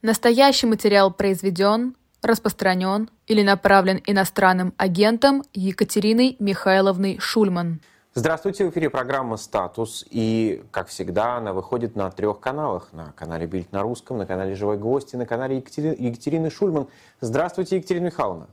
Настоящий 0.00 0.68
материал 0.68 1.12
произведен, 1.12 1.96
распространен 2.22 3.10
или 3.26 3.42
направлен 3.42 4.00
иностранным 4.06 4.72
агентом 4.76 5.42
Екатериной 5.54 6.36
Михайловной 6.38 7.18
Шульман. 7.18 7.80
Здравствуйте, 8.14 8.64
в 8.64 8.70
эфире 8.70 8.90
программа 8.90 9.36
«Статус». 9.36 10.06
И, 10.08 10.62
как 10.70 10.86
всегда, 10.86 11.38
она 11.38 11.52
выходит 11.52 11.96
на 11.96 12.12
трех 12.12 12.38
каналах. 12.38 12.92
На 12.92 13.10
канале 13.16 13.48
«Бильд 13.48 13.72
на 13.72 13.82
русском», 13.82 14.18
на 14.18 14.26
канале 14.26 14.54
«Живой 14.54 14.78
гость» 14.78 15.14
и 15.14 15.16
на 15.16 15.26
канале 15.26 15.56
Екатерины, 15.56 15.96
Екатерины 15.98 16.48
Шульман. 16.48 16.86
Здравствуйте, 17.20 17.78
Екатерина 17.78 18.06
Михайловна. 18.06 18.46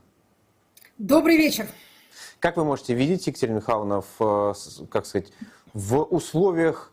Добрый 0.98 1.36
вечер. 1.36 1.68
Как 2.40 2.56
вы 2.56 2.64
можете 2.64 2.94
видеть, 2.94 3.24
Екатерина 3.24 3.58
Михайловна, 3.58 4.02
в, 4.18 4.56
как 4.90 5.06
сказать, 5.06 5.32
в 5.74 6.02
условиях 6.02 6.92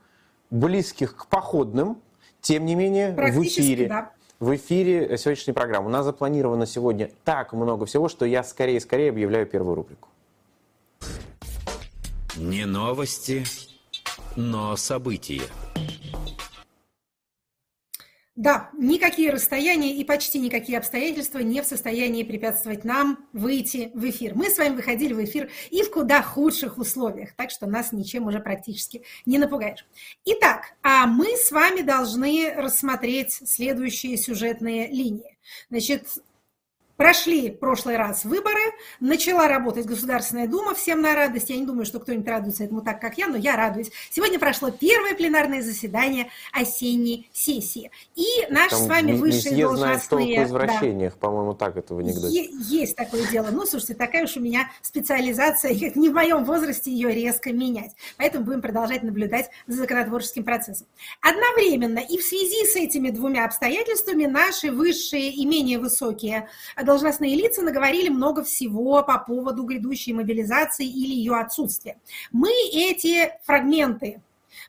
близких 0.51 1.15
к 1.15 1.25
походным, 1.25 1.97
тем 2.39 2.65
не 2.65 2.75
менее, 2.75 3.15
в 3.15 3.41
эфире. 3.41 3.87
Да 3.87 4.11
в 4.43 4.53
эфире 4.57 5.17
сегодняшней 5.17 5.53
программы. 5.53 5.87
У 5.87 5.89
нас 5.89 6.03
запланировано 6.03 6.65
сегодня 6.65 7.09
так 7.23 7.53
много 7.53 7.85
всего, 7.85 8.09
что 8.09 8.25
я 8.25 8.43
скорее-скорее 8.43 9.09
объявляю 9.09 9.45
первую 9.45 9.75
рубрику. 9.75 10.09
Не 12.35 12.65
новости, 12.65 13.45
но 14.35 14.75
события. 14.75 15.43
Да, 18.35 18.71
никакие 18.75 19.29
расстояния 19.29 19.95
и 19.95 20.03
почти 20.03 20.39
никакие 20.39 20.79
обстоятельства 20.79 21.37
не 21.37 21.61
в 21.61 21.67
состоянии 21.67 22.23
препятствовать 22.23 22.83
нам 22.83 23.27
выйти 23.31 23.91
в 23.93 24.09
эфир. 24.09 24.33
Мы 24.33 24.49
с 24.49 24.57
вами 24.57 24.75
выходили 24.75 25.13
в 25.13 25.23
эфир 25.23 25.51
и 25.69 25.83
в 25.83 25.91
куда 25.91 26.23
худших 26.23 26.79
условиях, 26.79 27.33
так 27.35 27.51
что 27.51 27.67
нас 27.67 27.91
ничем 27.91 28.25
уже 28.25 28.39
практически 28.39 29.03
не 29.27 29.37
напугаешь. 29.37 29.85
Итак, 30.25 30.73
а 30.81 31.05
мы 31.05 31.37
с 31.37 31.51
вами 31.51 31.81
должны 31.81 32.51
рассмотреть 32.55 33.33
следующие 33.45 34.17
сюжетные 34.17 34.87
линии. 34.87 35.37
Значит, 35.69 36.07
Прошли 36.97 37.49
в 37.49 37.57
прошлый 37.57 37.97
раз 37.97 38.23
выборы, 38.23 38.61
начала 38.99 39.47
работать 39.47 39.87
Государственная 39.87 40.47
Дума, 40.47 40.75
всем 40.75 41.01
на 41.01 41.15
радость. 41.15 41.49
Я 41.49 41.57
не 41.57 41.65
думаю, 41.65 41.85
что 41.85 41.99
кто-нибудь 41.99 42.27
радуется 42.27 42.63
этому 42.63 42.81
так, 42.81 43.01
как 43.01 43.17
я, 43.17 43.27
но 43.27 43.35
я 43.35 43.55
радуюсь. 43.55 43.91
Сегодня 44.11 44.37
прошло 44.37 44.69
первое 44.69 45.15
пленарное 45.15 45.63
заседание 45.63 46.29
осенней 46.51 47.29
сессии. 47.33 47.89
И 48.15 48.25
наши 48.51 48.69
Там 48.71 48.79
с 48.79 48.87
вами 48.87 49.13
высшие 49.13 49.57
должностные... 49.57 50.45
Знает 50.45 50.47
извращениях, 50.47 51.13
да, 51.13 51.19
по-моему, 51.19 51.55
так 51.55 51.77
это 51.77 51.95
в 51.95 51.97
анекдоте. 51.97 52.49
Есть 52.51 52.95
такое 52.95 53.25
дело. 53.27 53.47
Ну, 53.51 53.65
слушайте, 53.65 53.95
такая 53.95 54.25
уж 54.25 54.37
у 54.37 54.39
меня 54.39 54.69
специализация, 54.83 55.73
не 55.95 56.09
в 56.09 56.13
моем 56.13 56.45
возрасте 56.45 56.91
ее 56.91 57.11
резко 57.11 57.51
менять. 57.51 57.91
Поэтому 58.17 58.45
будем 58.45 58.61
продолжать 58.61 59.01
наблюдать 59.01 59.49
за 59.65 59.77
законотворческим 59.77 60.43
процессом. 60.43 60.85
Одновременно 61.21 61.99
и 61.99 62.19
в 62.19 62.21
связи 62.21 62.65
с 62.71 62.75
этими 62.75 63.09
двумя 63.09 63.45
обстоятельствами 63.45 64.25
наши 64.25 64.71
высшие 64.71 65.31
и 65.31 65.43
менее 65.45 65.79
высокие 65.79 66.47
должностные 66.83 67.35
лица 67.35 67.61
наговорили 67.61 68.09
много 68.09 68.43
всего 68.43 69.03
по 69.03 69.17
поводу 69.19 69.63
грядущей 69.63 70.13
мобилизации 70.13 70.85
или 70.85 71.13
ее 71.13 71.35
отсутствия. 71.35 71.97
Мы 72.31 72.51
эти 72.71 73.31
фрагменты 73.45 74.21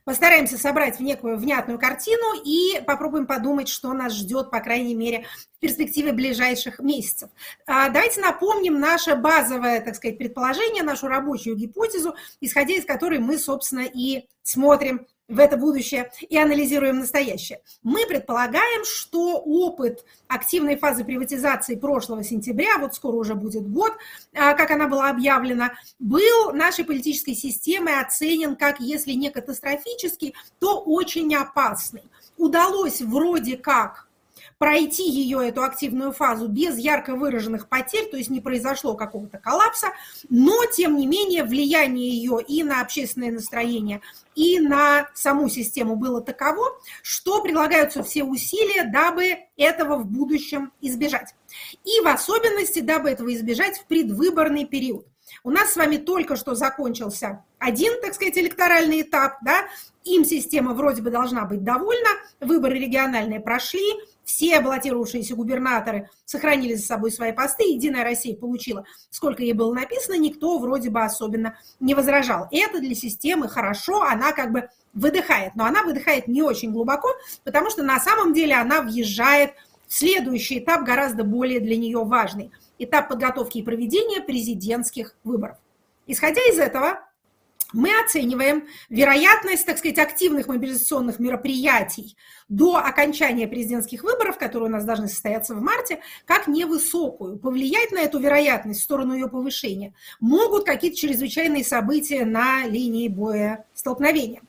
постараемся 0.04 0.58
собрать 0.58 0.98
в 0.98 1.02
некую 1.02 1.38
внятную 1.38 1.78
картину 1.78 2.40
и 2.44 2.80
попробуем 2.86 3.26
подумать, 3.26 3.68
что 3.68 3.92
нас 3.92 4.14
ждет, 4.14 4.50
по 4.50 4.60
крайней 4.60 4.94
мере, 4.94 5.26
в 5.56 5.60
перспективе 5.60 6.12
ближайших 6.12 6.78
месяцев. 6.78 7.30
А, 7.66 7.88
давайте 7.88 8.20
напомним 8.20 8.78
наше 8.78 9.14
базовое, 9.16 9.80
так 9.80 9.96
сказать, 9.96 10.18
предположение, 10.18 10.82
нашу 10.82 11.08
рабочую 11.08 11.56
гипотезу, 11.56 12.14
исходя 12.40 12.74
из 12.74 12.84
которой 12.84 13.18
мы, 13.18 13.38
собственно, 13.38 13.84
и 13.92 14.26
смотрим 14.42 15.06
в 15.28 15.38
это 15.38 15.56
будущее 15.56 16.10
и 16.20 16.36
анализируем 16.36 16.98
настоящее. 16.98 17.60
Мы 17.82 18.06
предполагаем, 18.06 18.84
что 18.84 19.38
опыт 19.38 20.04
активной 20.28 20.76
фазы 20.76 21.04
приватизации 21.04 21.76
прошлого 21.76 22.22
сентября, 22.22 22.78
вот 22.78 22.94
скоро 22.94 23.16
уже 23.16 23.34
будет 23.34 23.68
год, 23.68 23.92
а, 24.34 24.54
как 24.54 24.70
она 24.70 24.86
была 24.86 25.08
объявлена, 25.08 25.74
был 25.98 26.52
нашей 26.52 26.84
политической 26.84 27.34
системой 27.34 28.00
оценен 28.00 28.56
как, 28.56 28.80
если 28.80 29.12
не 29.12 29.30
катастрофический, 29.30 30.34
то 30.58 30.80
очень 30.80 31.34
опасный. 31.34 32.02
Удалось 32.36 33.00
вроде 33.00 33.56
как 33.56 34.08
пройти 34.58 35.08
ее, 35.08 35.48
эту 35.48 35.62
активную 35.62 36.12
фазу, 36.12 36.48
без 36.48 36.78
ярко 36.78 37.14
выраженных 37.16 37.68
потерь, 37.68 38.10
то 38.10 38.16
есть 38.16 38.30
не 38.30 38.40
произошло 38.40 38.94
какого-то 38.94 39.38
коллапса, 39.38 39.88
но, 40.28 40.64
тем 40.66 40.96
не 40.96 41.06
менее, 41.06 41.44
влияние 41.44 42.10
ее 42.10 42.40
и 42.46 42.62
на 42.62 42.80
общественное 42.80 43.32
настроение, 43.32 44.00
и 44.34 44.58
на 44.60 45.08
саму 45.14 45.48
систему 45.48 45.96
было 45.96 46.20
таково, 46.20 46.78
что 47.02 47.42
прилагаются 47.42 48.02
все 48.02 48.24
усилия, 48.24 48.84
дабы 48.84 49.36
этого 49.56 49.96
в 49.96 50.06
будущем 50.06 50.72
избежать. 50.80 51.34
И 51.84 52.00
в 52.00 52.08
особенности, 52.08 52.80
дабы 52.80 53.10
этого 53.10 53.32
избежать 53.34 53.78
в 53.78 53.86
предвыборный 53.86 54.64
период. 54.64 55.06
У 55.42 55.50
нас 55.50 55.72
с 55.72 55.76
вами 55.76 55.96
только 55.96 56.36
что 56.36 56.54
закончился 56.54 57.44
один, 57.58 58.00
так 58.00 58.14
сказать, 58.14 58.38
электоральный 58.38 59.02
этап, 59.02 59.38
да, 59.42 59.66
им 60.04 60.24
система 60.24 60.74
вроде 60.74 61.02
бы 61.02 61.10
должна 61.10 61.44
быть 61.46 61.64
довольна, 61.64 62.10
выборы 62.40 62.78
региональные 62.78 63.40
прошли, 63.40 63.82
все 64.24 64.60
баллотировавшиеся 64.60 65.34
губернаторы 65.34 66.10
сохранили 66.24 66.74
за 66.74 66.84
собой 66.84 67.10
свои 67.10 67.32
посты, 67.32 67.64
Единая 67.64 68.04
Россия 68.04 68.36
получила, 68.36 68.84
сколько 69.10 69.42
ей 69.42 69.52
было 69.52 69.72
написано, 69.72 70.16
никто 70.16 70.58
вроде 70.58 70.90
бы 70.90 71.02
особенно 71.02 71.58
не 71.80 71.94
возражал. 71.94 72.48
Это 72.50 72.80
для 72.80 72.94
системы 72.94 73.48
хорошо, 73.48 74.02
она 74.02 74.32
как 74.32 74.52
бы 74.52 74.68
выдыхает, 74.92 75.54
но 75.54 75.64
она 75.64 75.82
выдыхает 75.82 76.28
не 76.28 76.42
очень 76.42 76.72
глубоко, 76.72 77.08
потому 77.44 77.70
что 77.70 77.82
на 77.82 77.98
самом 78.00 78.32
деле 78.32 78.54
она 78.54 78.80
въезжает 78.82 79.52
в 79.86 79.94
следующий 79.94 80.58
этап, 80.58 80.84
гораздо 80.84 81.24
более 81.24 81.60
для 81.60 81.76
нее 81.76 82.02
важный, 82.04 82.50
этап 82.78 83.08
подготовки 83.08 83.58
и 83.58 83.62
проведения 83.62 84.20
президентских 84.20 85.16
выборов. 85.24 85.58
Исходя 86.06 86.40
из 86.42 86.58
этого, 86.58 87.00
мы 87.74 87.90
оцениваем 88.04 88.68
вероятность, 88.88 89.66
так 89.66 89.78
сказать, 89.78 89.98
активных 89.98 90.46
мобилизационных 90.46 91.18
мероприятий 91.18 92.16
до 92.48 92.76
окончания 92.76 93.48
президентских 93.48 94.04
выборов, 94.04 94.38
которые 94.38 94.68
у 94.68 94.72
нас 94.72 94.84
должны 94.84 95.08
состояться 95.08 95.54
в 95.54 95.60
марте, 95.60 96.00
как 96.24 96.46
невысокую. 96.46 97.36
Повлиять 97.36 97.90
на 97.90 97.98
эту 97.98 98.20
вероятность 98.20 98.80
в 98.80 98.84
сторону 98.84 99.14
ее 99.14 99.28
повышения 99.28 99.92
могут 100.20 100.64
какие-то 100.64 100.96
чрезвычайные 100.96 101.64
события 101.64 102.24
на 102.24 102.64
линии 102.66 103.08
боя 103.08 103.66
столкновения. 103.74 104.42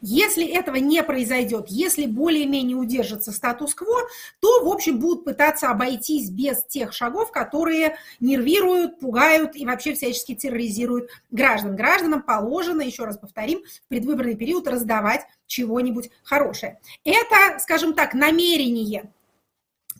Если 0.00 0.46
этого 0.46 0.76
не 0.76 1.02
произойдет, 1.02 1.66
если 1.68 2.06
более-менее 2.06 2.76
удержится 2.76 3.32
статус-кво, 3.32 4.08
то, 4.40 4.64
в 4.64 4.68
общем, 4.68 4.98
будут 4.98 5.24
пытаться 5.24 5.70
обойтись 5.70 6.30
без 6.30 6.64
тех 6.64 6.92
шагов, 6.92 7.32
которые 7.32 7.96
нервируют, 8.20 9.00
пугают 9.00 9.56
и 9.56 9.66
вообще 9.66 9.94
всячески 9.94 10.34
терроризируют 10.34 11.10
граждан. 11.30 11.76
Гражданам 11.76 12.22
положено, 12.22 12.82
еще 12.82 13.04
раз 13.04 13.18
повторим, 13.18 13.60
в 13.84 13.88
предвыборный 13.88 14.36
период 14.36 14.68
раздавать 14.68 15.26
чего-нибудь 15.46 16.10
хорошее. 16.22 16.78
Это, 17.04 17.58
скажем 17.60 17.94
так, 17.94 18.14
намерение 18.14 19.10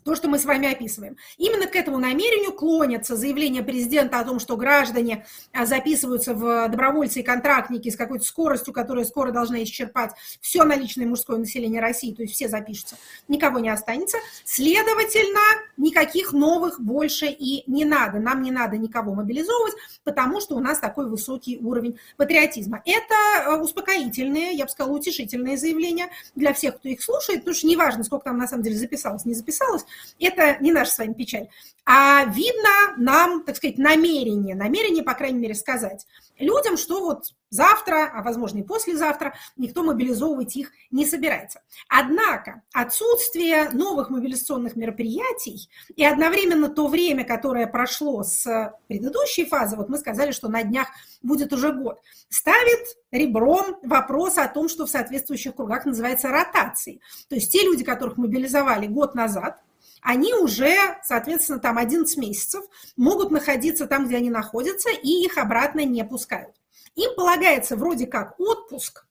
то, 0.07 0.15
что 0.15 0.29
мы 0.29 0.39
с 0.39 0.45
вами 0.45 0.71
описываем. 0.71 1.17
Именно 1.37 1.67
к 1.67 1.75
этому 1.75 1.97
намерению 1.97 2.53
клонятся 2.53 3.17
заявления 3.17 3.61
президента 3.61 4.21
о 4.21 4.23
том, 4.23 4.39
что 4.39 4.55
граждане 4.55 5.25
а, 5.51 5.65
записываются 5.65 6.33
в 6.33 6.69
добровольцы 6.69 7.19
и 7.19 7.23
контрактники 7.23 7.89
с 7.89 7.97
какой-то 7.97 8.23
скоростью, 8.23 8.73
которая 8.73 9.03
скоро 9.03 9.33
должна 9.33 9.61
исчерпать 9.63 10.11
все 10.39 10.63
наличное 10.63 11.05
мужское 11.05 11.35
население 11.35 11.81
России, 11.81 12.13
то 12.13 12.21
есть 12.21 12.35
все 12.35 12.47
запишутся, 12.47 12.95
никого 13.27 13.59
не 13.59 13.67
останется. 13.67 14.17
Следовательно, 14.45 15.41
никаких 15.75 16.31
новых 16.31 16.79
больше 16.79 17.25
и 17.25 17.69
не 17.69 17.83
надо. 17.83 18.19
Нам 18.19 18.41
не 18.43 18.51
надо 18.51 18.77
никого 18.77 19.13
мобилизовывать, 19.13 19.73
потому 20.05 20.39
что 20.39 20.55
у 20.55 20.61
нас 20.61 20.79
такой 20.79 21.09
высокий 21.09 21.57
уровень 21.57 21.99
патриотизма. 22.15 22.81
Это 22.85 23.13
э, 23.45 23.57
успокоительные, 23.57 24.53
я 24.53 24.63
бы 24.63 24.71
сказала, 24.71 24.95
утешительные 24.95 25.57
заявления 25.57 26.09
для 26.33 26.53
всех, 26.53 26.77
кто 26.77 26.87
их 26.87 27.03
слушает, 27.03 27.41
потому 27.41 27.55
что 27.55 27.67
неважно, 27.67 28.05
сколько 28.05 28.23
там 28.23 28.37
на 28.37 28.47
самом 28.47 28.63
деле 28.63 28.77
записалось, 28.77 29.25
не 29.25 29.33
записалось, 29.33 29.83
это 30.19 30.57
не 30.59 30.71
наша 30.71 30.91
с 30.91 30.97
вами 30.97 31.13
печаль. 31.13 31.47
А 31.85 32.25
видно 32.25 32.95
нам, 32.97 33.45
так 33.45 33.55
сказать, 33.55 33.77
намерение, 33.77 34.55
намерение, 34.55 35.03
по 35.03 35.13
крайней 35.13 35.39
мере, 35.39 35.55
сказать 35.55 36.05
людям, 36.37 36.75
что 36.75 36.99
вот 37.01 37.33
завтра, 37.49 38.11
а 38.13 38.23
возможно 38.23 38.59
и 38.59 38.63
послезавтра, 38.63 39.35
никто 39.55 39.83
мобилизовывать 39.83 40.55
их 40.57 40.71
не 40.91 41.05
собирается. 41.05 41.61
Однако 41.87 42.61
отсутствие 42.73 43.69
новых 43.69 44.09
мобилизационных 44.09 44.75
мероприятий 44.75 45.69
и 45.95 46.03
одновременно 46.03 46.67
то 46.67 46.87
время, 46.87 47.23
которое 47.23 47.67
прошло 47.67 48.23
с 48.23 48.73
предыдущей 48.87 49.45
фазы, 49.45 49.77
вот 49.77 49.87
мы 49.87 49.97
сказали, 49.97 50.31
что 50.31 50.49
на 50.49 50.63
днях 50.63 50.89
будет 51.21 51.53
уже 51.53 51.71
год, 51.71 52.01
ставит 52.27 52.97
ребром 53.11 53.77
вопрос 53.83 54.37
о 54.37 54.47
том, 54.49 54.67
что 54.67 54.85
в 54.85 54.89
соответствующих 54.89 55.55
кругах 55.55 55.85
называется 55.85 56.27
ротацией. 56.27 57.01
То 57.29 57.35
есть 57.35 57.51
те 57.51 57.63
люди, 57.63 57.85
которых 57.85 58.17
мобилизовали 58.17 58.87
год 58.87 59.15
назад, 59.15 59.61
они 60.01 60.33
уже, 60.33 60.75
соответственно, 61.03 61.59
там 61.59 61.77
11 61.77 62.17
месяцев 62.17 62.65
могут 62.95 63.31
находиться 63.31 63.87
там, 63.87 64.07
где 64.07 64.17
они 64.17 64.29
находятся, 64.29 64.89
и 64.89 65.25
их 65.25 65.37
обратно 65.37 65.83
не 65.85 66.03
пускают. 66.03 66.55
Им 66.95 67.15
полагается 67.15 67.75
вроде 67.75 68.07
как 68.07 68.39
отпуск, 68.39 69.05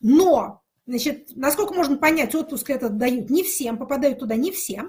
но 0.00 0.62
Значит, 0.88 1.30
насколько 1.34 1.74
можно 1.74 1.96
понять, 1.96 2.36
отпуск 2.36 2.70
этот 2.70 2.96
дают 2.96 3.28
не 3.28 3.42
всем, 3.42 3.76
попадают 3.76 4.20
туда 4.20 4.36
не 4.36 4.52
все. 4.52 4.84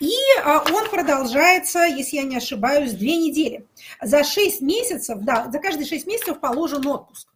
И 0.00 0.12
а, 0.44 0.64
он 0.72 0.90
продолжается, 0.90 1.84
если 1.84 2.16
я 2.16 2.24
не 2.24 2.36
ошибаюсь, 2.36 2.94
две 2.94 3.16
недели. 3.16 3.64
За 4.02 4.24
шесть 4.24 4.60
месяцев, 4.60 5.20
да, 5.20 5.48
за 5.48 5.60
каждые 5.60 5.86
шесть 5.86 6.04
месяцев 6.04 6.40
положен 6.40 6.84
отпуск. 6.84 7.28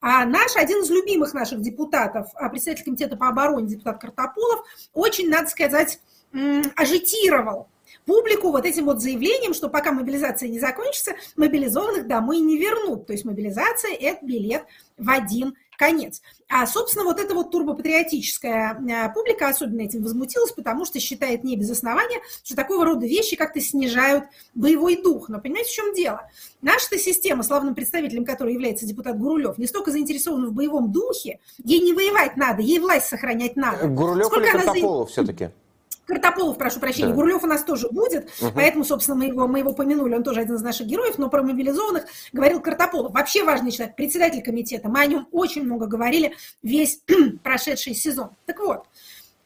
А 0.00 0.24
наш, 0.24 0.56
один 0.56 0.82
из 0.82 0.88
любимых 0.88 1.34
наших 1.34 1.60
депутатов, 1.60 2.28
а, 2.36 2.48
председатель 2.48 2.84
комитета 2.84 3.18
по 3.18 3.28
обороне, 3.28 3.68
депутат 3.68 4.00
Картополов, 4.00 4.64
очень, 4.94 5.28
надо 5.28 5.50
сказать, 5.50 6.00
ажитировал 6.76 7.68
публику 8.06 8.50
вот 8.50 8.64
этим 8.64 8.86
вот 8.86 9.00
заявлением, 9.00 9.54
что 9.54 9.68
пока 9.68 9.92
мобилизация 9.92 10.48
не 10.48 10.58
закончится, 10.58 11.12
мобилизованных 11.36 12.06
домой 12.06 12.38
не 12.38 12.58
вернут. 12.58 13.06
То 13.06 13.12
есть 13.12 13.24
мобилизация– 13.24 13.94
это 14.00 14.24
билет 14.24 14.64
в 14.98 15.10
один 15.10 15.54
конец. 15.78 16.22
А, 16.48 16.66
собственно, 16.66 17.04
вот 17.04 17.18
эта 17.18 17.34
вот 17.34 17.50
турбопатриотическая 17.50 18.78
а, 18.78 19.08
публика 19.08 19.48
особенно 19.48 19.80
этим 19.80 20.02
возмутилась, 20.02 20.52
потому 20.52 20.84
что 20.84 21.00
считает 21.00 21.42
не 21.42 21.56
без 21.56 21.70
основания, 21.70 22.20
что 22.44 22.54
такого 22.54 22.84
рода 22.84 23.04
вещи 23.06 23.34
как-то 23.34 23.60
снижают 23.60 24.24
боевой 24.54 25.02
дух. 25.02 25.28
Но 25.28 25.40
понимаете, 25.40 25.70
в 25.70 25.72
чем 25.72 25.92
дело? 25.94 26.28
Наша 26.60 26.98
система, 26.98 27.42
славным 27.42 27.74
представителем 27.74 28.24
которой 28.24 28.52
является 28.54 28.86
депутат 28.86 29.18
Гурулев, 29.18 29.58
не 29.58 29.66
столько 29.66 29.90
заинтересована 29.90 30.48
в 30.48 30.52
боевом 30.52 30.92
духе, 30.92 31.40
ей 31.64 31.80
не 31.80 31.92
воевать 31.92 32.36
надо, 32.36 32.62
ей 32.62 32.78
власть 32.78 33.06
сохранять 33.06 33.56
надо. 33.56 33.88
Гурулев 33.88 34.26
Сколько 34.26 34.46
или 34.46 34.52
Картополов 34.52 35.08
за... 35.08 35.12
все-таки? 35.12 35.50
Картополов, 36.06 36.58
прошу 36.58 36.80
прощения, 36.80 37.10
да. 37.10 37.14
Гурлев 37.14 37.44
у 37.44 37.46
нас 37.46 37.62
тоже 37.62 37.88
будет, 37.88 38.24
угу. 38.40 38.50
поэтому, 38.54 38.84
собственно, 38.84 39.16
мы 39.16 39.26
его, 39.26 39.46
мы 39.46 39.60
его 39.60 39.72
помянули, 39.72 40.14
он 40.14 40.24
тоже 40.24 40.40
один 40.40 40.56
из 40.56 40.62
наших 40.62 40.86
героев, 40.86 41.16
но 41.16 41.30
про 41.30 41.42
мобилизованных 41.42 42.04
говорил 42.32 42.60
Картополов. 42.60 43.12
Вообще 43.12 43.44
важный 43.44 43.70
человек, 43.70 43.94
председатель 43.94 44.42
комитета, 44.42 44.88
мы 44.88 45.00
о 45.00 45.06
нем 45.06 45.28
очень 45.30 45.62
много 45.62 45.86
говорили 45.86 46.34
весь 46.62 47.02
прошедший 47.42 47.94
сезон. 47.94 48.30
Так 48.46 48.58
вот, 48.58 48.86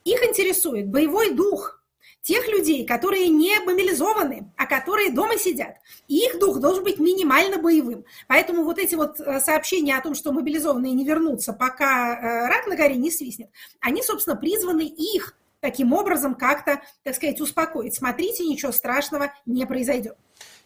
их 0.04 0.22
интересует 0.22 0.88
боевой 0.88 1.34
дух 1.34 1.82
тех 2.26 2.48
людей, 2.48 2.84
которые 2.84 3.28
не 3.28 3.56
мобилизованы, 3.60 4.50
а 4.56 4.66
которые 4.66 5.12
дома 5.12 5.38
сидят. 5.38 5.76
И 6.08 6.26
их 6.26 6.40
дух 6.40 6.58
должен 6.58 6.82
быть 6.82 6.98
минимально 6.98 7.58
боевым. 7.58 8.04
Поэтому 8.26 8.64
вот 8.64 8.78
эти 8.78 8.96
вот 8.96 9.20
э, 9.20 9.38
сообщения 9.38 9.96
о 9.96 10.00
том, 10.00 10.16
что 10.16 10.32
мобилизованные 10.32 10.92
не 10.92 11.04
вернутся, 11.04 11.52
пока 11.52 12.18
э, 12.18 12.48
рак 12.48 12.66
на 12.66 12.74
горе 12.74 12.96
не 12.96 13.12
свистнет, 13.12 13.48
они, 13.80 14.02
собственно, 14.02 14.34
призваны 14.34 14.82
их 14.82 15.36
таким 15.66 15.92
образом 15.92 16.36
как-то, 16.36 16.80
так 17.02 17.16
сказать, 17.16 17.40
успокоить. 17.40 17.94
Смотрите, 17.94 18.44
ничего 18.44 18.70
страшного 18.70 19.32
не 19.46 19.66
произойдет. 19.66 20.16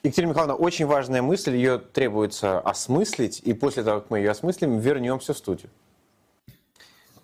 Екатерина 0.03 0.31
Михайловна, 0.31 0.55
очень 0.57 0.85
важная 0.85 1.23
мысль, 1.23 1.57
ее 1.57 1.79
требуется 1.79 2.61
осмыслить, 2.61 3.41
и 3.41 3.55
после 3.55 3.83
того, 3.83 4.01
как 4.01 4.11
мы 4.11 4.19
ее 4.19 4.31
осмыслим, 4.31 4.79
вернемся 4.79 5.33
в 5.33 5.39
студию. 5.39 5.71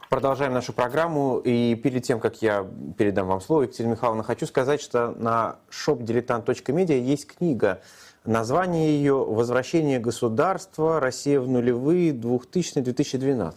Продолжаем 0.09 0.55
нашу 0.55 0.73
программу, 0.73 1.39
и 1.39 1.75
перед 1.75 2.03
тем, 2.05 2.19
как 2.19 2.41
я 2.41 2.67
передам 2.97 3.27
вам 3.27 3.43
слово, 3.43 3.63
Екатерина 3.63 3.93
Михайловна, 3.93 4.23
хочу 4.23 4.47
сказать, 4.47 4.81
что 4.81 5.11
на 5.11 5.57
shopdiletant.media 5.71 6.99
есть 6.99 7.27
книга. 7.27 7.83
Название 8.25 8.97
ее 8.97 9.23
«Возвращение 9.23 9.99
государства. 9.99 10.99
Россия 10.99 11.41
в 11.41 11.49
нулевые 11.49 12.13
2000-2012». 12.13 13.53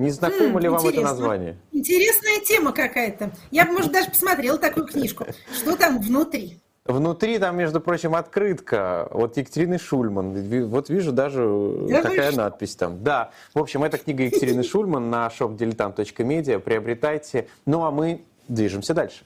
Не 0.00 0.10
знакомо 0.10 0.58
ли 0.60 0.68
вам 0.68 0.86
это 0.86 1.00
название? 1.02 1.56
Интересная 1.72 2.40
тема 2.40 2.72
какая-то. 2.72 3.32
Я 3.50 3.66
бы, 3.66 3.72
может, 3.72 3.92
даже 3.92 4.08
посмотрела 4.08 4.56
такую 4.56 4.86
книжку. 4.86 5.26
Что 5.52 5.76
там 5.76 6.00
внутри? 6.00 6.58
Внутри 6.86 7.38
там, 7.38 7.58
между 7.58 7.82
прочим, 7.82 8.14
открытка 8.14 9.04
от 9.04 9.36
Екатерины 9.36 9.78
Шульман. 9.78 10.68
Вот 10.68 10.88
вижу 10.88 11.12
даже 11.12 11.46
да 11.90 12.00
такая 12.00 12.32
надпись 12.32 12.76
там. 12.76 13.04
Да, 13.04 13.30
в 13.52 13.58
общем, 13.58 13.84
это 13.84 13.98
книга 13.98 14.24
Екатерины 14.24 14.62
Шульман 14.64 15.10
на 15.10 15.28
shopdiletant.media. 15.28 16.60
Приобретайте. 16.60 17.48
Ну, 17.66 17.84
а 17.84 17.90
мы 17.90 18.22
движемся 18.48 18.94
дальше. 18.94 19.24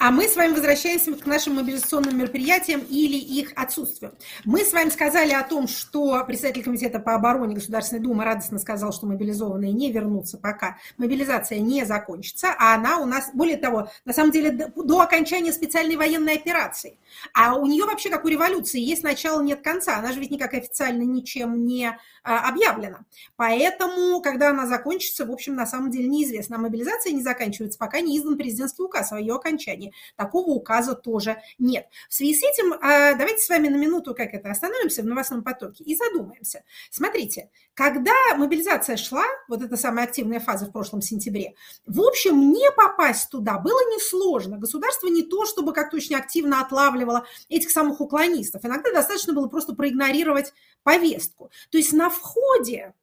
А 0.00 0.10
мы 0.10 0.28
с 0.28 0.34
вами 0.34 0.54
возвращаемся 0.54 1.12
к 1.12 1.26
нашим 1.26 1.56
мобилизационным 1.56 2.16
мероприятиям 2.16 2.80
или 2.88 3.18
их 3.18 3.52
отсутствию. 3.54 4.14
Мы 4.46 4.64
с 4.64 4.72
вами 4.72 4.88
сказали 4.88 5.32
о 5.34 5.42
том, 5.42 5.68
что 5.68 6.24
председатель 6.26 6.62
комитета 6.62 7.00
по 7.00 7.14
обороне 7.14 7.56
Государственной 7.56 8.00
Думы 8.00 8.24
радостно 8.24 8.58
сказал, 8.58 8.94
что 8.94 9.04
мобилизованные 9.04 9.72
не 9.72 9.92
вернутся, 9.92 10.38
пока 10.38 10.78
мобилизация 10.96 11.58
не 11.58 11.84
закончится, 11.84 12.48
а 12.58 12.74
она 12.76 12.96
у 12.96 13.04
нас, 13.04 13.28
более 13.34 13.58
того, 13.58 13.90
на 14.06 14.14
самом 14.14 14.30
деле 14.30 14.52
до, 14.52 14.68
до 14.82 15.02
окончания 15.02 15.52
специальной 15.52 15.96
военной 15.96 16.32
операции. 16.32 16.96
А 17.34 17.56
у 17.56 17.66
нее 17.66 17.84
вообще, 17.84 18.08
как 18.08 18.24
у 18.24 18.28
революции, 18.28 18.80
есть 18.80 19.02
начало, 19.02 19.42
нет 19.42 19.60
конца. 19.60 19.98
Она 19.98 20.12
же 20.12 20.20
ведь 20.20 20.30
никак 20.30 20.54
официально 20.54 21.02
ничем 21.02 21.66
не 21.66 21.94
а, 22.22 22.48
объявлена. 22.48 23.00
Поэтому, 23.36 24.22
когда 24.22 24.48
она 24.48 24.66
закончится, 24.66 25.26
в 25.26 25.30
общем, 25.30 25.56
на 25.56 25.66
самом 25.66 25.90
деле 25.90 26.08
неизвестно. 26.08 26.56
А 26.56 26.58
мобилизация 26.58 27.12
не 27.12 27.22
заканчивается, 27.22 27.78
пока 27.78 28.00
не 28.00 28.18
издан 28.18 28.38
президентский 28.38 28.82
указ 28.82 29.12
о 29.12 29.20
ее 29.20 29.34
окончании. 29.34 29.89
Такого 30.16 30.50
указа 30.50 30.94
тоже 30.94 31.42
нет. 31.58 31.86
В 32.08 32.14
связи 32.14 32.34
с 32.34 32.42
этим 32.42 32.72
а, 32.74 33.14
давайте 33.14 33.40
с 33.40 33.48
вами 33.48 33.68
на 33.68 33.76
минуту, 33.76 34.14
как 34.14 34.34
это, 34.34 34.50
остановимся 34.50 35.02
в 35.02 35.06
новостном 35.06 35.42
потоке 35.42 35.84
и 35.84 35.96
задумаемся. 35.96 36.64
Смотрите, 36.90 37.50
когда 37.74 38.12
мобилизация 38.36 38.96
шла, 38.96 39.24
вот 39.48 39.62
эта 39.62 39.76
самая 39.76 40.06
активная 40.06 40.40
фаза 40.40 40.66
в 40.66 40.72
прошлом 40.72 41.02
сентябре, 41.02 41.54
в 41.86 42.00
общем, 42.00 42.52
не 42.52 42.70
попасть 42.72 43.30
туда 43.30 43.58
было 43.58 43.78
несложно. 43.94 44.58
Государство 44.58 45.08
не 45.08 45.22
то, 45.22 45.46
чтобы 45.46 45.72
как-то 45.72 45.96
очень 45.96 46.16
активно 46.16 46.60
отлавливало 46.60 47.26
этих 47.48 47.70
самых 47.70 48.00
уклонистов. 48.00 48.64
Иногда 48.64 48.92
достаточно 48.92 49.32
было 49.32 49.48
просто 49.48 49.74
проигнорировать 49.74 50.52
повестку. 50.82 51.50
То 51.70 51.78
есть 51.78 51.92
на 51.92 52.10
входе 52.10 52.94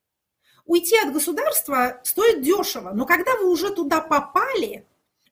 уйти 0.66 0.98
от 0.98 1.14
государства 1.14 2.00
стоит 2.04 2.42
дешево, 2.42 2.92
но 2.94 3.06
когда 3.06 3.36
вы 3.38 3.50
уже 3.50 3.74
туда 3.74 4.02
попали, 4.02 4.86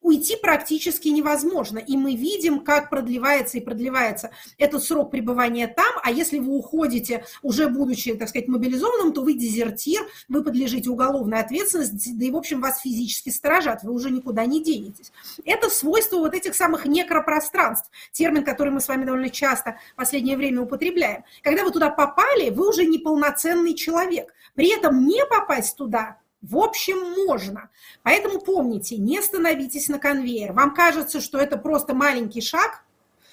уйти 0.06 0.36
практически 0.36 1.07
невозможно. 1.07 1.80
И 1.80 1.98
мы 1.98 2.16
видим, 2.16 2.60
как 2.60 2.92
продлевается 2.92 3.57
и 3.57 3.62
продлевается 3.62 4.30
этот 4.60 4.84
срок 4.84 5.10
пребывания 5.10 5.68
там. 5.68 5.92
А 6.04 6.12
если 6.12 6.38
вы 6.38 6.56
уходите, 6.56 7.25
уже 7.42 7.68
будучи, 7.68 8.13
так 8.13 8.30
сказать, 8.30 8.48
мобилизованным, 8.48 9.13
то 9.13 9.22
вы 9.22 9.34
дезертир, 9.34 10.07
вы 10.30 10.44
подлежите 10.44 10.92
уголовной 10.92 11.40
ответственности, 11.40 12.12
да 12.13 12.25
и, 12.25 12.31
в 12.31 12.38
общем, 12.38 12.62
вас 12.62 12.81
физически 12.81 13.30
сторожат, 13.30 13.81
вы 13.84 13.94
уже 13.94 14.12
никуда 14.12 14.46
не 14.46 14.63
денетесь. 14.63 15.12
Это 15.44 15.72
свойство 15.72 16.18
вот 16.18 16.36
этих 16.36 16.54
самых 16.54 16.86
некропространств, 16.86 17.90
термин, 18.12 18.44
который 18.44 18.72
мы 18.72 18.81
с 18.81 18.88
вами 18.88 19.06
довольно 19.06 19.31
часто 19.31 19.80
в 19.94 19.96
последнее 19.96 20.38
время 20.38 20.62
употребляем. 20.62 21.24
Когда 21.42 21.63
вы 21.63 21.72
туда 21.72 21.90
попали, 21.90 22.51
вы 22.51 22.69
уже 22.69 22.86
неполноценный 22.86 23.74
человек. 23.74 24.31
При 24.54 24.69
этом 24.72 25.08
не 25.08 25.25
попасть 25.25 25.75
туда 25.75 26.18
в 26.50 26.58
общем, 26.58 27.26
можно. 27.26 27.70
Поэтому 28.04 28.40
помните, 28.40 28.98
не 28.98 29.22
становитесь 29.22 29.90
на 29.90 30.00
конвейер. 30.00 30.54
Вам 30.54 30.74
кажется, 30.74 31.20
что 31.20 31.40
это 31.40 31.58
просто 31.58 31.94
маленький 31.94 32.42
шаг, 32.42 32.84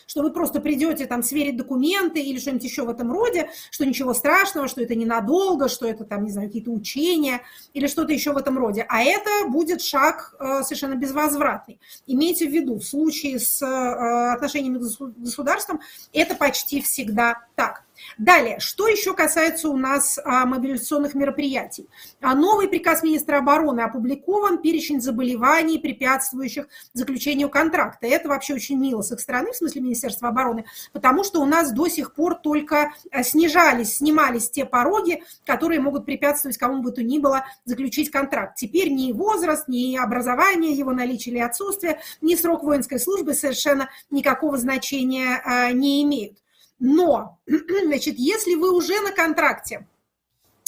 что 0.06 0.22
вы 0.22 0.30
просто 0.30 0.60
придете 0.60 1.06
там 1.06 1.22
сверить 1.22 1.56
документы 1.56 2.20
или 2.20 2.38
что-нибудь 2.38 2.64
еще 2.64 2.84
в 2.84 2.90
этом 2.90 3.12
роде, 3.12 3.50
что 3.70 3.86
ничего 3.86 4.14
страшного, 4.14 4.68
что 4.68 4.82
это 4.82 4.94
ненадолго, 4.94 5.68
что 5.68 5.86
это 5.86 6.04
там, 6.04 6.24
не 6.24 6.30
знаю, 6.30 6.48
какие-то 6.48 6.70
учения 6.70 7.42
или 7.72 7.86
что-то 7.86 8.12
еще 8.12 8.32
в 8.32 8.36
этом 8.36 8.58
роде. 8.58 8.84
А 8.88 9.02
это 9.02 9.48
будет 9.48 9.82
шаг 9.82 10.34
э, 10.38 10.62
совершенно 10.64 10.94
безвозвратный. 10.94 11.80
Имейте 12.06 12.46
в 12.46 12.50
виду, 12.50 12.76
в 12.76 12.84
случае 12.84 13.38
с 13.38 13.62
э, 13.62 14.32
отношениями 14.32 14.78
с 14.78 14.98
государством 14.98 15.80
это 16.12 16.34
почти 16.34 16.82
всегда 16.82 17.46
так. 17.56 17.84
Далее, 18.18 18.58
что 18.60 18.88
еще 18.88 19.14
касается 19.14 19.68
у 19.68 19.76
нас 19.76 20.18
а, 20.24 20.44
мобилизационных 20.46 21.14
мероприятий? 21.14 21.88
А, 22.20 22.34
новый 22.34 22.68
приказ 22.68 23.02
министра 23.02 23.38
обороны 23.38 23.80
опубликован, 23.80 24.58
перечень 24.58 25.00
заболеваний, 25.00 25.78
препятствующих 25.78 26.68
заключению 26.92 27.48
контракта. 27.48 28.06
Это 28.06 28.28
вообще 28.28 28.54
очень 28.54 28.78
мило 28.78 29.02
с 29.02 29.12
их 29.12 29.20
стороны, 29.20 29.52
в 29.52 29.56
смысле 29.56 29.82
Министерства 29.82 30.28
обороны, 30.28 30.64
потому 30.92 31.24
что 31.24 31.40
у 31.40 31.46
нас 31.46 31.72
до 31.72 31.88
сих 31.88 32.14
пор 32.14 32.34
только 32.36 32.92
а, 33.10 33.22
снижались, 33.22 33.96
снимались 33.96 34.50
те 34.50 34.64
пороги, 34.64 35.22
которые 35.44 35.80
могут 35.80 36.04
препятствовать 36.04 36.58
кому 36.58 36.82
бы 36.82 36.92
то 36.92 37.02
ни 37.02 37.18
было 37.18 37.46
заключить 37.64 38.10
контракт. 38.10 38.56
Теперь 38.56 38.92
ни 38.92 39.12
возраст, 39.12 39.68
ни 39.68 39.96
образование, 39.96 40.72
его 40.72 40.92
наличие 40.92 41.34
или 41.34 41.40
отсутствие, 41.40 42.00
ни 42.20 42.34
срок 42.34 42.62
воинской 42.62 42.98
службы 42.98 43.34
совершенно 43.34 43.88
никакого 44.10 44.58
значения 44.58 45.42
не 45.72 46.02
имеют. 46.02 46.42
Но, 46.84 47.38
значит, 47.46 48.16
если 48.18 48.56
вы 48.56 48.74
уже 48.74 49.00
на 49.02 49.12
контракте, 49.12 49.86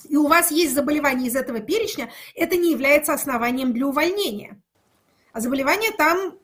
и 0.08 0.16
у 0.16 0.28
вас 0.28 0.52
есть 0.52 0.72
заболевание 0.72 1.26
из 1.26 1.34
этого 1.34 1.58
перечня, 1.58 2.08
это 2.36 2.56
не 2.56 2.70
является 2.70 3.12
основанием 3.12 3.72
для 3.72 3.88
увольнения. 3.88 4.62
А 5.32 5.40
заболевания 5.40 5.90
там 5.90 6.38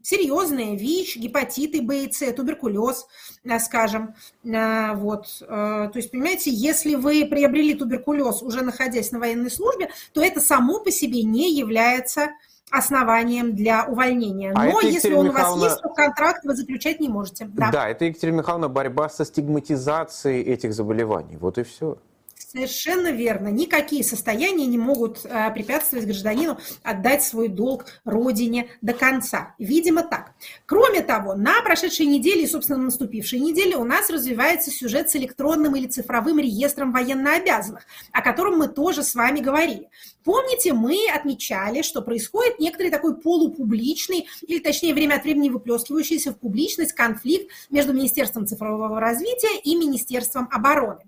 серьезные, 0.00 0.76
ВИЧ, 0.76 1.16
гепатиты 1.16 1.82
Б 1.82 2.06
туберкулез, 2.36 3.08
э, 3.42 3.58
скажем. 3.58 4.14
Э, 4.44 4.94
вот. 4.94 5.26
Э, 5.40 5.90
то 5.92 5.96
есть, 5.96 6.12
понимаете, 6.12 6.52
если 6.52 6.94
вы 6.94 7.26
приобрели 7.26 7.74
туберкулез, 7.74 8.42
уже 8.42 8.62
находясь 8.62 9.10
на 9.10 9.18
военной 9.18 9.50
службе, 9.50 9.90
то 10.12 10.22
это 10.22 10.40
само 10.40 10.78
по 10.78 10.92
себе 10.92 11.24
не 11.24 11.52
является 11.52 12.28
основанием 12.70 13.54
для 13.54 13.84
увольнения. 13.86 14.52
А 14.54 14.64
Но 14.64 14.80
если 14.80 15.12
он 15.12 15.26
Михайловна... 15.26 15.56
у 15.56 15.64
вас 15.64 15.72
есть, 15.72 15.82
то 15.82 15.88
контракт 15.90 16.44
вы 16.44 16.54
заключать 16.54 17.00
не 17.00 17.08
можете. 17.08 17.46
Да. 17.52 17.70
да, 17.70 17.88
это, 17.88 18.04
Екатерина 18.04 18.38
Михайловна, 18.38 18.68
борьба 18.68 19.08
со 19.08 19.24
стигматизацией 19.24 20.42
этих 20.42 20.72
заболеваний. 20.72 21.36
Вот 21.36 21.58
и 21.58 21.62
все. 21.62 21.98
Совершенно 22.50 23.12
верно. 23.12 23.46
Никакие 23.46 24.02
состояния 24.02 24.66
не 24.66 24.76
могут 24.76 25.24
а, 25.24 25.50
препятствовать 25.50 26.04
гражданину 26.04 26.58
отдать 26.82 27.22
свой 27.22 27.46
долг 27.46 27.86
родине 28.04 28.70
до 28.80 28.92
конца. 28.92 29.54
Видимо, 29.60 30.02
так. 30.02 30.32
Кроме 30.66 31.02
того, 31.02 31.36
на 31.36 31.62
прошедшей 31.62 32.06
неделе 32.06 32.42
и, 32.42 32.48
собственно, 32.48 32.78
на 32.78 32.86
наступившей 32.86 33.38
неделе 33.38 33.76
у 33.76 33.84
нас 33.84 34.10
развивается 34.10 34.72
сюжет 34.72 35.10
с 35.10 35.14
электронным 35.14 35.76
или 35.76 35.86
цифровым 35.86 36.40
реестром 36.40 36.90
военнообязанных, 36.90 37.86
о 38.10 38.20
котором 38.20 38.58
мы 38.58 38.66
тоже 38.66 39.04
с 39.04 39.14
вами 39.14 39.38
говорили. 39.38 39.88
Помните, 40.24 40.72
мы 40.72 41.06
отмечали, 41.14 41.82
что 41.82 42.02
происходит 42.02 42.58
некоторый 42.58 42.90
такой 42.90 43.16
полупубличный, 43.16 44.26
или 44.42 44.58
точнее 44.58 44.92
время 44.92 45.14
от 45.14 45.22
времени 45.22 45.50
выплескивающийся 45.50 46.32
в 46.32 46.38
публичность 46.40 46.94
конфликт 46.94 47.48
между 47.70 47.92
Министерством 47.92 48.44
цифрового 48.48 48.98
развития 48.98 49.60
и 49.62 49.76
Министерством 49.76 50.48
обороны. 50.50 51.04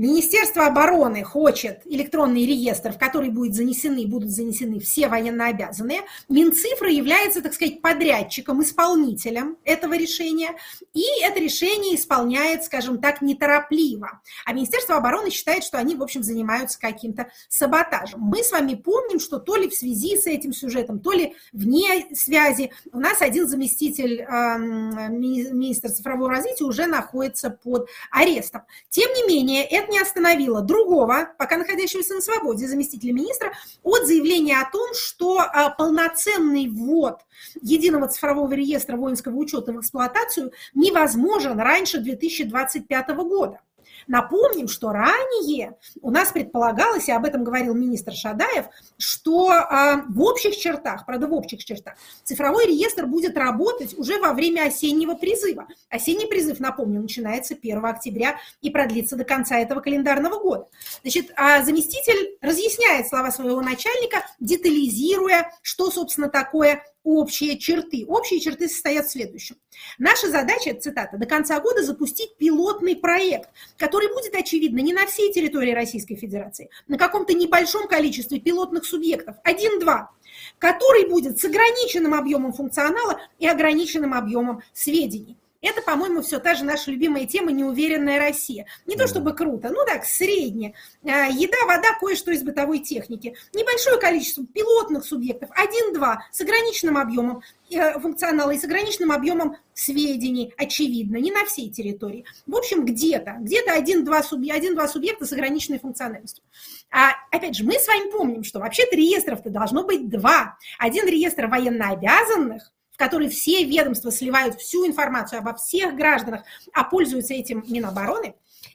Министерство 0.00 0.64
обороны 0.64 1.22
хочет 1.22 1.82
электронный 1.84 2.46
реестр, 2.46 2.92
в 2.92 2.98
который 2.98 3.28
будет 3.28 3.54
занесены, 3.54 4.06
будут 4.06 4.30
занесены 4.30 4.80
все 4.80 5.08
военнообязанные. 5.08 6.00
Минцифра 6.30 6.90
является, 6.90 7.42
так 7.42 7.52
сказать, 7.52 7.82
подрядчиком, 7.82 8.62
исполнителем 8.62 9.58
этого 9.62 9.92
решения. 9.92 10.52
И 10.94 11.04
это 11.22 11.38
решение 11.38 11.96
исполняет, 11.96 12.64
скажем 12.64 12.98
так, 12.98 13.20
неторопливо. 13.20 14.22
А 14.46 14.54
Министерство 14.54 14.96
обороны 14.96 15.28
считает, 15.28 15.64
что 15.64 15.76
они, 15.76 15.96
в 15.96 16.02
общем, 16.02 16.22
занимаются 16.22 16.80
каким-то 16.80 17.30
саботажем. 17.50 18.20
Мы 18.20 18.42
с 18.42 18.52
вами 18.52 18.76
помним, 18.76 19.20
что 19.20 19.38
то 19.38 19.56
ли 19.56 19.68
в 19.68 19.74
связи 19.74 20.18
с 20.18 20.26
этим 20.26 20.54
сюжетом, 20.54 21.00
то 21.00 21.12
ли 21.12 21.34
вне 21.52 22.06
связи 22.14 22.72
у 22.90 23.00
нас 23.00 23.20
один 23.20 23.46
заместитель 23.46 24.22
э, 24.22 24.26
министра 24.56 25.90
цифрового 25.90 26.30
развития 26.30 26.64
уже 26.64 26.86
находится 26.86 27.50
под 27.50 27.90
арестом. 28.10 28.62
Тем 28.88 29.12
не 29.12 29.28
менее, 29.28 29.64
это 29.64 29.89
не 29.90 29.98
остановила 29.98 30.62
другого, 30.62 31.28
пока 31.38 31.56
находящегося 31.56 32.14
на 32.14 32.20
свободе, 32.20 32.66
заместителя 32.66 33.12
министра, 33.12 33.52
от 33.82 34.06
заявления 34.06 34.58
о 34.60 34.70
том, 34.70 34.94
что 34.94 35.40
а, 35.40 35.70
полноценный 35.70 36.68
ввод 36.68 37.20
единого 37.60 38.08
цифрового 38.08 38.52
реестра 38.52 38.96
воинского 38.96 39.36
учета 39.36 39.72
в 39.72 39.80
эксплуатацию 39.80 40.52
невозможен 40.74 41.58
раньше 41.58 41.98
2025 41.98 43.08
года. 43.16 43.60
Напомним, 44.06 44.68
что 44.68 44.90
ранее 44.92 45.76
у 46.00 46.10
нас 46.10 46.32
предполагалось, 46.32 47.08
и 47.08 47.12
об 47.12 47.24
этом 47.24 47.44
говорил 47.44 47.74
министр 47.74 48.12
Шадаев, 48.12 48.66
что 48.98 49.50
а, 49.50 50.04
в 50.08 50.22
общих 50.22 50.56
чертах, 50.56 51.06
правда, 51.06 51.26
в 51.26 51.34
общих 51.34 51.64
чертах, 51.64 51.94
цифровой 52.24 52.66
реестр 52.66 53.06
будет 53.06 53.36
работать 53.36 53.96
уже 53.98 54.20
во 54.20 54.32
время 54.32 54.66
осеннего 54.66 55.14
призыва. 55.14 55.66
Осенний 55.88 56.26
призыв, 56.26 56.60
напомню, 56.60 57.00
начинается 57.00 57.54
1 57.54 57.84
октября 57.84 58.36
и 58.60 58.70
продлится 58.70 59.16
до 59.16 59.24
конца 59.24 59.58
этого 59.58 59.80
календарного 59.80 60.38
года. 60.40 60.68
Значит, 61.02 61.32
а 61.36 61.62
заместитель 61.62 62.36
разъясняет 62.40 63.08
слова 63.08 63.30
своего 63.30 63.60
начальника, 63.60 64.24
детализируя, 64.38 65.52
что, 65.62 65.90
собственно, 65.90 66.28
такое 66.28 66.82
общие 67.04 67.58
черты. 67.58 68.04
Общие 68.06 68.40
черты 68.40 68.68
состоят 68.68 69.06
в 69.06 69.10
следующем. 69.10 69.56
Наша 69.98 70.28
задача, 70.28 70.74
цитата, 70.74 71.16
до 71.16 71.26
конца 71.26 71.60
года 71.60 71.82
запустить 71.82 72.36
пилотный 72.36 72.96
проект, 72.96 73.50
который 73.76 74.12
будет, 74.12 74.34
очевидно, 74.34 74.80
не 74.80 74.92
на 74.92 75.06
всей 75.06 75.32
территории 75.32 75.72
Российской 75.72 76.16
Федерации, 76.16 76.70
на 76.88 76.98
каком-то 76.98 77.32
небольшом 77.32 77.88
количестве 77.88 78.40
пилотных 78.40 78.84
субъектов, 78.84 79.36
один-два, 79.44 80.10
который 80.58 81.08
будет 81.08 81.38
с 81.38 81.44
ограниченным 81.44 82.14
объемом 82.14 82.52
функционала 82.52 83.20
и 83.38 83.46
ограниченным 83.46 84.14
объемом 84.14 84.62
сведений. 84.72 85.36
Это, 85.62 85.82
по-моему, 85.82 86.22
все 86.22 86.38
та 86.38 86.54
же 86.54 86.64
наша 86.64 86.90
любимая 86.90 87.26
тема 87.26 87.52
«Неуверенная 87.52 88.18
Россия». 88.18 88.66
Не 88.86 88.96
то 88.96 89.06
чтобы 89.06 89.34
круто, 89.34 89.68
ну 89.68 89.84
так, 89.86 90.04
средне. 90.04 90.74
А, 91.04 91.26
еда, 91.26 91.66
вода, 91.66 91.88
кое-что 92.00 92.30
из 92.30 92.42
бытовой 92.42 92.78
техники. 92.78 93.36
Небольшое 93.52 93.98
количество 93.98 94.46
пилотных 94.46 95.04
субъектов, 95.04 95.50
один-два, 95.52 96.24
с 96.32 96.40
ограниченным 96.40 96.96
объемом 96.96 97.42
э, 97.70 97.98
функционала 98.00 98.52
и 98.52 98.58
с 98.58 98.64
ограниченным 98.64 99.12
объемом 99.12 99.56
сведений, 99.74 100.54
очевидно, 100.56 101.16
не 101.16 101.30
на 101.30 101.44
всей 101.44 101.70
территории. 101.70 102.24
В 102.46 102.56
общем, 102.56 102.86
где-то, 102.86 103.36
где-то 103.40 103.72
один-два 103.72 104.22
субъекта, 104.22 104.58
один, 104.58 104.88
субъекта 104.88 105.26
с 105.26 105.32
ограниченной 105.32 105.78
функциональностью. 105.78 106.42
А, 106.90 107.12
опять 107.30 107.54
же, 107.54 107.64
мы 107.64 107.74
с 107.74 107.86
вами 107.86 108.10
помним, 108.10 108.44
что 108.44 108.60
вообще-то 108.60 108.96
реестров-то 108.96 109.50
должно 109.50 109.84
быть 109.84 110.08
два. 110.08 110.56
Один 110.78 111.06
реестр 111.06 111.46
военнообязанных, 111.46 112.72
который 113.00 113.30
все 113.30 113.64
ведомства 113.64 114.12
сливают 114.12 114.60
всю 114.60 114.86
информацию 114.86 115.38
обо 115.38 115.54
всех 115.54 115.96
гражданах, 115.96 116.42
а 116.74 116.84
пользуются 116.84 117.32
этим 117.32 117.64
Минобороны, 117.66 118.34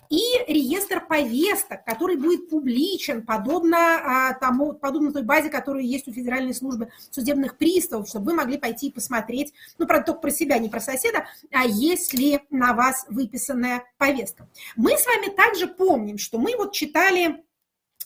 и 0.10 0.20
реестр 0.48 1.06
повесток, 1.06 1.86
который 1.86 2.16
будет 2.16 2.50
публичен, 2.50 3.24
подобно, 3.24 3.78
а, 3.78 4.34
тому, 4.34 4.74
подобно 4.74 5.14
той 5.14 5.22
базе, 5.22 5.50
которая 5.50 5.84
есть 5.84 6.08
у 6.08 6.12
Федеральной 6.12 6.56
службы 6.56 6.90
судебных 7.12 7.58
приставов, 7.58 8.08
чтобы 8.08 8.32
вы 8.32 8.34
могли 8.34 8.58
пойти 8.58 8.88
и 8.88 8.92
посмотреть, 8.92 9.54
ну, 9.78 9.86
правда, 9.86 10.08
только 10.08 10.22
про 10.22 10.32
себя, 10.32 10.58
не 10.58 10.70
про 10.70 10.80
соседа, 10.80 11.28
а 11.52 11.66
есть 11.66 12.16
ли 12.16 12.40
на 12.50 12.74
вас 12.74 13.06
выписанная 13.10 13.84
повестка. 14.00 14.48
Мы 14.76 14.98
с 14.98 15.06
вами 15.06 15.36
также 15.36 15.68
помним, 15.68 16.18
что 16.18 16.40
мы 16.40 16.56
вот 16.58 16.74
читали 16.74 17.44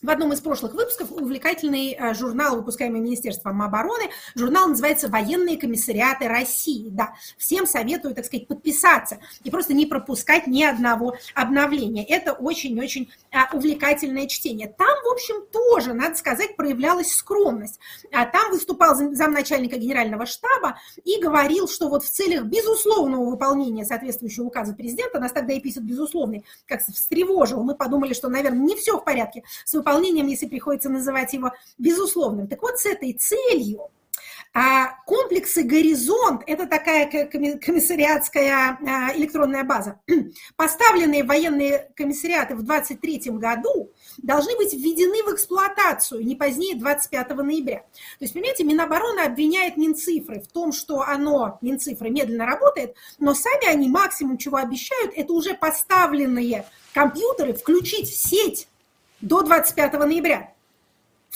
в 0.02 0.10
одном 0.10 0.34
из 0.34 0.42
прошлых 0.42 0.74
выпусков 0.74 1.12
увлекательный 1.12 1.94
э, 1.94 2.14
журнал, 2.14 2.56
выпускаемый 2.56 3.02
Министерством 3.02 3.62
обороны. 3.62 4.10
Журнал 4.36 4.68
называется 4.68 5.10
«Военные 5.10 5.58
комиссариаты 5.58 6.28
России». 6.28 6.90
Да, 6.90 7.14
всем 7.38 7.68
советую, 7.68 8.16
так 8.16 8.26
сказать, 8.26 8.48
подписаться 8.48 9.20
и 9.44 9.52
просто 9.52 9.74
не 9.74 9.86
пропускать 9.86 10.48
ни 10.48 10.64
одного 10.64 11.16
обновления. 11.36 12.06
Это 12.06 12.34
очень-очень 12.34 13.12
а, 13.32 13.50
увлекательное 13.54 14.28
чтение. 14.28 14.68
Там, 14.68 15.04
в 15.04 15.12
общем, 15.12 15.46
тоже, 15.52 15.94
надо 15.94 16.16
сказать, 16.16 16.56
проявлялась 16.56 17.14
скромность. 17.14 17.80
А 18.12 18.26
там 18.26 18.52
выступал 18.52 18.96
замначальника 18.96 19.78
генерального 19.78 20.26
штаба 20.26 20.80
и 21.04 21.20
говорил, 21.22 21.68
что 21.68 21.90
вот 21.90 22.04
в 22.04 22.10
целях 22.10 22.46
безусловного 22.46 23.30
выполнения 23.30 23.86
соответствующего 23.86 24.46
указа 24.46 24.74
президента, 24.74 25.20
нас 25.20 25.32
тогда 25.32 25.58
эпизод 25.58 25.84
безусловный 25.84 26.46
как 26.66 26.82
встревожил, 26.82 27.64
мы 27.64 27.76
подумали, 27.76 28.14
что, 28.14 28.30
наверное, 28.30 28.60
не 28.60 28.76
все 28.76 28.98
в 28.98 29.04
порядке 29.04 29.44
с 29.66 29.74
выполнением 29.74 29.89
выполнением, 29.90 30.28
если 30.28 30.48
приходится 30.48 30.90
называть 30.90 31.34
его 31.34 31.52
безусловным. 31.78 32.48
Так 32.48 32.62
вот, 32.62 32.80
с 32.80 32.86
этой 32.86 33.14
целью 33.14 33.90
а 34.52 34.96
комплексы 35.06 35.62
«Горизонт»– 35.62 36.42
это 36.48 36.66
такая 36.66 37.08
комиссариатская 37.28 38.80
а, 38.82 39.16
электронная 39.16 39.64
база. 39.64 40.00
Поставленные 40.56 41.24
военные 41.24 41.92
комиссариаты 41.96 42.56
в 42.56 42.64
2023 42.64 43.32
году 43.34 43.92
должны 44.18 44.56
быть 44.56 44.74
введены 44.74 45.24
в 45.24 45.36
эксплуатацию 45.36 46.26
не 46.26 46.36
позднее 46.36 46.76
25 46.76 47.30
ноября. 47.36 47.78
То 47.78 48.22
есть, 48.22 48.34
понимаете, 48.34 48.64
Минобороны 48.64 49.20
обвиняет 49.20 49.78
Минцифры 49.78 50.42
в 50.42 50.48
том, 50.48 50.72
что 50.72 51.02
оно, 51.02 51.60
Минцифры, 51.62 52.10
медленно 52.10 52.48
работает, 52.48 52.96
но 53.20 53.36
сами 53.36 53.68
они 53.68 53.88
максимум, 53.88 54.40
чего 54.40 54.58
обещают, 54.58 55.14
это 55.16 55.32
уже 55.32 55.54
поставленные 55.54 56.66
компьютеры 56.96 57.54
включить 57.54 58.10
в 58.10 58.18
сеть 58.18 58.68
до 59.22 59.42
25 59.42 59.94
ноября 59.94 60.54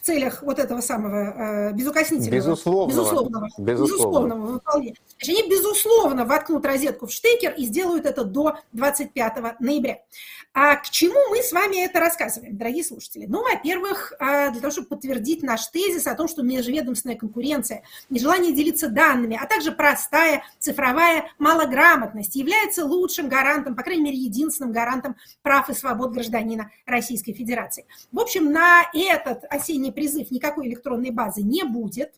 целях 0.04 0.44
вот 0.44 0.60
этого 0.60 0.82
самого 0.82 1.70
э, 1.70 1.74
безукоснительного, 1.74 2.36
безусловного, 2.36 2.88
безусловного, 2.90 3.50
безусловного 3.58 4.46
выполнения. 4.54 4.98
Значит, 5.18 5.40
они, 5.40 5.50
безусловно, 5.50 6.26
воткнут 6.26 6.66
розетку 6.66 7.08
в 7.08 7.12
штекер 7.12 7.54
и 7.58 7.66
сделают 7.66 8.06
это 8.06 8.26
до 8.26 8.58
25 8.74 9.60
ноября. 9.62 10.00
А 10.56 10.76
к 10.76 10.90
чему 10.90 11.18
мы 11.30 11.42
с 11.42 11.52
вами 11.52 11.84
это 11.84 12.00
рассказываем, 12.00 12.58
дорогие 12.58 12.84
слушатели? 12.84 13.26
Ну, 13.26 13.42
во-первых, 13.42 14.14
а, 14.20 14.52
для 14.52 14.62
того, 14.62 14.72
чтобы 14.72 14.90
подтвердить 14.90 15.42
наш 15.42 15.68
тезис 15.70 16.06
о 16.06 16.14
том, 16.14 16.28
что 16.28 16.44
межведомственная 16.44 17.16
конкуренция, 17.16 17.82
нежелание 18.12 18.54
делиться 18.54 18.90
данными, 18.90 19.40
а 19.42 19.48
также 19.48 19.72
простая 19.72 20.44
цифровая 20.60 21.32
малограмотность 21.40 22.36
является 22.36 22.86
лучшим 22.86 23.30
гарантом, 23.30 23.76
по 23.76 23.82
крайней 23.82 24.04
мере, 24.04 24.18
единственным 24.18 24.74
гарантом 24.74 25.16
прав 25.42 25.70
и 25.70 25.74
свобод 25.74 26.12
гражданина 26.12 26.70
Российской 26.86 27.34
Федерации. 27.34 27.86
В 28.12 28.20
общем, 28.20 28.52
на 28.52 28.84
этот 28.94 29.46
осенний 29.50 29.93
призыв 29.94 30.32
никакой 30.32 30.68
электронной 30.68 31.12
базы 31.12 31.42
не 31.42 31.64
будет. 31.64 32.14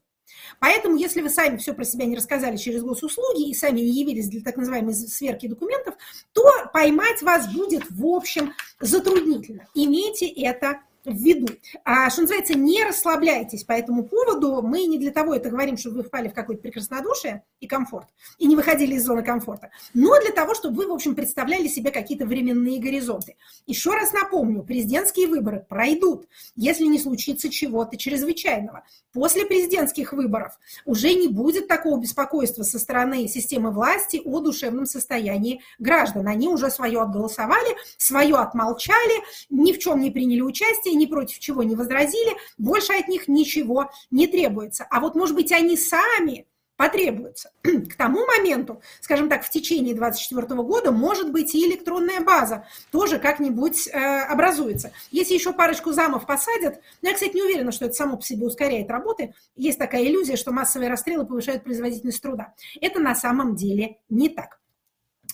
Поэтому, 0.59 0.97
если 0.97 1.21
вы 1.21 1.29
сами 1.29 1.57
все 1.57 1.73
про 1.73 1.83
себя 1.83 2.05
не 2.05 2.15
рассказали 2.15 2.57
через 2.57 2.81
госуслуги 2.81 3.49
и 3.49 3.53
сами 3.53 3.81
не 3.81 3.91
явились 3.91 4.27
для 4.27 4.41
так 4.41 4.57
называемой 4.57 4.93
сверки 4.95 5.47
документов, 5.47 5.95
то 6.33 6.49
поймать 6.73 7.21
вас 7.21 7.53
будет, 7.53 7.83
в 7.89 8.05
общем, 8.05 8.53
затруднительно. 8.79 9.67
Имейте 9.75 10.27
это 10.27 10.79
в 10.94 10.94
виду. 11.13 11.47
А, 11.83 12.09
что 12.09 12.21
называется, 12.21 12.57
не 12.57 12.83
расслабляйтесь 12.83 13.63
по 13.63 13.73
этому 13.73 14.03
поводу. 14.03 14.61
Мы 14.61 14.85
не 14.85 14.97
для 14.97 15.11
того 15.11 15.35
это 15.35 15.49
говорим, 15.49 15.77
чтобы 15.77 15.97
вы 15.97 16.03
впали 16.03 16.29
в 16.29 16.33
какое-то 16.33 16.61
прекраснодушие 16.61 17.43
и 17.59 17.67
комфорт, 17.67 18.07
и 18.37 18.47
не 18.47 18.55
выходили 18.55 18.95
из 18.95 19.05
зоны 19.05 19.23
комфорта, 19.23 19.69
но 19.93 20.19
для 20.21 20.31
того, 20.31 20.55
чтобы 20.55 20.77
вы, 20.77 20.87
в 20.87 20.93
общем, 20.93 21.15
представляли 21.15 21.67
себе 21.67 21.91
какие-то 21.91 22.25
временные 22.25 22.79
горизонты. 22.79 23.35
Еще 23.65 23.91
раз 23.91 24.13
напомню, 24.13 24.63
президентские 24.63 25.27
выборы 25.27 25.65
пройдут, 25.67 26.27
если 26.55 26.85
не 26.85 26.99
случится 26.99 27.49
чего-то 27.49 27.97
чрезвычайного. 27.97 28.83
После 29.13 29.45
президентских 29.45 30.13
выборов 30.13 30.57
уже 30.85 31.13
не 31.13 31.27
будет 31.27 31.67
такого 31.67 31.99
беспокойства 31.99 32.63
со 32.63 32.79
стороны 32.79 33.27
системы 33.27 33.71
власти 33.71 34.21
о 34.23 34.39
душевном 34.39 34.85
состоянии 34.85 35.61
граждан. 35.79 36.27
Они 36.27 36.47
уже 36.47 36.69
свое 36.69 37.01
отголосовали, 37.01 37.75
свое 37.97 38.35
отмолчали, 38.35 39.23
ни 39.49 39.71
в 39.71 39.79
чем 39.79 40.01
не 40.01 40.11
приняли 40.11 40.41
участие, 40.41 40.94
ни 40.95 41.05
против 41.05 41.39
чего 41.39 41.63
не 41.63 41.75
возразили, 41.75 42.35
больше 42.57 42.93
от 42.93 43.07
них 43.07 43.27
ничего 43.27 43.91
не 44.11 44.27
требуется. 44.27 44.85
А 44.89 44.99
вот, 44.99 45.15
может 45.15 45.35
быть, 45.35 45.51
они 45.51 45.77
сами 45.77 46.47
потребуются. 46.77 47.51
К 47.63 47.95
тому 47.95 48.25
моменту, 48.25 48.81
скажем 49.01 49.29
так, 49.29 49.43
в 49.43 49.49
течение 49.49 49.95
2024 49.95 50.61
года, 50.63 50.91
может 50.91 51.31
быть, 51.31 51.55
и 51.55 51.65
электронная 51.65 52.21
база 52.21 52.67
тоже 52.91 53.19
как-нибудь 53.19 53.87
э, 53.87 54.21
образуется. 54.23 54.91
Если 55.11 55.33
еще 55.33 55.53
парочку 55.53 55.91
замов 55.93 56.25
посадят, 56.25 56.81
ну, 57.01 57.09
я, 57.09 57.15
кстати, 57.15 57.35
не 57.35 57.43
уверена, 57.43 57.71
что 57.71 57.85
это 57.85 57.93
само 57.93 58.17
по 58.17 58.23
себе 58.23 58.45
ускоряет 58.45 58.89
работы, 58.89 59.33
есть 59.55 59.79
такая 59.79 60.03
иллюзия, 60.05 60.35
что 60.35 60.51
массовые 60.51 60.89
расстрелы 60.89 61.25
повышают 61.25 61.63
производительность 61.63 62.21
труда. 62.21 62.53
Это 62.81 62.99
на 62.99 63.15
самом 63.15 63.55
деле 63.55 63.97
не 64.09 64.29
так. 64.29 64.59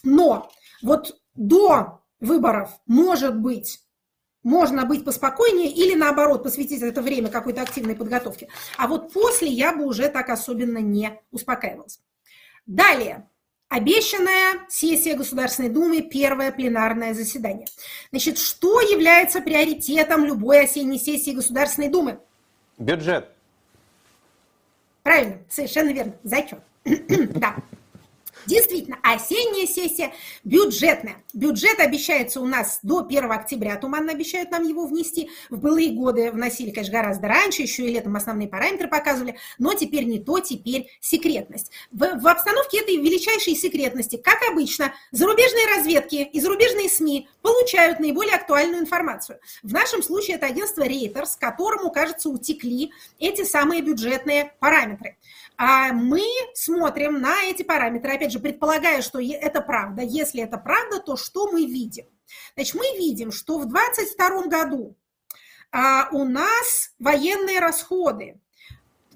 Но 0.03 0.51
вот 0.81 1.19
до 1.35 2.01
выборов, 2.19 2.69
может 2.85 3.37
быть, 3.39 3.81
можно 4.43 4.85
быть 4.85 5.05
поспокойнее 5.05 5.71
или 5.71 5.95
наоборот 5.95 6.43
посвятить 6.43 6.81
это 6.81 7.01
время 7.01 7.29
какой-то 7.29 7.61
активной 7.61 7.95
подготовке. 7.95 8.47
А 8.77 8.87
вот 8.87 9.13
после 9.13 9.47
я 9.47 9.73
бы 9.73 9.85
уже 9.85 10.09
так 10.09 10.29
особенно 10.29 10.79
не 10.79 11.19
успокаивалась. 11.31 11.99
Далее. 12.65 13.27
Обещанная 13.69 14.65
сессия 14.67 15.15
Государственной 15.15 15.69
Думы, 15.69 16.01
первое 16.01 16.51
пленарное 16.51 17.13
заседание. 17.13 17.67
Значит, 18.11 18.37
что 18.37 18.81
является 18.81 19.39
приоритетом 19.39 20.25
любой 20.25 20.65
осенней 20.65 20.99
сессии 20.99 21.31
Государственной 21.31 21.87
Думы? 21.87 22.19
Бюджет. 22.77 23.29
Правильно, 25.03 25.39
совершенно 25.49 25.91
верно. 25.91 26.13
Зачет. 26.23 26.59
да. 26.83 27.55
Действительно, 28.47 28.97
осенняя 29.03 29.67
сессия 29.67 30.13
бюджетная. 30.43 31.23
Бюджет 31.33 31.79
обещается 31.79 32.41
у 32.41 32.45
нас 32.45 32.79
до 32.81 32.99
1 33.05 33.31
октября. 33.31 33.75
Туманно 33.75 34.11
обещают 34.11 34.51
нам 34.51 34.63
его 34.63 34.85
внести. 34.85 35.29
В 35.49 35.59
былые 35.59 35.91
годы 35.91 36.31
вносили, 36.31 36.71
конечно, 36.71 36.93
гораздо 36.93 37.27
раньше, 37.27 37.61
еще 37.61 37.83
и 37.83 37.93
летом 37.93 38.15
основные 38.15 38.47
параметры 38.47 38.87
показывали, 38.87 39.37
но 39.59 39.73
теперь 39.73 40.05
не 40.05 40.19
то, 40.19 40.39
теперь 40.39 40.89
секретность. 40.99 41.71
В, 41.91 41.99
в 41.99 42.27
обстановке 42.27 42.81
этой 42.81 42.97
величайшей 42.97 43.55
секретности, 43.55 44.17
как 44.17 44.41
обычно, 44.49 44.93
зарубежные 45.11 45.67
разведки 45.75 46.15
и 46.15 46.39
зарубежные 46.39 46.89
СМИ 46.89 47.29
получают 47.41 47.99
наиболее 47.99 48.35
актуальную 48.35 48.81
информацию. 48.81 49.39
В 49.61 49.71
нашем 49.71 50.01
случае 50.01 50.37
это 50.37 50.47
агентство 50.47 50.83
Reuters, 50.83 51.37
которому, 51.39 51.91
кажется, 51.91 52.29
утекли 52.29 52.91
эти 53.19 53.43
самые 53.43 53.81
бюджетные 53.81 54.53
параметры. 54.59 55.17
А 55.63 55.93
мы 55.93 56.23
смотрим 56.55 57.21
на 57.21 57.43
эти 57.43 57.61
параметры, 57.61 58.13
опять 58.15 58.31
же, 58.31 58.39
предполагая, 58.39 59.03
что 59.03 59.21
это 59.21 59.61
правда. 59.61 60.01
Если 60.01 60.41
это 60.41 60.57
правда, 60.57 60.99
то 60.99 61.15
что 61.15 61.51
мы 61.51 61.67
видим? 61.67 62.07
Значит, 62.55 62.73
мы 62.73 62.97
видим, 62.97 63.31
что 63.31 63.59
в 63.59 63.67
2022 63.67 64.47
году 64.47 64.97
а, 65.71 66.09
у 66.13 66.25
нас 66.25 66.95
военные 66.97 67.59
расходы 67.59 68.41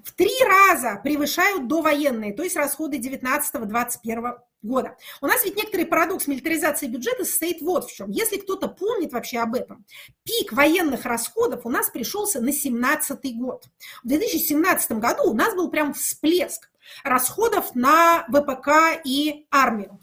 в 0.04 0.12
три 0.12 0.30
раза 0.44 1.00
превышают 1.02 1.66
довоенные, 1.66 2.32
то 2.32 2.44
есть 2.44 2.54
расходы 2.54 2.98
19-21 2.98 4.38
года. 4.62 4.96
У 5.20 5.26
нас 5.26 5.44
ведь 5.44 5.56
некоторый 5.56 5.86
парадокс 5.86 6.26
милитаризации 6.26 6.86
бюджета 6.86 7.24
состоит 7.24 7.60
вот 7.60 7.86
в 7.86 7.94
чем. 7.94 8.10
Если 8.10 8.38
кто-то 8.38 8.68
помнит 8.68 9.12
вообще 9.12 9.38
об 9.38 9.54
этом, 9.54 9.84
пик 10.24 10.52
военных 10.52 11.04
расходов 11.04 11.64
у 11.64 11.70
нас 11.70 11.90
пришелся 11.90 12.40
на 12.40 12.52
17 12.52 13.36
год. 13.36 13.64
В 14.02 14.08
2017 14.08 14.92
году 14.92 15.30
у 15.30 15.34
нас 15.34 15.54
был 15.54 15.70
прям 15.70 15.94
всплеск 15.94 16.70
расходов 17.04 17.74
на 17.74 18.26
ВПК 18.28 19.00
и 19.04 19.46
армию. 19.50 20.00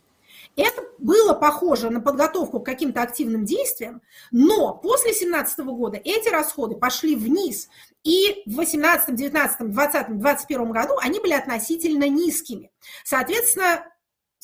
Это 0.56 0.84
было 1.00 1.34
похоже 1.34 1.90
на 1.90 2.00
подготовку 2.00 2.60
к 2.60 2.66
каким-то 2.66 3.02
активным 3.02 3.44
действиям, 3.44 4.02
но 4.32 4.76
после 4.76 5.10
2017 5.12 5.60
года 5.66 6.00
эти 6.04 6.30
расходы 6.30 6.76
пошли 6.76 7.16
вниз, 7.16 7.70
и 8.04 8.44
в 8.46 8.56
2018, 8.56 9.16
19, 9.16 9.72
20, 9.72 10.08
2021 10.10 10.72
году 10.72 10.94
они 11.02 11.20
были 11.20 11.34
относительно 11.34 12.08
низкими. 12.08 12.72
Соответственно, 13.04 13.88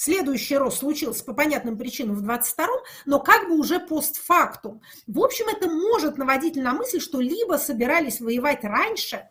Следующий 0.02 0.56
рост 0.56 0.78
случился 0.78 1.26
по 1.26 1.34
понятным 1.34 1.78
причинам 1.78 2.16
в 2.16 2.24
22-м, 2.24 2.86
но 3.06 3.20
как 3.20 3.50
бы 3.50 3.60
уже 3.60 3.82
постфактум. 3.82 4.82
В 5.08 5.20
общем, 5.20 5.48
это 5.50 5.70
может 5.70 6.18
наводить 6.18 6.56
на 6.56 6.72
мысль, 6.72 7.02
что 7.02 7.20
либо 7.20 7.56
собирались 7.56 8.22
воевать 8.22 8.64
раньше, 8.64 9.28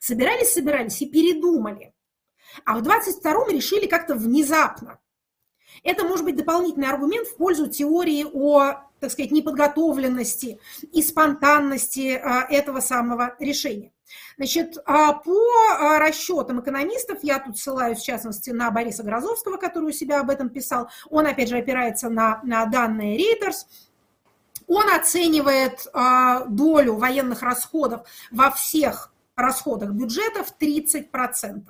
собирались, 0.00 0.52
собирались 0.52 1.00
и 1.00 1.06
передумали, 1.06 1.94
а 2.64 2.76
в 2.76 2.82
22-м 2.82 3.50
решили 3.50 3.86
как-то 3.86 4.16
внезапно. 4.16 4.98
Это 5.84 6.02
может 6.02 6.24
быть 6.24 6.34
дополнительный 6.34 6.88
аргумент 6.88 7.28
в 7.28 7.36
пользу 7.36 7.68
теории 7.68 8.26
о, 8.32 8.82
так 8.98 9.12
сказать, 9.12 9.30
неподготовленности 9.30 10.58
и 10.92 11.02
спонтанности 11.04 12.20
а, 12.20 12.48
этого 12.50 12.80
самого 12.80 13.36
решения. 13.38 13.92
Значит, 14.36 14.78
а, 14.84 15.12
по 15.12 15.38
а, 15.78 15.98
расчетам 15.98 16.60
экономистов, 16.60 17.18
я 17.22 17.38
тут 17.38 17.58
ссылаюсь 17.58 17.98
в 17.98 18.04
частности 18.04 18.50
на 18.50 18.70
Бориса 18.70 19.02
Грозовского, 19.02 19.56
который 19.56 19.90
у 19.90 19.92
себя 19.92 20.20
об 20.20 20.30
этом 20.30 20.48
писал, 20.48 20.88
он 21.08 21.26
опять 21.26 21.48
же 21.48 21.58
опирается 21.58 22.08
на, 22.08 22.40
на 22.42 22.66
данные 22.66 23.18
Reuters, 23.18 23.66
он 24.66 24.88
оценивает 24.90 25.86
а, 25.92 26.44
долю 26.44 26.94
военных 26.94 27.42
расходов 27.42 28.06
во 28.30 28.50
всех 28.50 29.12
расходах 29.34 29.90
бюджета 29.90 30.44
в 30.44 30.54
30%. 30.60 31.64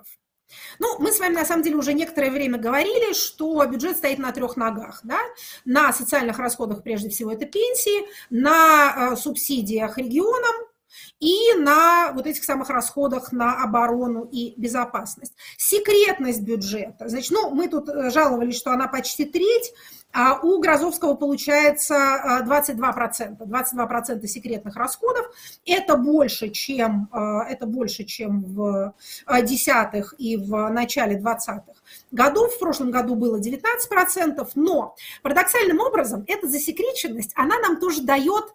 Ну, 0.79 0.98
мы 0.98 1.12
с 1.12 1.20
вами 1.20 1.35
на 1.35 1.44
самом 1.44 1.62
деле 1.62 1.76
уже 1.76 1.92
некоторое 1.92 2.31
время 2.31 2.59
говорили, 2.59 3.12
что 3.12 3.64
бюджет 3.66 3.96
стоит 3.96 4.18
на 4.18 4.33
трех 4.33 4.57
ногах. 4.57 5.00
Да? 5.05 5.18
На 5.64 5.92
социальных 5.92 6.38
расходах 6.38 6.83
прежде 6.83 7.09
всего 7.09 7.33
это 7.33 7.46
пенсии, 7.46 8.07
на 8.31 9.16
субсидиях 9.16 9.96
регионам, 9.98 10.69
и 11.18 11.55
на 11.55 12.12
вот 12.12 12.26
этих 12.26 12.44
самых 12.44 12.70
расходах 12.70 13.33
на 13.33 13.62
оборону 13.62 14.24
и 14.24 14.55
безопасность. 14.57 15.35
Секретность 15.57 16.42
бюджета. 16.42 17.09
Значит, 17.09 17.31
ну, 17.31 17.50
мы 17.50 17.68
тут 17.68 17.88
э, 17.88 18.11
жаловались, 18.11 18.57
что 18.57 18.72
она 18.72 18.88
почти 18.88 19.24
треть, 19.24 19.72
а 20.12 20.40
у 20.42 20.58
Грозовского 20.60 21.14
получается 21.14 22.42
22%. 22.44 23.36
Э, 23.40 23.44
22% 23.44 24.26
секретных 24.26 24.76
расходов. 24.76 25.26
Это 25.64 25.96
больше, 25.96 26.48
чем, 26.50 27.08
э, 27.12 27.18
это 27.48 27.66
больше, 27.66 28.04
чем 28.04 28.42
в 28.42 28.94
десятых 29.42 30.14
и 30.18 30.36
в 30.36 30.68
начале 30.70 31.18
20-х 31.18 31.74
годов. 32.10 32.52
В 32.54 32.58
прошлом 32.58 32.90
году 32.90 33.14
было 33.14 33.38
19%, 33.38 34.48
но 34.54 34.94
парадоксальным 35.22 35.80
образом 35.80 36.24
эта 36.26 36.48
засекреченность, 36.48 37.32
она 37.34 37.58
нам 37.60 37.78
тоже 37.78 38.02
дает 38.02 38.52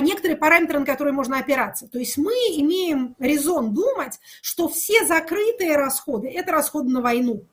некоторые 0.00 0.36
параметры, 0.36 0.78
на 0.78 0.86
которые 0.86 1.12
можно 1.12 1.38
опираться. 1.38 1.88
То 1.88 1.98
есть 1.98 2.16
мы 2.16 2.32
имеем 2.32 3.16
резон 3.18 3.74
думать, 3.74 4.20
что 4.40 4.68
все 4.68 5.04
закрытые 5.06 5.76
расходы– 5.76 6.28
это 6.34 6.52
расходы 6.52 6.90
на 6.90 7.00
войну. 7.00 7.44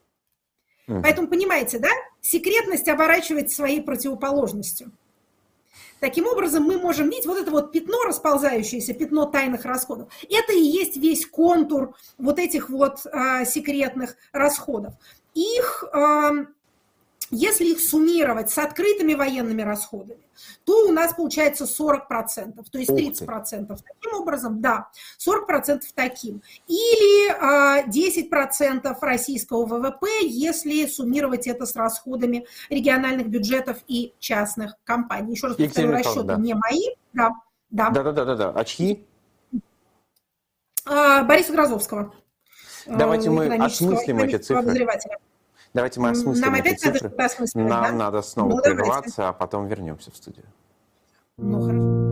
Поэтому, 1.04 1.28
понимаете, 1.28 1.80
да, 1.80 1.90
секретность 2.22 2.88
оборачивается 2.88 3.56
своей 3.56 3.82
противоположностью. 3.82 4.92
Таким 6.00 6.28
образом, 6.28 6.64
мы 6.64 6.80
можем 6.80 7.10
видеть 7.10 7.26
вот 7.26 7.38
это 7.38 7.52
вот 7.52 7.72
пятно 7.72 8.04
расползающееся, 8.04 8.94
пятно 8.94 9.26
тайных 9.26 9.66
расходов. 9.66 10.08
Это 10.30 10.54
и 10.54 10.62
есть 10.62 10.96
весь 10.96 11.26
контур 11.26 11.96
вот 12.18 12.40
этих 12.40 12.70
вот 12.70 13.06
а, 13.06 13.44
секретных 13.44 14.16
расходов. 14.32 14.94
Их 15.34 15.84
а, 15.92 16.32
если 17.32 17.66
их 17.66 17.80
суммировать 17.80 18.50
с 18.50 18.58
открытыми 18.58 19.14
военными 19.14 19.62
расходами, 19.62 20.22
то 20.66 20.88
у 20.88 20.92
нас 20.92 21.14
получается 21.14 21.66
40%, 21.66 22.64
то 22.72 22.80
есть 22.80 22.90
30%. 22.90 23.68
Таким 23.68 24.14
образом, 24.14 24.62
да, 24.62 24.90
40% 25.18 25.82
таким. 25.96 26.42
Или 26.68 27.30
э, 27.32 27.88
10% 27.88 28.96
российского 29.02 29.66
ВВП, 29.66 30.08
если 30.24 30.86
суммировать 30.86 31.48
это 31.48 31.66
с 31.66 31.76
расходами 31.76 32.46
региональных 32.70 33.28
бюджетов 33.28 33.78
и 33.88 34.14
частных 34.20 34.76
компаний. 34.84 35.34
Еще 35.34 35.48
раз 35.48 35.58
повторю, 35.58 35.92
расчеты 35.92 36.24
да. 36.24 36.36
не 36.38 36.54
мои. 36.54 36.96
Да, 37.14 37.32
да. 37.70 37.90
Да, 37.90 38.04
да, 38.04 38.12
да, 38.12 38.26
да, 38.26 38.36
да. 38.36 38.52
А 38.52 38.64
чьи? 38.66 39.06
Э, 40.86 41.24
Бориса 41.24 41.54
Грозовского. 41.54 42.14
Давайте 42.86 43.30
мы 43.30 43.48
осмыслим 43.56 44.20
эти 44.20 44.38
цифры. 44.38 44.88
Давайте 45.74 46.00
мы 46.00 46.10
осмыслим 46.10 46.46
Нам 46.46 46.56
опять 46.56 46.80
цифры. 46.80 47.10
надо 47.10 47.30
цифры. 47.30 47.64
Нам 47.64 47.84
да? 47.84 47.92
надо 47.92 48.22
снова 48.22 48.50
ну, 48.50 48.62
прерваться, 48.62 49.18
давайте. 49.18 49.22
а 49.22 49.34
потом 49.34 49.68
вернемся 49.68 50.12
в 50.12 50.16
студию. 50.16 50.46
Ну, 51.38 51.62
хорошо. 51.62 52.10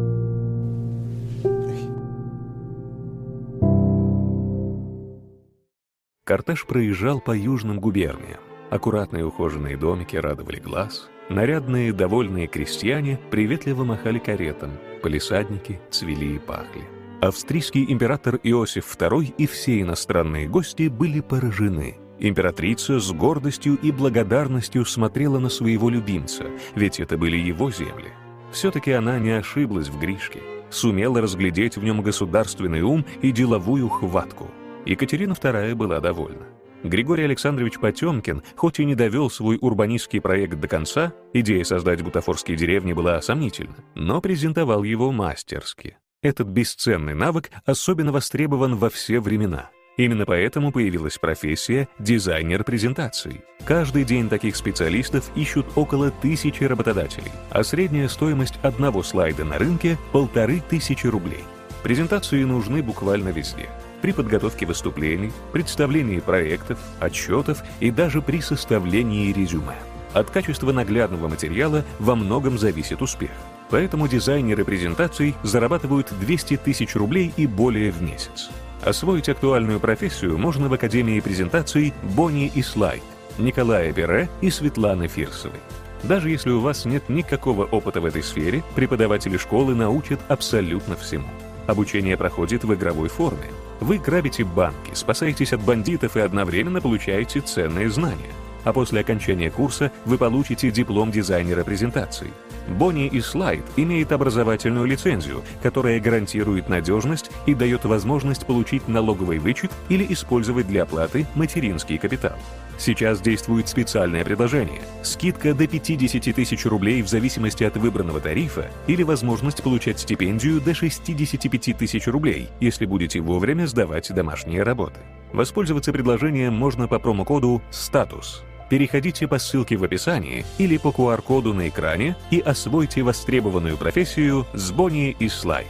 Кортеж 6.23 6.67
проезжал 6.67 7.21
по 7.21 7.31
южным 7.31 7.79
губерниям. 7.79 8.41
Аккуратные 8.69 9.25
ухоженные 9.25 9.77
домики 9.77 10.17
радовали 10.17 10.59
глаз, 10.59 11.07
нарядные 11.29 11.93
довольные 11.93 12.47
крестьяне 12.47 13.17
приветливо 13.31 13.85
махали 13.85 14.19
каретам, 14.19 14.71
полисадники 15.01 15.79
цвели 15.89 16.35
и 16.35 16.39
пахли. 16.39 16.83
Австрийский 17.21 17.89
император 17.89 18.39
Иосиф 18.43 18.93
II 18.95 19.33
и 19.37 19.47
все 19.47 19.81
иностранные 19.81 20.47
гости 20.47 20.89
были 20.89 21.21
поражены– 21.21 21.97
Императрица 22.19 22.99
с 22.99 23.11
гордостью 23.11 23.77
и 23.81 23.91
благодарностью 23.91 24.85
смотрела 24.85 25.39
на 25.39 25.49
своего 25.49 25.89
любимца, 25.89 26.45
ведь 26.75 26.99
это 26.99 27.17
были 27.17 27.37
его 27.37 27.69
земли. 27.71 28.11
Все-таки 28.51 28.91
она 28.91 29.19
не 29.19 29.31
ошиблась 29.31 29.89
в 29.89 29.99
Гришке, 29.99 30.41
сумела 30.69 31.21
разглядеть 31.21 31.77
в 31.77 31.83
нем 31.83 32.01
государственный 32.01 32.81
ум 32.81 33.05
и 33.21 33.31
деловую 33.31 33.87
хватку. 33.89 34.49
Екатерина 34.85 35.33
II 35.33 35.75
была 35.75 35.99
довольна. 35.99 36.47
Григорий 36.83 37.23
Александрович 37.23 37.79
Потемкин, 37.79 38.43
хоть 38.55 38.79
и 38.79 38.85
не 38.85 38.95
довел 38.95 39.29
свой 39.29 39.57
урбанистский 39.59 40.21
проект 40.21 40.59
до 40.59 40.67
конца, 40.67 41.13
идея 41.33 41.63
создать 41.63 42.01
бутафорские 42.01 42.55
деревни 42.55 42.93
была 42.93 43.21
сомнительна, 43.21 43.75
но 43.95 44.21
презентовал 44.21 44.83
его 44.83 45.11
мастерски. 45.11 45.97
Этот 46.21 46.47
бесценный 46.47 47.13
навык 47.13 47.51
особенно 47.65 48.11
востребован 48.11 48.75
во 48.75 48.89
все 48.89 49.19
времена. 49.19 49.69
Именно 49.97 50.25
поэтому 50.25 50.71
появилась 50.71 51.17
профессия 51.17 51.89
дизайнер 51.97 52.63
презентаций. 52.63 53.41
Каждый 53.65 54.05
день 54.05 54.29
таких 54.29 54.55
специалистов 54.55 55.29
ищут 55.35 55.65
около 55.75 56.11
тысячи 56.11 56.63
работодателей, 56.63 57.31
а 57.49 57.63
средняя 57.63 58.07
стоимость 58.07 58.59
одного 58.61 59.03
слайда 59.03 59.43
на 59.43 59.57
рынке– 59.57 59.97
полторы 60.11 60.61
тысячи 60.69 61.07
рублей. 61.07 61.43
Презентации 61.83 62.43
нужны 62.43 62.83
буквально 62.83 63.29
везде– 63.29 63.69
при 64.01 64.11
подготовке 64.11 64.65
выступлений, 64.65 65.31
представлении 65.51 66.19
проектов, 66.19 66.77
отчетов 66.99 67.63
и 67.79 67.89
даже 67.89 68.21
при 68.21 68.41
составлении 68.41 69.33
резюме. 69.33 69.75
От 70.13 70.29
качества 70.29 70.71
наглядного 70.71 71.27
материала 71.27 71.83
во 71.99 72.15
многом 72.15 72.57
зависит 72.57 73.01
успех. 73.01 73.31
Поэтому 73.69 74.07
дизайнеры 74.07 74.63
презентаций 74.63 75.35
зарабатывают 75.43 76.13
200 76.19 76.57
тысяч 76.57 76.95
рублей 76.95 77.33
и 77.35 77.47
более 77.47 77.91
в 77.91 78.01
месяц. 78.01 78.49
Освоить 78.83 79.29
актуальную 79.29 79.79
профессию 79.79 80.37
можно 80.37 80.69
в 80.69 80.73
Академии 80.73 81.19
презентаций 81.19 81.93
«Бонни 82.15 82.51
и 82.53 82.61
Слайд» 82.61 83.01
Николая 83.37 83.91
Бере 83.91 84.29
и 84.41 84.49
Светланы 84.49 85.07
Фирсовой. 85.07 85.59
Даже 86.03 86.29
если 86.29 86.51
у 86.51 86.59
вас 86.59 86.85
нет 86.85 87.09
никакого 87.09 87.65
опыта 87.65 88.01
в 88.01 88.05
этой 88.05 88.23
сфере, 88.23 88.63
преподаватели 88.75 89.37
школы 89.37 89.75
научат 89.75 90.19
абсолютно 90.27 90.95
всему. 90.95 91.27
Обучение 91.65 92.17
проходит 92.17 92.63
в 92.63 92.73
игровой 92.73 93.09
форме. 93.09 93.47
Вы 93.79 93.97
грабите 93.97 94.43
банки, 94.43 94.91
спасаетесь 94.93 95.53
от 95.53 95.61
бандитов 95.61 96.15
и 96.15 96.21
одновременно 96.21 96.81
получаете 96.81 97.41
ценные 97.41 97.89
знания. 97.89 98.31
А 98.63 98.73
после 98.73 99.01
окончания 99.01 99.49
курса 99.49 99.91
вы 100.05 100.17
получите 100.17 100.71
диплом 100.71 101.11
дизайнера 101.11 101.63
презентаций. 101.63 102.31
Бонни 102.67 103.07
и 103.07 103.21
Слайд 103.21 103.63
имеет 103.75 104.11
образовательную 104.11 104.85
лицензию, 104.85 105.43
которая 105.63 105.99
гарантирует 105.99 106.69
надежность 106.69 107.31
и 107.45 107.53
дает 107.53 107.85
возможность 107.85 108.45
получить 108.45 108.87
налоговый 108.87 109.39
вычет 109.39 109.71
или 109.89 110.05
использовать 110.13 110.67
для 110.67 110.83
оплаты 110.83 111.25
материнский 111.35 111.97
капитал. 111.97 112.37
Сейчас 112.77 113.21
действует 113.21 113.67
специальное 113.67 114.23
предложение. 114.23 114.81
Скидка 115.01 115.53
до 115.53 115.67
50 115.67 116.35
тысяч 116.35 116.65
рублей 116.65 117.01
в 117.01 117.07
зависимости 117.07 117.63
от 117.63 117.75
выбранного 117.75 118.19
тарифа 118.19 118.69
или 118.85 119.03
возможность 119.03 119.63
получать 119.63 119.99
стипендию 119.99 120.61
до 120.61 120.75
65 120.75 121.77
тысяч 121.77 122.07
рублей, 122.07 122.49
если 122.59 122.85
будете 122.85 123.19
вовремя 123.19 123.65
сдавать 123.65 124.13
домашние 124.13 124.61
работы. 124.61 124.99
Воспользоваться 125.33 125.91
предложением 125.91 126.53
можно 126.53 126.87
по 126.87 126.99
промокоду 126.99 127.61
«Статус». 127.71 128.43
Переходите 128.69 129.29
по 129.29 129.39
ссылке 129.39 129.77
в 129.77 129.83
описании 129.83 130.45
или 130.57 130.77
по 130.77 130.89
QR-коду 130.89 131.53
на 131.53 131.69
экране 131.69 132.17
и 132.31 132.39
освойте 132.39 133.01
востребованную 133.01 133.77
профессию 133.77 134.45
с 134.53 134.71
Бонни 134.71 135.15
и 135.17 135.29
Слайд. 135.29 135.67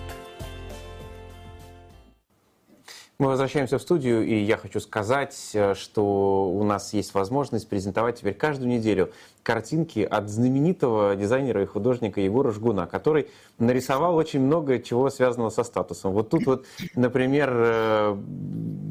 Мы 3.20 3.30
возвращаемся 3.30 3.80
в 3.80 3.82
студию, 3.82 4.26
и 4.28 4.36
я 4.36 4.58
хочу 4.58 4.80
сказать, 4.80 5.36
э, 5.54 5.74
что 5.74 6.52
у 6.52 6.64
нас 6.64 6.94
есть 6.94 7.16
возможность 7.16 7.68
презентовать 7.68 8.20
теперь 8.20 8.36
каждую 8.36 8.70
неделю 8.70 9.12
картинки 9.42 10.02
от 10.02 10.30
знаменитого 10.30 11.16
дизайнера 11.16 11.64
и 11.64 11.66
художника 11.66 12.22
Егора 12.22 12.52
Жгуна, 12.52 12.86
который 12.86 13.30
нарисовал 13.58 14.16
очень 14.16 14.42
много 14.42 14.78
чего 14.78 15.10
связанного 15.10 15.50
со 15.50 15.64
статусом. 15.64 16.14
Вот 16.14 16.30
тут 16.30 16.46
вот, 16.46 16.66
например, 16.96 17.50
э, 17.54 18.18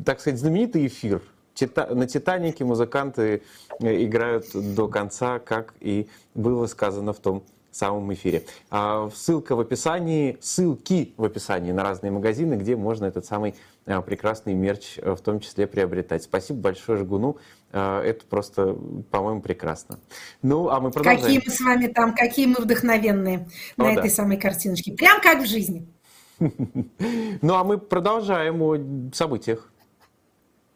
так 0.05 0.21
сказать, 0.21 0.41
знаменитый 0.41 0.89
эфир. 0.89 1.23
На 1.61 2.07
«Титанике» 2.07 2.65
музыканты 2.65 3.43
э, 3.81 4.05
играют 4.05 4.47
до 4.53 4.89
конца, 4.89 5.39
как 5.39 5.75
и 5.81 6.09
было 6.35 6.67
сказано 6.67 7.15
в 7.15 7.19
том 7.19 7.45
самом 7.71 8.13
эфире. 8.13 8.45
А, 8.71 9.11
ссылка 9.15 9.57
в 9.57 9.61
описании, 9.61 10.39
ссылки 10.41 11.15
в 11.17 11.25
описании 11.25 11.73
на 11.73 11.83
разные 11.83 12.11
магазины, 12.11 12.55
где 12.55 12.77
можно 12.77 13.07
этот 13.07 13.25
самый 13.25 13.55
а, 13.87 14.03
прекрасный 14.03 14.55
мерч 14.55 14.99
э, 14.99 15.15
в 15.15 15.21
том 15.21 15.41
числе 15.41 15.67
приобретать. 15.67 16.23
Спасибо 16.23 16.61
большое 16.61 16.99
Жгуну. 16.99 17.39
Это 17.73 18.25
просто, 18.31 18.75
по-моему, 19.11 19.43
прекрасно. 19.43 19.99
Ну, 20.41 20.71
а 20.71 20.81
мы 20.81 20.91
продолжаем. 20.91 21.21
Какие 21.21 21.43
мы 21.45 21.53
с 21.53 21.61
вами 21.61 21.87
там, 21.89 22.15
какие 22.15 22.47
мы 22.47 22.55
вдохновенные 22.55 23.49
О, 23.77 23.83
на 23.83 23.95
да. 23.95 24.01
этой 24.01 24.09
самой 24.09 24.39
картиночке. 24.39 24.93
Прям 24.93 25.21
как 25.21 25.43
в 25.43 25.47
жизни. 25.47 25.87
Ну, 27.43 27.55
а 27.55 27.65
мы 27.65 27.77
продолжаем 27.79 28.63
о 28.63 28.79
событиях. 29.13 29.71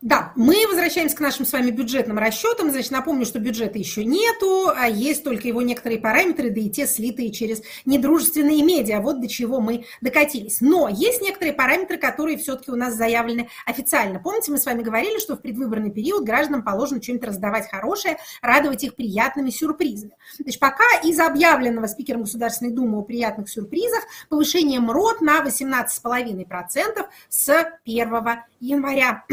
Да, 0.02 0.32
мы 0.34 0.66
возвращаемся 0.66 1.14
к 1.14 1.20
нашим 1.20 1.44
с 1.44 1.52
вами 1.52 1.70
бюджетным 1.70 2.16
расчетам. 2.16 2.70
Значит, 2.70 2.90
напомню, 2.90 3.26
что 3.26 3.38
бюджета 3.38 3.78
еще 3.78 4.02
нету, 4.02 4.70
а 4.74 4.88
есть 4.88 5.22
только 5.22 5.46
его 5.46 5.60
некоторые 5.60 6.00
параметры, 6.00 6.48
да 6.48 6.58
и 6.58 6.70
те 6.70 6.86
слитые 6.86 7.30
через 7.30 7.60
недружественные 7.84 8.62
медиа. 8.62 9.02
Вот 9.02 9.20
до 9.20 9.28
чего 9.28 9.60
мы 9.60 9.84
докатились. 10.00 10.62
Но 10.62 10.88
есть 10.88 11.20
некоторые 11.20 11.52
параметры, 11.52 11.98
которые 11.98 12.38
все-таки 12.38 12.70
у 12.70 12.76
нас 12.76 12.94
заявлены 12.94 13.50
официально. 13.66 14.18
Помните, 14.20 14.50
мы 14.50 14.56
с 14.56 14.64
вами 14.64 14.82
говорили, 14.82 15.18
что 15.18 15.36
в 15.36 15.42
предвыборный 15.42 15.90
период 15.90 16.24
гражданам 16.24 16.62
положено 16.62 17.02
что-нибудь 17.02 17.28
раздавать 17.28 17.68
хорошее, 17.70 18.16
радовать 18.40 18.82
их 18.82 18.94
приятными 18.94 19.50
сюрпризами. 19.50 20.16
Значит, 20.38 20.60
пока 20.60 20.84
из 21.04 21.20
объявленного 21.20 21.88
спикером 21.88 22.22
Государственной 22.22 22.72
Думы 22.72 23.00
о 23.00 23.02
приятных 23.02 23.50
сюрпризах 23.50 24.04
повышение 24.30 24.80
МРОД 24.80 25.20
на 25.20 25.44
18,5% 25.44 27.06
с 27.28 27.66
1 27.84 28.10
января 28.60 29.24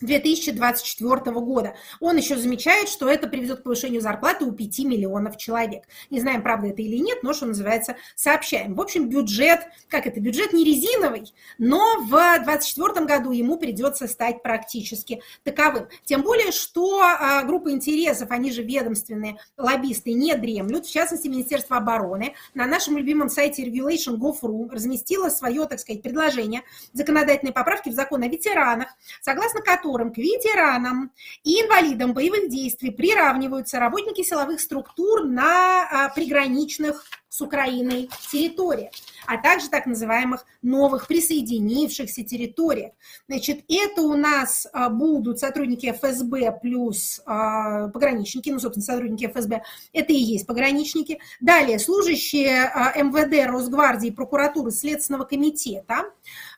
2024 0.00 1.40
года. 1.40 1.74
Он 2.00 2.16
еще 2.16 2.36
замечает, 2.36 2.88
что 2.88 3.08
это 3.08 3.28
приведет 3.28 3.60
к 3.60 3.62
повышению 3.62 4.00
зарплаты 4.00 4.44
у 4.44 4.52
5 4.52 4.78
миллионов 4.80 5.36
человек. 5.36 5.84
Не 6.10 6.20
знаем, 6.20 6.42
правда 6.42 6.68
это 6.68 6.82
или 6.82 6.96
нет, 6.96 7.22
но, 7.22 7.32
что 7.32 7.46
называется, 7.46 7.96
сообщаем. 8.14 8.74
В 8.74 8.80
общем, 8.80 9.08
бюджет, 9.08 9.60
как 9.88 10.06
это, 10.06 10.20
бюджет 10.20 10.52
не 10.52 10.64
резиновый, 10.64 11.32
но 11.58 12.00
в 12.00 12.10
2024 12.10 13.06
году 13.06 13.30
ему 13.30 13.56
придется 13.56 14.06
стать 14.06 14.42
практически 14.42 15.22
таковым. 15.44 15.88
Тем 16.04 16.22
более, 16.22 16.52
что 16.52 17.00
а, 17.00 17.42
группа 17.44 17.70
интересов, 17.70 18.30
они 18.30 18.52
же 18.52 18.62
ведомственные 18.62 19.38
лоббисты, 19.56 20.12
не 20.12 20.34
дремлют. 20.34 20.86
В 20.86 20.92
частности, 20.92 21.28
Министерство 21.28 21.78
обороны 21.78 22.34
на 22.54 22.66
нашем 22.66 22.96
любимом 22.96 23.28
сайте 23.28 23.64
regulation.gov.ru 23.64 24.70
разместило 24.70 25.28
свое, 25.28 25.66
так 25.66 25.80
сказать, 25.80 26.02
предложение 26.02 26.62
законодательной 26.92 27.52
поправки 27.52 27.88
в 27.88 27.94
закон 27.94 28.22
о 28.22 28.28
ветеранах, 28.28 28.88
согласно 29.22 29.60
которому 29.60 29.85
которым 29.86 30.12
к 30.12 30.18
ветеранам 30.18 31.12
и 31.44 31.60
инвалидам 31.62 32.12
боевых 32.12 32.50
действий 32.50 32.90
приравниваются 32.90 33.78
работники 33.78 34.22
силовых 34.22 34.60
структур 34.60 35.24
на 35.24 35.88
а, 35.88 36.08
приграничных 36.08 37.04
с 37.36 37.42
Украиной 37.42 38.08
территориях, 38.32 38.92
а 39.26 39.36
также 39.36 39.68
так 39.68 39.84
называемых 39.84 40.46
новых 40.62 41.06
присоединившихся 41.06 42.24
территориях. 42.24 42.92
Значит, 43.28 43.62
это 43.68 44.00
у 44.00 44.16
нас 44.16 44.66
а, 44.72 44.88
будут 44.88 45.38
сотрудники 45.38 45.92
ФСБ 45.92 46.58
плюс 46.62 47.20
а, 47.26 47.88
пограничники, 47.88 48.48
ну, 48.48 48.58
собственно, 48.58 48.84
сотрудники 48.84 49.26
ФСБ, 49.26 49.62
это 49.92 50.12
и 50.14 50.16
есть 50.16 50.46
пограничники. 50.46 51.20
Далее, 51.38 51.78
служащие 51.78 52.72
МВД, 52.96 53.46
Росгвардии, 53.50 54.08
прокуратуры, 54.08 54.70
Следственного 54.70 55.24
комитета, 55.24 56.04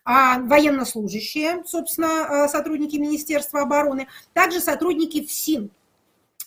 а 0.05 0.39
военнослужащие, 0.39 1.65
собственно, 1.67 2.47
сотрудники 2.49 2.97
Министерства 2.97 3.63
обороны, 3.63 4.07
также 4.33 4.61
сотрудники 4.61 5.27
ФСИН. 5.27 5.73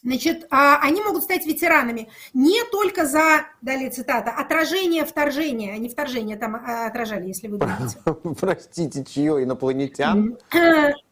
Значит, 0.04 0.48
а, 0.50 0.80
они 0.82 1.02
могут 1.02 1.24
стать 1.24 1.46
ветеранами 1.46 2.10
не 2.34 2.64
только 2.72 3.06
за, 3.06 3.46
далее 3.62 3.92
цитата, 3.92 4.32
отражение 4.32 5.06
вторжения, 5.06 5.74
они 5.74 5.90
вторжение 5.90 6.38
там 6.38 6.56
а, 6.56 6.88
отражали, 6.88 7.28
если 7.28 7.48
вы 7.48 7.58
думаете. 7.58 7.98
Простите, 8.40 9.06
чье, 9.06 9.44
инопланетян? 9.44 10.38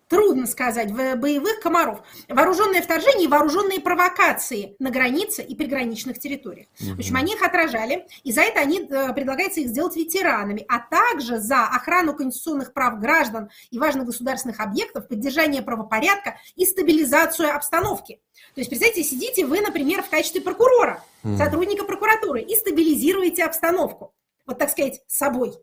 Трудно 0.09 0.47
сказать, 0.47 0.91
боевых 0.91 1.59
комаров. 1.59 2.01
Вооруженное 2.27 2.81
вторжение 2.81 3.25
и 3.25 3.27
вооруженные 3.27 3.79
провокации 3.79 4.75
на 4.79 4.89
границе 4.89 5.43
и 5.43 5.53
приграничных 5.53 6.17
территориях. 6.17 6.65
Угу. 6.81 6.95
В 6.95 6.99
общем, 6.99 7.15
они 7.15 7.33
их 7.33 7.43
отражали, 7.43 8.07
и 8.23 8.31
за 8.31 8.41
это 8.41 8.59
они, 8.59 8.79
э, 8.79 9.13
предлагается 9.13 9.59
их 9.59 9.67
сделать 9.67 9.95
ветеранами, 9.95 10.65
а 10.67 10.79
также 10.79 11.37
за 11.37 11.63
охрану 11.63 12.15
конституционных 12.15 12.73
прав 12.73 12.99
граждан 12.99 13.51
и 13.69 13.77
важных 13.77 14.07
государственных 14.07 14.59
объектов, 14.59 15.07
поддержание 15.07 15.61
правопорядка 15.61 16.39
и 16.55 16.65
стабилизацию 16.65 17.55
обстановки. 17.55 18.19
То 18.55 18.61
есть, 18.61 18.71
представьте, 18.71 19.03
сидите 19.03 19.45
вы, 19.45 19.61
например, 19.61 20.01
в 20.01 20.09
качестве 20.09 20.41
прокурора, 20.41 21.03
угу. 21.23 21.37
сотрудника 21.37 21.85
прокуратуры, 21.85 22.41
и 22.41 22.55
стабилизируете 22.55 23.43
обстановку. 23.43 24.15
Вот 24.47 24.57
так 24.57 24.71
сказать, 24.71 25.03
собой. 25.05 25.53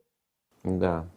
Да. 0.62 1.08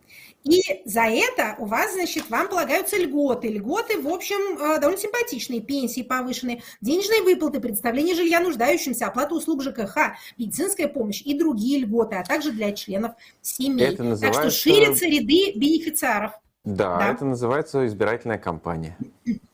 И 0.49 0.81
за 0.83 1.01
это 1.01 1.55
у 1.59 1.65
вас, 1.65 1.93
значит, 1.93 2.27
вам 2.31 2.49
полагаются 2.49 2.97
льготы. 2.97 3.49
Льготы, 3.49 4.01
в 4.01 4.07
общем, 4.07 4.57
э, 4.57 4.79
довольно 4.79 4.99
симпатичные. 4.99 5.61
Пенсии 5.61 6.01
повышенные, 6.01 6.63
денежные 6.81 7.21
выплаты, 7.21 7.59
предоставление 7.59 8.15
жилья 8.15 8.39
нуждающимся, 8.39 9.05
оплата 9.05 9.35
услуг 9.35 9.61
ЖКХ, 9.61 10.15
медицинская 10.39 10.87
помощь 10.87 11.21
и 11.21 11.37
другие 11.37 11.79
льготы, 11.79 12.15
а 12.15 12.23
также 12.23 12.51
для 12.51 12.71
членов 12.71 13.11
семьи. 13.43 13.85
Это 13.85 14.03
называется... 14.03 14.41
Так 14.41 14.51
что 14.51 14.59
ширятся 14.59 15.05
ряды 15.05 15.53
бенефициаров. 15.55 16.31
Да, 16.63 16.97
да, 16.97 17.11
это 17.11 17.25
называется 17.25 17.85
избирательная 17.85 18.39
кампания. 18.39 18.97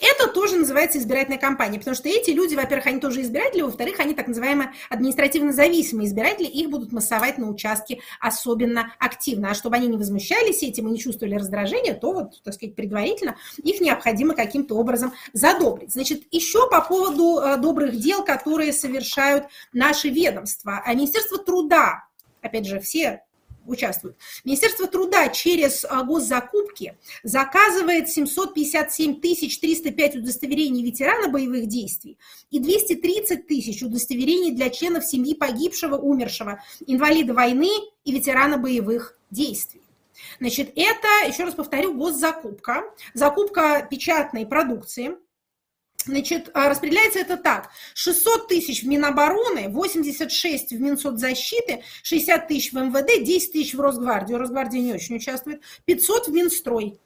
Это 0.00 0.28
тоже 0.28 0.56
называется 0.56 0.98
избирательная 0.98 1.38
кампания, 1.38 1.78
потому 1.78 1.94
что 1.94 2.08
эти 2.08 2.30
люди, 2.30 2.54
во-первых, 2.54 2.86
они 2.86 3.00
тоже 3.00 3.22
избиратели, 3.22 3.62
во-вторых, 3.62 3.98
они 4.00 4.14
так 4.14 4.28
называемые 4.28 4.72
административно 4.88 5.52
зависимые 5.52 6.08
избиратели, 6.08 6.46
их 6.46 6.70
будут 6.70 6.92
массовать 6.92 7.38
на 7.38 7.48
участке 7.48 8.00
особенно 8.20 8.92
активно. 8.98 9.50
А 9.50 9.54
чтобы 9.54 9.76
они 9.76 9.88
не 9.88 9.96
возмущались 9.96 10.62
этим 10.62 10.88
и 10.88 10.92
не 10.92 10.98
чувствовали 10.98 11.34
раздражения, 11.34 11.94
то 11.94 12.12
вот, 12.12 12.42
так 12.42 12.54
сказать, 12.54 12.74
предварительно 12.74 13.36
их 13.62 13.80
необходимо 13.80 14.34
каким-то 14.34 14.76
образом 14.76 15.12
задобрить. 15.32 15.92
Значит, 15.92 16.22
еще 16.30 16.68
по 16.70 16.80
поводу 16.80 17.40
э, 17.40 17.56
добрых 17.56 17.96
дел, 17.96 18.24
которые 18.24 18.72
совершают 18.72 19.46
наши 19.72 20.08
ведомства. 20.08 20.82
А 20.84 20.94
Министерство 20.94 21.38
труда, 21.38 22.04
опять 22.42 22.66
же, 22.66 22.80
все 22.80 23.22
участвуют. 23.66 24.16
Министерство 24.44 24.86
труда 24.86 25.28
через 25.28 25.84
а, 25.84 26.02
госзакупки 26.02 26.96
заказывает 27.22 28.08
757 28.08 29.20
305 29.20 30.16
удостоверений 30.16 30.84
ветерана 30.84 31.28
боевых 31.28 31.66
действий 31.66 32.18
и 32.50 32.58
230 32.58 33.46
тысяч 33.46 33.82
удостоверений 33.82 34.52
для 34.52 34.70
членов 34.70 35.04
семьи 35.04 35.34
погибшего, 35.34 35.96
умершего, 35.96 36.62
инвалида 36.86 37.34
войны 37.34 37.70
и 38.04 38.12
ветерана 38.12 38.58
боевых 38.58 39.18
действий. 39.30 39.82
Значит, 40.38 40.72
это, 40.76 41.28
еще 41.28 41.44
раз 41.44 41.54
повторю, 41.54 41.94
госзакупка, 41.94 42.84
закупка 43.14 43.86
печатной 43.90 44.46
продукции– 44.46 45.12
Значит, 46.04 46.50
а, 46.54 46.68
распределяется 46.68 47.18
это 47.18 47.36
так. 47.36 47.70
600 47.94 48.48
тысяч 48.48 48.82
в 48.82 48.88
Минобороны, 48.88 49.68
86 49.68 50.72
в 50.72 50.80
Минсоцзащиты, 50.80 51.82
60 52.02 52.48
тысяч 52.48 52.72
в 52.72 52.76
МВД, 52.76 53.24
10 53.24 53.52
тысяч 53.52 53.74
в 53.74 53.80
Росгвардию. 53.80 54.38
Росгвардия 54.38 54.80
не 54.80 54.94
очень 54.94 55.16
участвует. 55.16 55.62
500 55.84 56.28
в 56.28 56.32
Минстрой. 56.32 56.98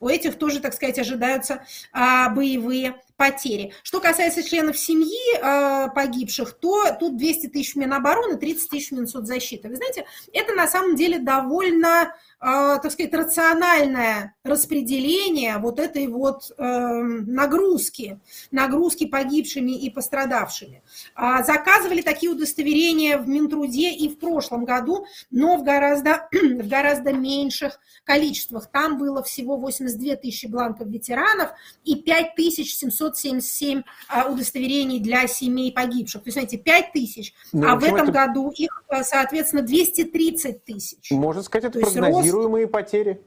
У 0.00 0.08
этих 0.08 0.36
тоже, 0.38 0.60
так 0.60 0.74
сказать, 0.74 0.98
ожидаются 0.98 1.64
а, 1.92 2.28
боевые 2.28 2.96
потери. 3.16 3.72
Что 3.82 4.00
касается 4.00 4.42
членов 4.42 4.76
семьи 4.76 5.36
э, 5.36 5.88
погибших, 5.94 6.54
то 6.54 6.96
тут 6.98 7.16
200 7.16 7.48
тысяч 7.48 7.76
Минобороны, 7.76 8.36
30 8.36 8.68
тысяч 8.68 8.90
Минсоцзащиты. 8.90 9.68
Вы 9.68 9.76
знаете, 9.76 10.04
это 10.32 10.52
на 10.54 10.66
самом 10.66 10.96
деле 10.96 11.18
довольно, 11.20 11.86
э, 12.08 12.08
так 12.40 12.90
сказать, 12.90 13.14
рациональное 13.14 14.34
распределение 14.42 15.58
вот 15.58 15.78
этой 15.78 16.08
вот 16.08 16.50
э, 16.56 16.62
нагрузки, 16.62 18.20
нагрузки 18.50 19.06
погибшими 19.06 19.72
и 19.72 19.90
пострадавшими. 19.90 20.82
Э, 21.16 21.44
заказывали 21.44 22.02
такие 22.02 22.32
удостоверения 22.32 23.18
в 23.18 23.28
Минтруде 23.28 23.92
и 23.92 24.08
в 24.08 24.18
прошлом 24.18 24.64
году, 24.64 25.06
но 25.30 25.56
в 25.56 25.62
гораздо, 25.62 26.28
в 26.32 26.68
гораздо 26.68 27.12
меньших 27.12 27.78
количествах. 28.02 28.70
Там 28.70 28.98
было 28.98 29.22
всего 29.22 29.56
82 29.56 30.16
тысячи 30.16 30.46
бланков 30.46 30.88
ветеранов 30.88 31.50
и 31.84 31.94
5700 31.94 33.03
777 33.12 33.82
а, 34.08 34.28
удостоверений 34.28 35.00
для 35.00 35.26
семей 35.26 35.72
погибших. 35.72 36.22
То 36.22 36.28
есть, 36.28 36.34
знаете, 36.34 36.58
5 36.58 36.92
тысяч, 36.92 37.34
ну, 37.52 37.68
а 37.68 37.76
в 37.76 37.84
этом 37.84 38.08
это... 38.08 38.12
году 38.12 38.50
их, 38.50 38.82
а, 38.88 39.04
соответственно, 39.04 39.62
230 39.62 40.64
тысяч. 40.64 41.10
Можно 41.10 41.42
сказать, 41.42 41.64
это 41.64 41.80
То 41.80 41.90
прогнозируемые 41.90 42.64
рост... 42.64 42.72
потери? 42.72 43.20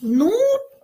Ну, 0.00 0.32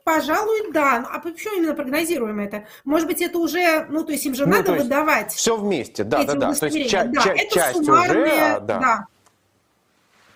пожалуй, 0.05 0.73
да. 0.73 1.07
А 1.11 1.19
почему 1.19 1.57
именно 1.57 1.75
прогнозируем 1.75 2.41
это? 2.41 2.67
Может 2.85 3.09
быть, 3.09 3.23
это 3.23 3.39
уже, 3.39 3.87
ну, 3.89 4.05
то 4.05 4.13
есть 4.13 4.27
им 4.27 4.35
же 4.35 4.47
ну, 4.47 4.57
надо 4.57 4.73
выдавать. 4.73 5.33
Все 5.33 5.57
вместе, 5.57 6.05
да, 6.05 6.25
да, 6.25 6.35
да. 6.35 6.55
То 6.55 6.67
есть 6.67 6.91
ча- 6.91 7.05
да, 7.05 7.23
ча- 7.23 7.37
часть 7.51 7.81
уже, 7.81 7.93
а, 7.93 8.61
да. 8.61 8.79
да. 8.79 9.07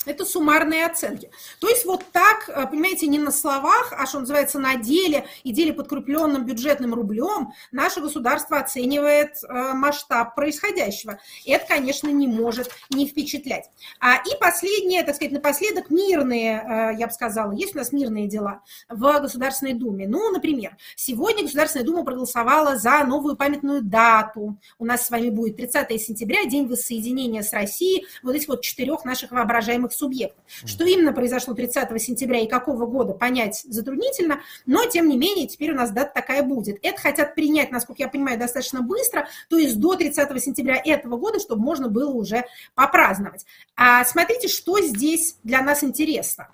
Это 0.09 0.25
суммарные 0.25 0.87
оценки. 0.87 1.31
То 1.61 1.69
есть 1.69 1.85
вот 1.85 2.03
так, 2.13 2.49
э, 2.49 2.67
понимаете, 2.67 3.07
не 3.07 3.19
на 3.19 3.31
словах, 3.31 3.93
а 3.93 4.07
что 4.07 4.21
называется 4.21 4.59
на 4.59 4.77
деле 4.77 5.27
и 5.45 5.53
деле 5.53 5.75
подкрепленным 5.75 6.47
бюджетным 6.47 6.95
рублем 6.95 7.53
наше 7.73 8.01
государство 8.01 8.59
оценивает 8.59 9.37
э, 9.43 9.73
масштаб 9.75 10.35
происходящего. 10.35 11.19
И 11.45 11.51
это, 11.51 11.67
конечно, 11.67 12.09
не 12.09 12.27
может 12.27 12.71
не 12.89 13.07
впечатлять. 13.07 13.71
А, 14.01 14.17
и 14.17 14.39
последнее, 14.41 15.03
так 15.03 15.15
сказать, 15.15 15.33
напоследок 15.33 15.91
мирные, 15.91 16.93
э, 16.95 16.99
я 16.99 17.07
бы 17.07 17.13
сказала, 17.13 17.53
есть 17.53 17.75
у 17.75 17.79
нас 17.79 17.93
мирные 17.93 18.29
дела 18.29 18.63
в 18.89 19.21
Государственной 19.21 19.75
Думе. 19.75 20.09
Ну, 20.09 20.31
например, 20.31 20.79
сегодня 20.97 21.43
Государственная 21.43 21.85
Дума 21.85 22.03
проголосовала 22.03 22.77
за 22.79 23.05
новую 23.05 23.37
памятную 23.37 23.83
дату. 23.83 24.57
У 24.79 24.87
нас 24.87 25.07
с 25.07 25.11
вами 25.11 25.29
будет 25.29 25.59
30 25.59 26.01
сентября, 26.01 26.47
день 26.47 26.67
воссоединения 26.67 27.43
с 27.43 27.53
Россией 27.53 28.07
вот 28.23 28.35
этих 28.35 28.49
вот 28.49 28.63
четырех 28.63 29.05
наших 29.05 29.33
воображаемых 29.33 29.93
субъектов. 29.99 30.45
Что 30.65 30.85
именно 30.85 31.13
произошло 31.13 31.55
30 31.55 32.01
сентября 32.01 32.41
и 32.41 32.47
какого 32.47 32.87
года, 32.87 33.13
понять 33.13 33.63
затруднительно, 33.65 34.41
но, 34.67 34.85
тем 34.87 35.09
не 35.09 35.17
менее, 35.17 35.47
теперь 35.47 35.73
у 35.73 35.75
нас 35.75 35.91
дата 35.91 36.13
такая 36.15 36.43
будет. 36.43 36.79
Это 36.83 37.01
хотят 37.01 37.35
принять, 37.35 37.71
насколько 37.71 38.03
я 38.03 38.09
понимаю, 38.09 38.39
достаточно 38.39 38.83
быстро, 38.83 39.29
то 39.49 39.59
есть 39.59 39.79
до 39.79 39.95
30 39.95 40.43
сентября 40.43 40.81
этого 40.85 41.17
года, 41.17 41.41
чтобы 41.41 41.63
можно 41.63 41.89
было 41.89 42.11
уже 42.11 42.45
попраздновать. 42.75 43.45
А 43.77 44.05
смотрите, 44.05 44.49
что 44.49 44.81
здесь 44.81 45.37
для 45.43 45.63
нас 45.63 45.83
интересно. 45.83 46.49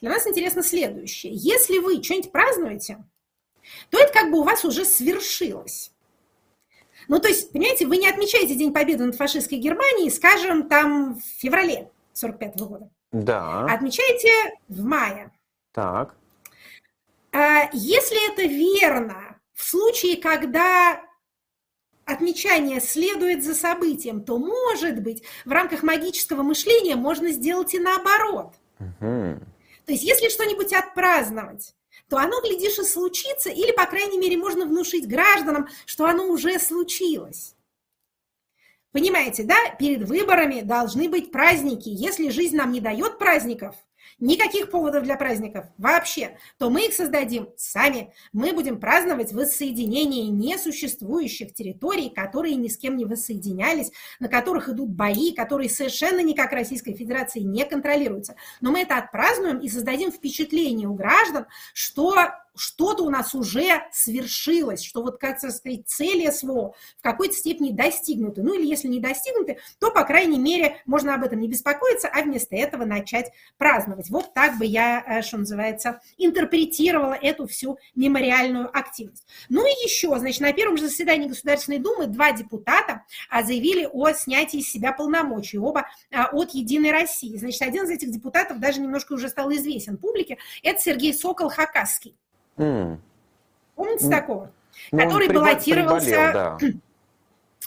Для 0.00 0.10
нас 0.10 0.26
интересно 0.26 0.62
следующее. 0.62 1.32
Если 1.34 1.78
вы 1.78 2.02
что-нибудь 2.02 2.32
празднуете, 2.32 3.04
то 3.90 3.98
это 3.98 4.12
как 4.12 4.30
бы 4.30 4.38
у 4.38 4.42
вас 4.42 4.64
уже 4.64 4.84
свершилось. 4.84 5.90
Ну, 7.08 7.18
то 7.18 7.28
есть, 7.28 7.52
понимаете, 7.52 7.86
вы 7.86 7.98
не 7.98 8.08
отмечаете 8.08 8.54
День 8.54 8.72
Победы 8.72 9.04
над 9.04 9.16
фашистской 9.16 9.58
Германией, 9.58 10.10
скажем, 10.10 10.68
там 10.68 11.16
в 11.16 11.22
феврале. 11.38 11.90
45 12.14 12.56
-го 12.56 12.66
года. 12.66 12.90
Да. 13.12 13.66
Отмечайте 13.66 14.30
в 14.68 14.84
мае. 14.84 15.30
Так. 15.72 16.16
А, 17.32 17.68
если 17.72 18.32
это 18.32 18.42
верно, 18.42 19.40
в 19.52 19.62
случае, 19.62 20.16
когда 20.16 21.00
отмечание 22.04 22.80
следует 22.80 23.44
за 23.44 23.54
событием, 23.54 24.22
то, 24.22 24.38
может 24.38 25.02
быть, 25.02 25.22
в 25.44 25.50
рамках 25.50 25.82
магического 25.82 26.42
мышления 26.42 26.96
можно 26.96 27.30
сделать 27.30 27.74
и 27.74 27.78
наоборот. 27.78 28.54
Угу. 28.78 29.40
То 29.86 29.92
есть, 29.92 30.04
если 30.04 30.28
что-нибудь 30.28 30.72
отпраздновать, 30.72 31.74
то 32.08 32.18
оно, 32.18 32.40
глядишь, 32.40 32.78
и 32.78 32.84
случится, 32.84 33.50
или, 33.50 33.72
по 33.72 33.86
крайней 33.86 34.18
мере, 34.18 34.36
можно 34.36 34.66
внушить 34.66 35.08
гражданам, 35.08 35.68
что 35.86 36.06
оно 36.06 36.28
уже 36.28 36.58
случилось. 36.58 37.53
Понимаете, 38.94 39.42
да, 39.42 39.56
перед 39.76 40.08
выборами 40.08 40.60
должны 40.60 41.08
быть 41.08 41.32
праздники. 41.32 41.88
Если 41.88 42.28
жизнь 42.28 42.54
нам 42.54 42.70
не 42.70 42.80
дает 42.80 43.18
праздников, 43.18 43.74
никаких 44.20 44.70
поводов 44.70 45.02
для 45.02 45.16
праздников 45.16 45.64
вообще, 45.78 46.38
то 46.58 46.70
мы 46.70 46.86
их 46.86 46.94
создадим 46.94 47.48
сами. 47.56 48.14
Мы 48.32 48.52
будем 48.52 48.78
праздновать 48.78 49.32
воссоединение 49.32 50.28
несуществующих 50.28 51.54
территорий, 51.54 52.08
которые 52.08 52.54
ни 52.54 52.68
с 52.68 52.78
кем 52.78 52.96
не 52.96 53.04
воссоединялись, 53.04 53.90
на 54.20 54.28
которых 54.28 54.68
идут 54.68 54.90
бои, 54.90 55.32
которые 55.32 55.70
совершенно 55.70 56.20
никак 56.20 56.52
Российской 56.52 56.94
Федерации 56.94 57.40
не 57.40 57.64
контролируются. 57.64 58.36
Но 58.60 58.70
мы 58.70 58.82
это 58.82 58.96
отпразднуем 58.96 59.58
и 59.58 59.68
создадим 59.68 60.12
впечатление 60.12 60.86
у 60.86 60.94
граждан, 60.94 61.46
что 61.72 62.14
что-то 62.56 63.04
у 63.04 63.10
нас 63.10 63.34
уже 63.34 63.82
свершилось, 63.92 64.84
что 64.84 65.02
вот, 65.02 65.18
как 65.18 65.38
сказать, 65.38 65.86
цели 65.86 66.30
СВО 66.30 66.74
в 66.98 67.02
какой-то 67.02 67.34
степени 67.34 67.72
достигнуты. 67.72 68.42
Ну 68.42 68.54
или 68.54 68.66
если 68.66 68.88
не 68.88 69.00
достигнуты, 69.00 69.58
то, 69.78 69.90
по 69.90 70.04
крайней 70.04 70.38
мере, 70.38 70.82
можно 70.86 71.14
об 71.14 71.24
этом 71.24 71.40
не 71.40 71.48
беспокоиться, 71.48 72.08
а 72.08 72.22
вместо 72.22 72.56
этого 72.56 72.84
начать 72.84 73.32
праздновать. 73.58 74.10
Вот 74.10 74.34
так 74.34 74.58
бы 74.58 74.64
я, 74.64 75.02
э, 75.06 75.22
что 75.22 75.38
называется, 75.38 76.00
интерпретировала 76.16 77.14
эту 77.14 77.46
всю 77.46 77.78
мемориальную 77.94 78.76
активность. 78.76 79.26
Ну 79.48 79.66
и 79.66 79.84
еще, 79.84 80.16
значит, 80.18 80.40
на 80.40 80.52
первом 80.52 80.76
же 80.76 80.88
заседании 80.88 81.28
Государственной 81.28 81.78
Думы 81.78 82.06
два 82.06 82.32
депутата 82.32 83.04
а, 83.28 83.42
заявили 83.42 83.88
о 83.92 84.12
снятии 84.12 84.60
из 84.60 84.70
себя 84.70 84.92
полномочий, 84.92 85.58
оба 85.58 85.86
а, 86.10 86.28
от 86.32 86.50
«Единой 86.50 86.92
России». 86.92 87.36
Значит, 87.36 87.62
один 87.62 87.84
из 87.84 87.90
этих 87.90 88.10
депутатов 88.10 88.60
даже 88.60 88.80
немножко 88.80 89.14
уже 89.14 89.28
стал 89.28 89.52
известен 89.52 89.96
публике, 89.96 90.38
это 90.62 90.80
Сергей 90.80 91.12
Сокол-Хакасский. 91.12 92.14
Mm. 92.56 92.98
Помните 93.74 94.06
mm. 94.06 94.10
такого? 94.10 94.50
Ну, 94.92 94.98
который 94.98 95.28
баллотировался... 95.28 96.06
Приболел, 96.06 96.32
да. 96.32 96.58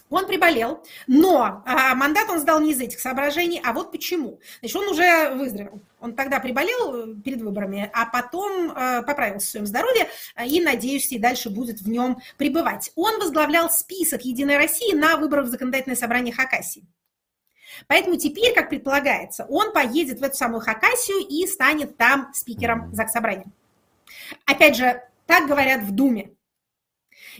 Он 0.10 0.26
приболел, 0.26 0.84
но 1.06 1.64
а, 1.66 1.94
мандат 1.94 2.30
он 2.30 2.40
сдал 2.40 2.62
не 2.62 2.72
из 2.72 2.80
этих 2.80 3.00
соображений, 3.00 3.62
а 3.62 3.74
вот 3.74 3.92
почему. 3.92 4.40
Значит, 4.60 4.78
он 4.78 4.88
уже 4.88 5.32
выздоровел. 5.36 5.82
Он 6.00 6.16
тогда 6.16 6.40
приболел 6.40 6.96
э, 6.96 7.16
перед 7.22 7.42
выборами, 7.42 7.90
а 7.94 8.06
потом 8.06 8.72
э, 8.72 9.04
поправился 9.04 9.48
в 9.48 9.50
своем 9.50 9.66
здоровье 9.66 10.08
э, 10.38 10.46
и, 10.46 10.62
надеюсь, 10.62 11.12
и 11.12 11.20
дальше 11.20 11.50
будет 11.50 11.82
в 11.82 11.90
нем 11.90 12.22
пребывать. 12.38 12.92
Он 12.96 13.20
возглавлял 13.20 13.70
список 13.70 14.22
«Единой 14.22 14.56
России» 14.56 14.96
на 14.96 15.18
выборах 15.18 15.48
в 15.48 15.50
законодательное 15.50 15.98
собрание 15.98 16.34
Хакасии. 16.34 16.86
Поэтому 17.88 18.16
теперь, 18.16 18.54
как 18.54 18.70
предполагается, 18.70 19.46
он 19.50 19.74
поедет 19.74 20.22
в 20.22 20.24
эту 20.24 20.38
самую 20.38 20.62
Хакасию 20.62 21.20
и 21.28 21.46
станет 21.48 21.98
там 21.98 22.32
спикером 22.34 22.96
Заксобрания. 22.96 23.48
Опять 24.46 24.78
же, 24.78 25.02
так 25.26 25.48
говорят 25.48 25.82
в 25.84 25.92
Думе. 25.92 26.32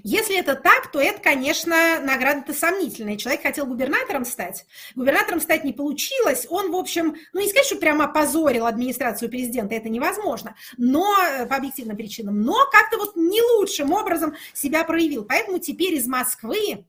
Если 0.04 0.38
это 0.38 0.56
так, 0.56 0.92
то 0.92 1.00
это, 1.00 1.22
конечно, 1.22 2.00
награда-то 2.02 2.54
сомнительная. 2.54 3.18
Человек 3.18 3.42
хотел 3.42 3.66
губернатором 3.66 4.26
стать. 4.26 4.66
Губернатором 4.96 5.40
стать 5.40 5.64
не 5.64 5.74
получилось. 5.74 6.46
Он, 6.50 6.72
в 6.72 6.76
общем, 6.76 7.16
ну 7.34 7.42
не 7.42 7.50
сказать, 7.50 7.66
что 7.66 7.78
прямо 7.78 8.06
опозорил 8.06 8.66
администрацию 8.66 9.30
президента, 9.30 9.76
это 9.76 9.90
невозможно, 9.90 10.56
но 10.78 11.16
э, 11.20 11.46
по 11.46 11.56
объективным 11.56 11.98
причинам, 11.98 12.42
но 12.42 12.66
как-то 12.72 12.98
вот 12.98 13.16
не 13.16 13.42
лучшим 13.42 13.92
образом 13.92 14.36
себя 14.54 14.84
проявил. 14.84 15.26
Поэтому 15.26 15.60
теперь 15.60 15.96
из 15.96 16.08
Москвы 16.08 16.86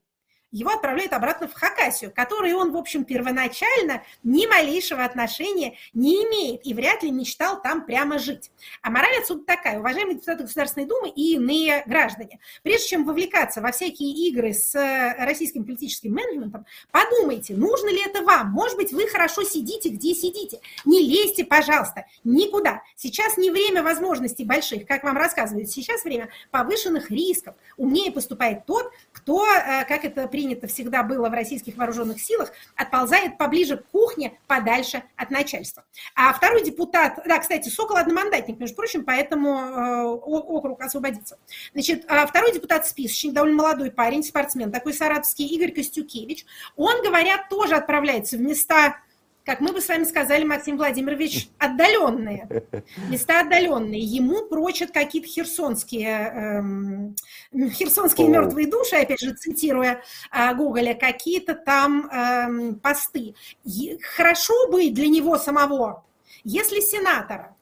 его 0.50 0.70
отправляют 0.70 1.12
обратно 1.12 1.46
в 1.46 1.52
Хакасию, 1.52 2.12
которой 2.14 2.54
он, 2.54 2.72
в 2.72 2.76
общем, 2.76 3.04
первоначально 3.04 4.02
ни 4.22 4.46
малейшего 4.46 5.04
отношения 5.04 5.76
не 5.92 6.14
имеет 6.24 6.66
и 6.66 6.72
вряд 6.72 7.02
ли 7.02 7.10
мечтал 7.10 7.60
там 7.60 7.84
прямо 7.84 8.18
жить. 8.18 8.50
А 8.82 8.90
мораль 8.90 9.18
отсюда 9.18 9.44
такая, 9.44 9.78
уважаемые 9.78 10.14
депутаты 10.14 10.44
Государственной 10.44 10.86
Думы 10.86 11.10
и 11.10 11.34
иные 11.34 11.82
граждане, 11.86 12.40
прежде 12.62 12.88
чем 12.88 13.04
вовлекаться 13.04 13.60
во 13.60 13.72
всякие 13.72 14.10
игры 14.28 14.54
с 14.54 14.74
э, 14.74 15.14
российским 15.24 15.64
политическим 15.64 16.14
менеджментом, 16.14 16.64
подумайте, 16.90 17.54
нужно 17.54 17.88
ли 17.88 18.00
это 18.04 18.22
вам. 18.22 18.50
Может 18.50 18.76
быть, 18.76 18.92
вы 18.92 19.06
хорошо 19.06 19.42
сидите, 19.42 19.90
где 19.90 20.14
сидите. 20.14 20.60
Не 20.84 21.02
лезьте, 21.02 21.44
пожалуйста, 21.44 22.06
никуда. 22.24 22.82
Сейчас 22.96 23.36
не 23.36 23.50
время 23.50 23.82
возможностей 23.82 24.44
больших, 24.44 24.86
как 24.86 25.04
вам 25.04 25.16
рассказывают. 25.16 25.70
Сейчас 25.70 26.04
время 26.04 26.30
повышенных 26.50 27.10
рисков. 27.10 27.54
Умнее 27.76 28.10
поступает 28.12 28.64
тот, 28.66 28.90
кто, 29.12 29.44
э, 29.46 29.84
как 29.84 30.04
это 30.04 30.26
принято 30.38 30.68
всегда 30.68 31.02
было 31.02 31.28
в 31.28 31.32
российских 31.32 31.76
вооруженных 31.76 32.20
силах, 32.20 32.52
отползает 32.76 33.38
поближе 33.38 33.78
к 33.78 33.86
кухне, 33.86 34.38
подальше 34.46 35.02
от 35.16 35.32
начальства. 35.32 35.84
А 36.14 36.32
второй 36.32 36.62
депутат, 36.62 37.18
да, 37.26 37.40
кстати, 37.40 37.68
Сокол 37.68 37.96
одномандатник, 37.96 38.60
между 38.60 38.76
прочим, 38.76 39.04
поэтому 39.04 39.58
э, 39.58 40.04
округ 40.04 40.80
освободится. 40.80 41.38
Значит, 41.72 42.04
а 42.06 42.24
второй 42.24 42.52
депутат 42.52 42.86
списочник, 42.86 43.32
довольно 43.32 43.56
молодой 43.56 43.90
парень, 43.90 44.22
спортсмен, 44.22 44.70
такой 44.70 44.94
саратовский 44.94 45.44
Игорь 45.46 45.72
Костюкевич, 45.72 46.46
он, 46.76 47.02
говорят, 47.02 47.48
тоже 47.48 47.74
отправляется 47.74 48.36
в 48.36 48.40
места 48.40 48.98
как 49.48 49.60
мы 49.60 49.72
бы 49.72 49.80
с 49.80 49.88
вами 49.88 50.04
сказали, 50.04 50.44
Максим 50.44 50.76
Владимирович, 50.76 51.48
отдаленные, 51.56 52.46
места 53.08 53.40
отдаленные. 53.40 53.98
Ему 53.98 54.44
прочат 54.44 54.90
какие-то 54.90 55.26
херсонские, 55.26 57.14
эм, 57.54 57.70
херсонские 57.70 58.26
О. 58.26 58.30
мертвые 58.30 58.66
души, 58.66 58.96
опять 58.96 59.20
же, 59.20 59.32
цитируя 59.32 60.02
э, 60.30 60.54
Гоголя, 60.54 60.92
какие-то 60.92 61.54
там 61.54 62.10
эм, 62.10 62.74
посты. 62.74 63.34
Е- 63.64 63.96
хорошо 64.16 64.68
бы 64.70 64.90
для 64.90 65.08
него 65.08 65.38
самого, 65.38 66.04
если 66.44 66.80
сенатора, 66.80 67.56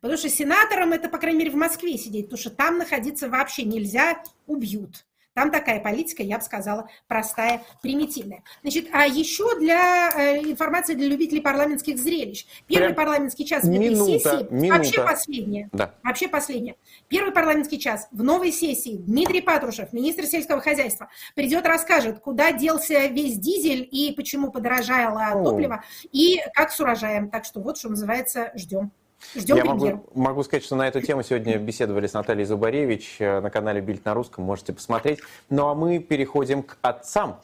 Потому 0.00 0.18
что 0.18 0.28
сенатором 0.28 0.92
это, 0.92 1.08
по 1.08 1.18
крайней 1.18 1.40
мере, 1.40 1.50
в 1.50 1.56
Москве 1.56 1.98
сидеть, 1.98 2.26
потому 2.26 2.38
что 2.38 2.50
там 2.50 2.78
находиться 2.78 3.28
вообще 3.28 3.64
нельзя, 3.64 4.22
убьют. 4.46 5.04
Там 5.36 5.50
такая 5.50 5.80
политика, 5.80 6.22
я 6.22 6.38
бы 6.38 6.42
сказала, 6.42 6.88
простая, 7.08 7.62
примитивная. 7.82 8.42
Значит, 8.62 8.88
а 8.90 9.06
еще 9.06 9.58
для 9.58 10.08
э, 10.16 10.38
информации 10.38 10.94
для 10.94 11.08
любителей 11.08 11.42
парламентских 11.42 11.98
зрелищ. 11.98 12.46
Первый 12.66 12.94
Прям 12.94 12.94
парламентский 12.94 13.44
час 13.44 13.64
в 13.64 13.70
этой 13.70 13.94
сессии, 13.94 14.50
минута. 14.50 14.78
вообще 14.78 15.02
последняя, 15.02 15.68
да. 15.72 15.94
вообще 16.02 16.28
последняя. 16.28 16.76
Первый 17.08 17.34
парламентский 17.34 17.78
час 17.78 18.08
в 18.12 18.22
новой 18.22 18.50
сессии 18.50 18.96
Дмитрий 18.96 19.42
Патрушев, 19.42 19.92
министр 19.92 20.24
сельского 20.24 20.62
хозяйства, 20.62 21.10
придет, 21.34 21.66
расскажет, 21.66 22.20
куда 22.20 22.52
делся 22.52 23.04
весь 23.04 23.36
дизель 23.36 23.86
и 23.92 24.14
почему 24.16 24.50
подорожало 24.50 25.32
О. 25.32 25.44
топливо, 25.44 25.84
и 26.12 26.40
как 26.54 26.72
с 26.72 26.80
урожаем. 26.80 27.28
Так 27.28 27.44
что 27.44 27.60
вот, 27.60 27.76
что 27.76 27.90
называется, 27.90 28.52
ждем. 28.54 28.90
Ждем 29.34 29.56
Я 29.56 29.64
могу, 29.64 30.06
могу 30.14 30.42
сказать, 30.42 30.64
что 30.64 30.76
на 30.76 30.88
эту 30.88 31.00
тему 31.00 31.22
сегодня 31.22 31.58
беседовали 31.58 32.06
с 32.06 32.12
Натальей 32.12 32.44
Зубаревич 32.44 33.16
э, 33.18 33.40
на 33.40 33.50
канале 33.50 33.80
Бильд 33.80 34.04
на 34.04 34.14
русском, 34.14 34.44
можете 34.44 34.72
посмотреть. 34.72 35.20
Ну 35.50 35.68
а 35.68 35.74
мы 35.74 35.98
переходим 35.98 36.62
к 36.62 36.76
отцам. 36.82 37.40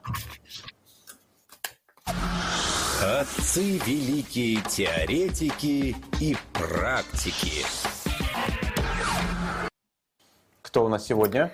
Отцы 3.02 3.78
великие 3.84 4.60
теоретики 4.62 5.96
и 6.20 6.36
практики. 6.52 7.66
Кто 10.62 10.86
у 10.86 10.88
нас 10.88 11.06
сегодня? 11.06 11.52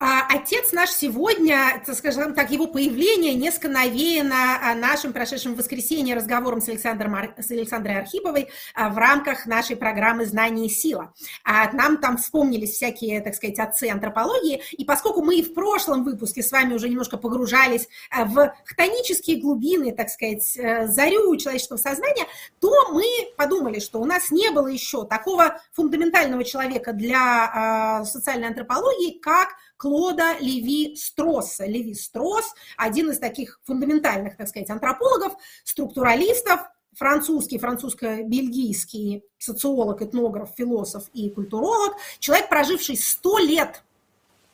А 0.00 0.28
отец 0.28 0.70
наш 0.70 0.90
сегодня, 0.90 1.82
скажем 1.92 2.32
так, 2.32 2.52
его 2.52 2.68
появление 2.68 3.34
несколько 3.34 3.68
навеяно 3.68 4.60
а, 4.62 4.74
нашим 4.76 5.12
прошедшим 5.12 5.56
воскресенье 5.56 6.14
разговором 6.14 6.60
с, 6.60 6.68
Александром, 6.68 7.16
с 7.36 7.50
Александрой 7.50 7.98
Архиповой 7.98 8.48
а, 8.74 8.90
в 8.90 8.98
рамках 8.98 9.46
нашей 9.46 9.74
программы 9.74 10.24
«Знание 10.24 10.66
и 10.66 10.70
сила». 10.70 11.12
А 11.42 11.72
нам 11.72 11.96
там 11.96 12.16
вспомнились 12.16 12.74
всякие, 12.74 13.20
так 13.20 13.34
сказать, 13.34 13.58
отцы 13.58 13.90
антропологии, 13.90 14.62
и 14.70 14.84
поскольку 14.84 15.20
мы 15.20 15.38
и 15.38 15.42
в 15.42 15.52
прошлом 15.52 16.04
выпуске 16.04 16.44
с 16.44 16.52
вами 16.52 16.74
уже 16.74 16.88
немножко 16.88 17.16
погружались 17.16 17.88
в 18.16 18.54
хтонические 18.66 19.40
глубины, 19.40 19.90
так 19.90 20.10
сказать, 20.10 20.56
э, 20.56 20.86
зарю 20.86 21.36
человеческого 21.38 21.76
сознания, 21.76 22.26
то 22.60 22.92
мы 22.92 23.04
подумали, 23.36 23.80
что 23.80 24.00
у 24.00 24.04
нас 24.04 24.30
не 24.30 24.50
было 24.50 24.68
еще 24.68 25.04
такого 25.06 25.60
фундаментального 25.72 26.44
человека 26.44 26.92
для 26.92 28.04
социальной 28.04 28.46
антропологии, 28.46 29.18
как 29.18 29.48
Клода 29.78 30.36
Леви 30.40 30.96
Стросса. 30.96 31.64
Леви 31.64 31.94
Стросс– 31.94 32.52
один 32.76 33.10
из 33.10 33.18
таких 33.18 33.60
фундаментальных, 33.64 34.36
так 34.36 34.48
сказать, 34.48 34.68
антропологов, 34.68 35.34
структуралистов, 35.64 36.60
французский, 36.94 37.58
французско-бельгийский 37.58 39.22
социолог, 39.38 40.02
этнограф, 40.02 40.50
философ 40.56 41.04
и 41.12 41.30
культуролог, 41.30 41.94
человек, 42.18 42.48
проживший 42.48 42.96
сто 42.96 43.38
лет 43.38 43.84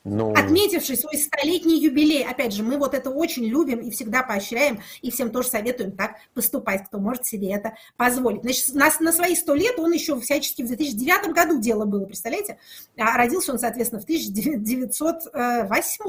ну... 0.05 0.33
Отметивший 0.33 0.99
свой 0.99 1.17
столетний 1.17 1.81
юбилей. 1.81 2.25
Опять 2.25 2.53
же, 2.53 2.63
мы 2.63 2.77
вот 2.77 2.93
это 2.93 3.09
очень 3.09 3.45
любим 3.45 3.81
и 3.81 3.91
всегда 3.91 4.23
поощряем, 4.23 4.81
и 5.01 5.11
всем 5.11 5.31
тоже 5.31 5.49
советуем 5.49 5.93
так 5.93 6.17
поступать, 6.35 6.85
кто 6.87 6.99
может 6.99 7.27
себе 7.27 7.53
это 7.53 7.75
позволить. 7.97 8.43
Значит, 8.43 8.75
на, 8.75 8.91
на 9.01 9.13
свои 9.13 9.35
сто 9.35 9.55
лет 9.55 9.79
он 9.79 9.93
еще 9.93 10.21
всячески 10.21 10.63
в 10.63 10.67
2009 10.67 11.33
году 11.33 11.59
дело 11.59 11.87
было, 11.87 12.05
представляете? 12.05 12.59
А 12.99 13.17
родился 13.17 13.53
он, 13.53 13.59
соответственно, 13.59 14.03
в 14.03 14.05
1908. 14.05 16.05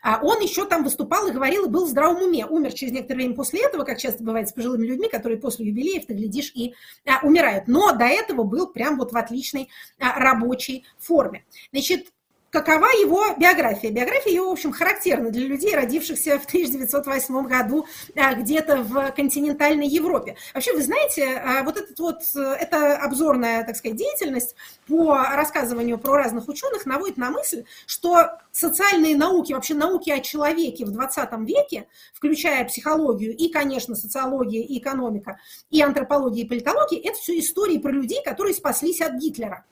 А 0.00 0.20
он 0.22 0.40
еще 0.40 0.64
там 0.64 0.84
выступал 0.84 1.26
и 1.26 1.32
говорил, 1.32 1.66
и 1.66 1.68
был 1.68 1.86
в 1.86 1.88
здравом 1.88 2.22
уме. 2.22 2.46
Умер 2.46 2.72
через 2.72 2.92
некоторое 2.92 3.18
время 3.18 3.34
после 3.34 3.64
этого, 3.64 3.84
как 3.84 3.98
часто 3.98 4.22
бывает 4.22 4.48
с 4.48 4.52
пожилыми 4.52 4.86
людьми, 4.86 5.08
которые 5.08 5.38
после 5.38 5.66
юбилеев, 5.66 6.06
ты 6.06 6.14
глядишь, 6.14 6.52
и 6.54 6.74
а, 7.04 7.26
умирают. 7.26 7.66
Но 7.66 7.92
до 7.92 8.04
этого 8.04 8.44
был 8.44 8.68
прям 8.68 8.96
вот 8.96 9.12
в 9.12 9.16
отличной 9.16 9.68
а, 9.98 10.18
рабочей 10.18 10.86
форме. 10.98 11.44
Значит, 11.72 12.12
какова 12.50 12.86
его 12.86 13.34
биография. 13.36 13.90
Биография 13.90 14.32
его, 14.32 14.48
в 14.48 14.52
общем, 14.52 14.72
характерна 14.72 15.30
для 15.30 15.46
людей, 15.46 15.74
родившихся 15.74 16.38
в 16.38 16.46
1908 16.46 17.46
году 17.46 17.86
а, 18.16 18.34
где-то 18.34 18.82
в 18.82 19.12
континентальной 19.12 19.86
Европе. 19.86 20.36
Вообще, 20.54 20.72
вы 20.72 20.82
знаете, 20.82 21.36
а, 21.36 21.62
вот, 21.62 21.76
этот 21.76 21.98
вот 21.98 22.22
эта 22.34 22.96
обзорная, 22.96 23.64
так 23.64 23.76
сказать, 23.76 23.96
деятельность 23.96 24.54
по 24.86 25.22
рассказыванию 25.34 25.98
про 25.98 26.16
разных 26.16 26.48
ученых 26.48 26.86
наводит 26.86 27.16
на 27.16 27.30
мысль, 27.30 27.64
что 27.86 28.38
социальные 28.52 29.16
науки, 29.16 29.52
вообще 29.52 29.74
науки 29.74 30.10
о 30.10 30.20
человеке 30.20 30.84
в 30.84 30.90
20 30.90 31.30
веке, 31.46 31.86
включая 32.14 32.64
психологию 32.64 33.36
и, 33.36 33.48
конечно, 33.50 33.94
социология 33.94 34.62
и 34.62 34.78
экономика, 34.78 35.38
и 35.70 35.82
антропология 35.82 36.44
и 36.44 36.48
политология, 36.48 37.00
это 37.00 37.18
все 37.18 37.38
истории 37.38 37.78
про 37.78 37.90
людей, 37.90 38.22
которые 38.24 38.54
спаслись 38.54 39.00
от 39.00 39.14
Гитлера. 39.14 39.64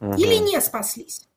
Угу. 0.00 0.14
Или 0.14 0.36
не 0.36 0.60
спаслись. 0.60 1.27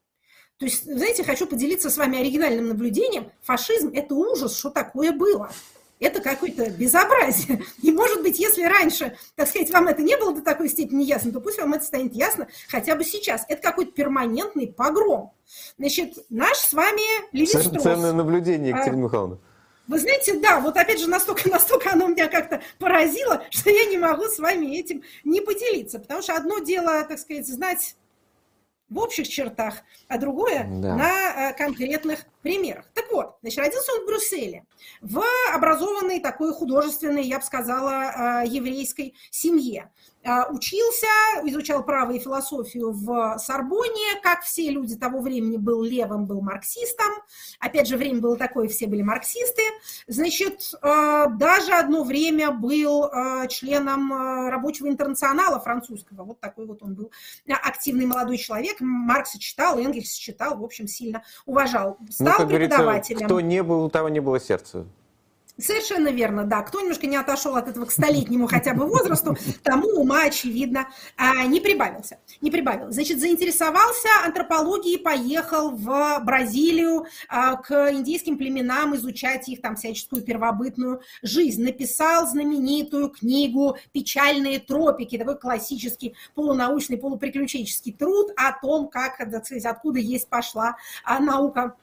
То 0.61 0.65
есть, 0.65 0.83
знаете, 0.83 1.23
хочу 1.23 1.47
поделиться 1.47 1.89
с 1.89 1.97
вами 1.97 2.19
оригинальным 2.19 2.67
наблюдением. 2.67 3.31
Фашизм– 3.41 3.89
это 3.95 4.13
ужас, 4.13 4.55
что 4.55 4.69
такое 4.69 5.11
было. 5.11 5.51
Это 5.99 6.21
какое-то 6.21 6.69
безобразие. 6.69 7.63
И, 7.81 7.91
может 7.91 8.21
быть, 8.21 8.37
если 8.37 8.61
раньше, 8.65 9.17
так 9.35 9.47
сказать, 9.47 9.71
вам 9.71 9.87
это 9.87 10.03
не 10.03 10.15
было 10.17 10.35
до 10.35 10.41
такой 10.41 10.69
степени 10.69 11.03
ясно, 11.03 11.31
то 11.31 11.41
пусть 11.41 11.57
вам 11.59 11.73
это 11.73 11.83
станет 11.83 12.13
ясно 12.13 12.47
хотя 12.69 12.95
бы 12.95 13.03
сейчас. 13.03 13.43
Это 13.49 13.59
какой-то 13.59 13.91
перманентный 13.93 14.67
погром. 14.67 15.31
Значит, 15.79 16.13
наш 16.29 16.57
с 16.57 16.73
вами 16.73 17.01
Левистрос... 17.35 17.81
Ценное 17.81 18.13
наблюдение, 18.13 18.69
Екатерина 18.69 19.01
а, 19.01 19.05
Михайловна. 19.05 19.39
Вы 19.87 19.97
знаете, 19.97 20.39
да, 20.39 20.59
вот 20.59 20.77
опять 20.77 20.99
же 20.99 21.09
настолько, 21.09 21.49
настолько 21.49 21.91
оно 21.91 22.05
меня 22.05 22.27
как-то 22.27 22.61
поразило, 22.77 23.43
что 23.49 23.71
я 23.71 23.85
не 23.85 23.97
могу 23.97 24.25
с 24.25 24.37
вами 24.37 24.77
этим 24.77 25.01
не 25.23 25.41
поделиться. 25.41 25.97
Потому 25.97 26.21
что 26.21 26.35
одно 26.35 26.59
дело, 26.59 27.03
так 27.03 27.17
сказать, 27.17 27.47
знать 27.47 27.95
в 28.91 28.99
общих 28.99 29.27
чертах, 29.27 29.75
а 30.07 30.17
другое 30.17 30.67
да. 30.69 30.95
на 30.95 31.49
э, 31.49 31.53
конкретных 31.57 32.25
примерах. 32.41 32.85
Так 32.93 33.05
вот, 33.11 33.37
значит, 33.41 33.57
родился 33.59 33.93
он 33.93 34.03
в 34.03 34.05
Брюсселе, 34.05 34.65
в 34.99 35.23
образованной 35.53 36.19
такой 36.19 36.53
художественной, 36.53 37.23
я 37.23 37.39
бы 37.39 37.45
сказала, 37.45 38.43
э, 38.43 38.47
еврейской 38.47 39.15
семье. 39.31 39.89
А, 40.23 40.47
учился, 40.51 41.07
изучал 41.45 41.83
право 41.83 42.11
и 42.11 42.19
философию 42.19 42.91
в 42.91 43.39
Сорбоне, 43.39 44.19
как 44.21 44.43
все 44.43 44.69
люди 44.69 44.95
того 44.95 45.19
времени, 45.19 45.57
был 45.57 45.81
левым, 45.81 46.27
был 46.27 46.41
марксистом. 46.41 47.11
Опять 47.59 47.87
же, 47.87 47.97
время 47.97 48.21
было 48.21 48.37
такое, 48.37 48.67
все 48.67 48.85
были 48.85 49.01
марксисты. 49.01 49.63
Значит, 50.07 50.73
а, 50.81 51.25
даже 51.27 51.73
одно 51.73 52.03
время 52.03 52.51
был 52.51 53.05
а, 53.05 53.47
членом 53.47 54.11
рабочего 54.49 54.89
интернационала 54.89 55.59
французского. 55.59 56.23
Вот 56.23 56.39
такой 56.39 56.67
вот 56.67 56.83
он 56.83 56.93
был 56.93 57.11
активный 57.47 58.05
молодой 58.05 58.37
человек. 58.37 58.77
Маркса 58.79 59.39
читал, 59.39 59.79
Энгельс 59.79 60.11
читал, 60.13 60.55
в 60.57 60.63
общем, 60.63 60.87
сильно 60.87 61.23
уважал. 61.47 61.97
Ну, 61.99 62.11
Стал 62.11 62.41
ну, 62.41 62.47
преподавателем. 62.47 63.25
Кто 63.25 63.41
не 63.41 63.63
был, 63.63 63.85
у 63.85 63.89
того 63.89 64.09
не 64.09 64.19
было 64.19 64.39
сердца. 64.39 64.85
Совершенно 65.57 66.07
верно, 66.09 66.45
да. 66.45 66.61
Кто 66.61 66.79
немножко 66.79 67.07
не 67.07 67.17
отошел 67.17 67.55
от 67.55 67.67
этого 67.67 67.85
к 67.85 67.91
столетнему 67.91 68.47
хотя 68.47 68.73
бы 68.73 68.85
возрасту, 68.87 69.35
тому 69.63 69.87
ума, 69.99 70.23
очевидно, 70.23 70.87
а, 71.17 71.45
не 71.45 71.59
прибавился. 71.59 72.19
Не 72.39 72.49
прибавил. 72.49 72.91
Значит, 72.91 73.19
заинтересовался 73.19 74.07
антропологией, 74.25 74.97
поехал 74.97 75.71
в 75.71 76.19
Бразилию 76.23 77.05
а, 77.27 77.57
к 77.57 77.91
индийским 77.91 78.37
племенам 78.37 78.95
изучать 78.95 79.49
их 79.49 79.61
там 79.61 79.75
всяческую 79.75 80.23
первобытную 80.23 81.01
жизнь. 81.21 81.63
Написал 81.63 82.27
знаменитую 82.27 83.09
книгу 83.09 83.77
«Печальные 83.91 84.59
тропики», 84.59 85.17
такой 85.17 85.37
классический 85.37 86.15
полунаучный, 86.33 86.97
полуприключенческий 86.97 87.93
труд 87.93 88.31
о 88.37 88.53
том, 88.59 88.87
как, 88.87 89.19
откуда 89.19 89.99
есть 89.99 90.27
пошла 90.27 90.77
а, 91.03 91.19
наука 91.19 91.75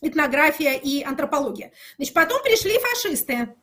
этнография 0.00 0.74
и 0.74 1.02
антропология. 1.02 1.72
Значит, 1.96 2.14
потом 2.14 2.42
пришли 2.42 2.78
фашисты. 2.78 3.54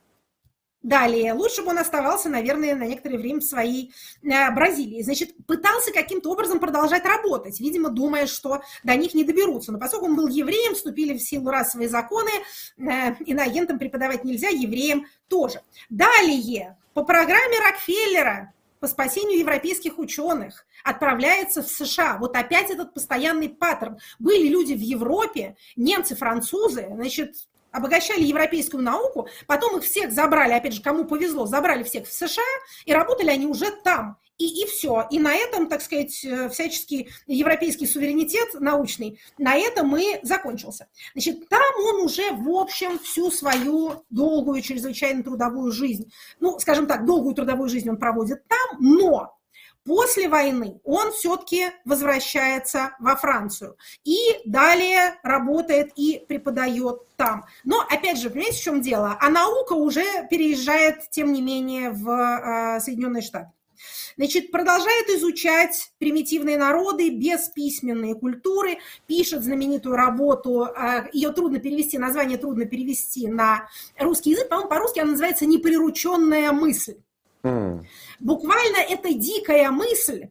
Далее, 0.83 1.31
лучше 1.31 1.61
бы 1.61 1.69
он 1.69 1.77
оставался, 1.77 2.27
наверное, 2.27 2.75
на 2.75 2.83
некоторое 2.83 3.17
время 3.17 3.39
в 3.39 3.45
своей 3.45 3.93
э, 4.21 4.51
Бразилии. 4.51 5.01
Значит, 5.01 5.33
пытался 5.47 5.93
каким-то 5.93 6.29
образом 6.29 6.59
продолжать 6.59 7.05
работать, 7.05 7.57
видимо, 7.61 7.89
думая, 7.89 8.27
что 8.27 8.61
до 8.83 8.93
них 8.97 9.13
не 9.13 9.23
доберутся. 9.23 9.71
Но 9.71 9.79
поскольку 9.79 10.07
он 10.07 10.17
был 10.17 10.27
евреем, 10.27 10.75
вступили 10.75 11.17
в 11.17 11.21
силу 11.21 11.49
расовые 11.49 11.87
законы, 11.87 12.31
э, 12.77 13.15
иноагентам 13.25 13.79
преподавать 13.79 14.25
нельзя, 14.25 14.49
евреям 14.49 15.05
тоже. 15.29 15.61
Далее, 15.89 16.77
по 16.93 17.05
программе 17.05 17.59
Рокфеллера 17.59 18.53
по 18.83 18.87
спасению 18.89 19.39
европейских 19.39 19.97
ученых 19.97 20.65
отправляется 20.83 21.63
в 21.63 21.69
США. 21.69 22.17
Вот 22.19 22.35
опять 22.35 22.69
этот 22.69 22.93
постоянный 22.93 23.47
паттерн. 23.47 23.97
Были 24.19 24.49
люди 24.49 24.73
в 24.73 24.81
Европе, 24.81 25.55
немцы, 25.77 26.17
французы, 26.17 26.89
значит, 26.93 27.47
обогащали 27.71 28.23
европейскую 28.23 28.83
науку, 28.83 29.29
потом 29.47 29.77
их 29.77 29.85
всех 29.85 30.11
забрали, 30.11 30.51
опять 30.51 30.73
же, 30.73 30.81
кому 30.81 31.05
повезло, 31.05 31.45
забрали 31.45 31.83
всех 31.83 32.09
в 32.09 32.11
США, 32.11 32.43
и 32.83 32.91
работали 32.91 33.29
они 33.29 33.45
уже 33.45 33.71
там 33.71 34.17
и, 34.37 34.63
и 34.63 34.65
все. 34.67 35.07
И 35.11 35.19
на 35.19 35.33
этом, 35.33 35.67
так 35.67 35.81
сказать, 35.81 36.23
э, 36.23 36.49
всяческий 36.49 37.09
европейский 37.27 37.85
суверенитет 37.85 38.53
научный, 38.59 39.19
на 39.37 39.55
этом 39.55 39.95
и 39.95 40.19
закончился. 40.23 40.87
Значит, 41.13 41.47
там 41.49 41.61
он 41.77 42.01
уже, 42.01 42.31
в 42.31 42.49
общем, 42.49 42.99
всю 42.99 43.31
свою 43.31 44.03
долгую, 44.09 44.61
чрезвычайно 44.61 45.23
трудовую 45.23 45.71
жизнь, 45.71 46.11
ну, 46.39 46.59
скажем 46.59 46.87
так, 46.87 47.05
долгую 47.05 47.35
трудовую 47.35 47.69
жизнь 47.69 47.89
он 47.89 47.97
проводит 47.97 48.47
там, 48.47 48.77
но 48.79 49.37
После 49.85 50.29
войны 50.29 50.79
он 50.85 51.11
все-таки 51.11 51.65
возвращается 51.83 52.95
во 52.99 53.17
Францию 53.17 53.75
и 54.05 54.17
далее 54.45 55.19
работает 55.23 55.91
и 55.97 56.23
преподает 56.25 57.01
там. 57.17 57.45
Но, 57.65 57.81
опять 57.81 58.17
же, 58.17 58.29
понимаете, 58.29 58.57
в 58.57 58.61
чем 58.61 58.81
дело? 58.81 59.17
А 59.19 59.29
наука 59.29 59.73
уже 59.73 60.05
переезжает, 60.29 61.09
тем 61.09 61.33
не 61.33 61.41
менее, 61.41 61.89
в 61.89 62.09
э, 62.09 62.79
Соединенные 62.79 63.21
Штаты. 63.21 63.51
Значит, 64.17 64.51
продолжает 64.51 65.09
изучать 65.09 65.91
примитивные 65.97 66.57
народы 66.57 67.09
без 67.09 67.49
письменной 67.49 68.15
культуры, 68.15 68.77
пишет 69.07 69.43
знаменитую 69.43 69.95
работу, 69.95 70.63
а, 70.63 71.07
ее 71.11 71.31
трудно 71.31 71.59
перевести, 71.59 71.97
название 71.97 72.37
трудно 72.37 72.65
перевести 72.65 73.27
на 73.27 73.67
русский 73.97 74.31
язык, 74.31 74.49
по-моему, 74.49 74.69
по-русски 74.69 74.99
она 74.99 75.11
называется 75.11 75.45
«Неприрученная 75.45 76.51
мысль». 76.51 76.97
Mm. 77.43 77.83
Буквально 78.19 78.77
это 78.77 79.13
дикая 79.13 79.69
мысль, 79.69 80.29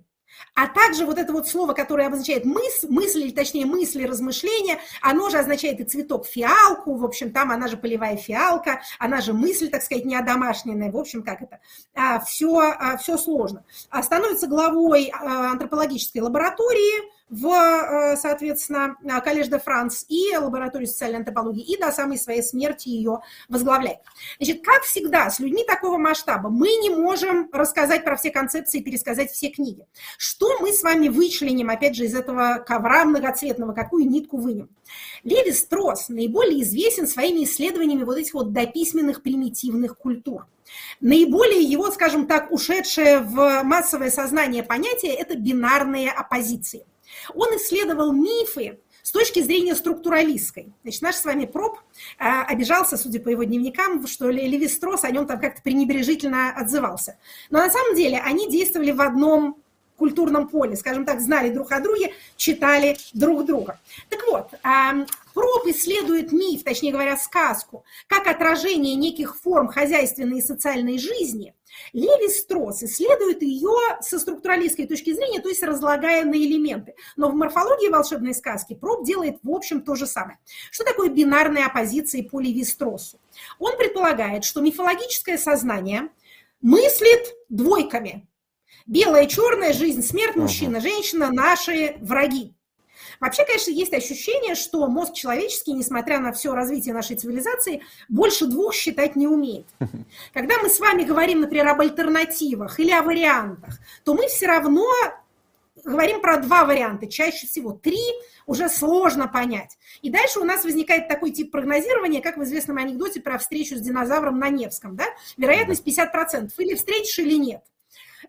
а 0.54 0.66
также 0.66 1.06
вот 1.06 1.18
это 1.18 1.32
вот 1.32 1.48
слово, 1.48 1.72
которое 1.72 2.06
обозначает 2.06 2.44
мыс, 2.44 2.84
мысль, 2.88 3.22
или 3.22 3.30
точнее 3.30 3.66
мысли, 3.66 4.04
размышления, 4.04 4.78
оно 5.00 5.30
же 5.30 5.38
означает 5.38 5.80
и 5.80 5.84
цветок 5.84 6.26
фиалку, 6.26 6.94
в 6.96 7.04
общем, 7.04 7.32
там 7.32 7.50
она 7.50 7.68
же 7.68 7.76
полевая 7.76 8.16
фиалка, 8.16 8.82
она 8.98 9.20
же 9.20 9.32
мысль, 9.32 9.68
так 9.68 9.82
сказать, 9.82 10.04
не 10.04 10.16
одомашненная, 10.16 10.90
в 10.90 10.96
общем, 10.96 11.22
как 11.22 11.42
это, 11.42 11.60
а, 11.94 12.20
все, 12.20 12.58
а, 12.58 12.96
все 12.96 13.16
сложно. 13.16 13.64
А 13.90 14.02
становится 14.02 14.46
главой 14.46 15.10
а, 15.12 15.52
антропологической 15.52 16.20
лаборатории, 16.20 17.10
в, 17.32 17.46
э, 17.46 18.16
соответственно, 18.18 18.94
Коллеж 19.24 19.48
де 19.48 19.58
Франс 19.58 20.04
и 20.08 20.36
лабораторию 20.36 20.86
социальной 20.86 21.20
антропологии, 21.20 21.64
и 21.64 21.78
до 21.78 21.90
самой 21.90 22.18
своей 22.18 22.42
смерти 22.42 22.90
ее 22.90 23.20
возглавляет. 23.48 24.00
Значит, 24.38 24.62
как 24.62 24.82
всегда, 24.82 25.30
с 25.30 25.40
людьми 25.40 25.64
такого 25.64 25.96
масштаба 25.96 26.50
мы 26.50 26.68
не 26.82 26.90
можем 26.90 27.48
рассказать 27.50 28.04
про 28.04 28.16
все 28.16 28.30
концепции 28.30 28.80
и 28.80 28.84
пересказать 28.84 29.30
все 29.30 29.48
книги. 29.48 29.86
Что 30.18 30.58
мы 30.60 30.74
с 30.74 30.82
вами 30.82 31.08
вычленим, 31.08 31.70
опять 31.70 31.96
же, 31.96 32.04
из 32.04 32.14
этого 32.14 32.62
ковра 32.66 33.06
многоцветного, 33.06 33.72
какую 33.72 34.06
нитку 34.06 34.36
вынем? 34.36 34.68
Леви 35.24 35.52
Стросс 35.52 36.10
наиболее 36.10 36.62
известен 36.62 37.06
своими 37.06 37.44
исследованиями 37.44 38.04
вот 38.04 38.18
этих 38.18 38.34
вот 38.34 38.52
дописьменных 38.52 39.22
примитивных 39.22 39.96
культур. 39.96 40.46
Наиболее 41.00 41.62
его, 41.62 41.90
скажем 41.90 42.26
так, 42.26 42.52
ушедшее 42.52 43.20
в 43.20 43.62
массовое 43.62 44.10
сознание 44.10 44.62
понятие– 44.62 45.14
это 45.18 45.34
бинарные 45.34 46.10
оппозиции. 46.10 46.84
Он 47.34 47.56
исследовал 47.56 48.12
мифы 48.12 48.80
с 49.02 49.10
точки 49.10 49.40
зрения 49.40 49.74
структуралистской. 49.74 50.72
Значит, 50.82 51.02
наш 51.02 51.16
с 51.16 51.24
вами 51.24 51.44
проб 51.44 51.78
а, 52.18 52.44
обижался, 52.44 52.96
судя 52.96 53.20
по 53.20 53.28
его 53.28 53.42
дневникам, 53.42 54.06
что 54.06 54.30
Леви 54.30 54.68
Строс 54.68 55.04
о 55.04 55.10
нем 55.10 55.26
там 55.26 55.40
как-то 55.40 55.62
пренебрежительно 55.62 56.52
отзывался. 56.54 57.18
Но 57.50 57.58
на 57.58 57.70
самом 57.70 57.96
деле 57.96 58.18
они 58.18 58.48
действовали 58.48 58.92
в 58.92 59.00
одном 59.00 59.61
культурном 60.02 60.48
поле, 60.48 60.74
скажем 60.74 61.04
так, 61.04 61.20
знали 61.20 61.50
друг 61.50 61.70
о 61.70 61.78
друге, 61.78 62.12
читали 62.36 62.96
друг 63.12 63.46
друга. 63.46 63.78
Так 64.08 64.26
вот, 64.26 64.48
Проб 65.32 65.66
исследует 65.66 66.32
миф, 66.32 66.64
точнее 66.64 66.90
говоря, 66.90 67.16
сказку, 67.16 67.84
как 68.08 68.26
отражение 68.26 68.96
неких 68.96 69.36
форм 69.36 69.68
хозяйственной 69.68 70.38
и 70.38 70.42
социальной 70.42 70.98
жизни. 70.98 71.54
Леви 71.92 72.28
Стросс 72.28 72.82
исследует 72.82 73.42
ее 73.42 73.76
со 74.00 74.18
структуралистской 74.18 74.88
точки 74.88 75.12
зрения, 75.12 75.40
то 75.40 75.48
есть 75.48 75.62
разлагая 75.62 76.24
на 76.24 76.34
элементы. 76.34 76.96
Но 77.16 77.30
в 77.30 77.34
морфологии 77.34 77.88
волшебной 77.88 78.34
сказки 78.34 78.74
Проб 78.74 79.06
делает, 79.06 79.36
в 79.44 79.50
общем, 79.50 79.82
то 79.82 79.94
же 79.94 80.06
самое. 80.08 80.38
Что 80.72 80.82
такое 80.82 81.10
бинарная 81.10 81.66
оппозиция 81.66 82.24
по 82.24 82.40
Леви 82.40 82.64
Строссу? 82.64 83.20
Он 83.60 83.76
предполагает, 83.78 84.42
что 84.42 84.60
мифологическое 84.60 85.38
сознание 85.38 86.08
мыслит 86.60 87.34
двойками. 87.48 88.26
Белая, 88.86 89.26
черная, 89.26 89.72
жизнь, 89.72 90.02
смерть, 90.02 90.36
мужчина, 90.36 90.80
женщина, 90.80 91.30
наши 91.30 91.96
враги. 92.00 92.54
Вообще, 93.20 93.44
конечно, 93.44 93.70
есть 93.70 93.94
ощущение, 93.94 94.56
что 94.56 94.86
мозг 94.88 95.14
человеческий, 95.14 95.74
несмотря 95.74 96.18
на 96.18 96.32
все 96.32 96.54
развитие 96.54 96.92
нашей 96.92 97.16
цивилизации, 97.16 97.82
больше 98.08 98.46
двух 98.46 98.74
считать 98.74 99.14
не 99.14 99.28
умеет. 99.28 99.66
Когда 100.32 100.58
мы 100.58 100.68
с 100.68 100.80
вами 100.80 101.04
говорим, 101.04 101.40
например, 101.40 101.68
об 101.68 101.80
альтернативах 101.80 102.80
или 102.80 102.90
о 102.90 103.02
вариантах, 103.02 103.78
то 104.04 104.14
мы 104.14 104.26
все 104.26 104.48
равно 104.48 104.84
говорим 105.84 106.20
про 106.20 106.38
два 106.38 106.64
варианта, 106.64 107.06
чаще 107.06 107.46
всего 107.46 107.72
три 107.72 108.00
уже 108.46 108.68
сложно 108.68 109.28
понять. 109.28 109.78
И 110.00 110.10
дальше 110.10 110.40
у 110.40 110.44
нас 110.44 110.64
возникает 110.64 111.08
такой 111.08 111.30
тип 111.30 111.50
прогнозирования, 111.50 112.20
как 112.20 112.36
в 112.36 112.42
известном 112.42 112.78
анекдоте 112.78 113.20
про 113.20 113.38
встречу 113.38 113.76
с 113.76 113.80
динозавром 113.80 114.38
на 114.38 114.48
Невском. 114.48 114.96
Да? 114.96 115.04
Вероятность 115.36 115.86
50%. 115.86 116.50
Или 116.58 116.74
встретишь, 116.74 117.18
или 117.18 117.34
нет. 117.34 117.62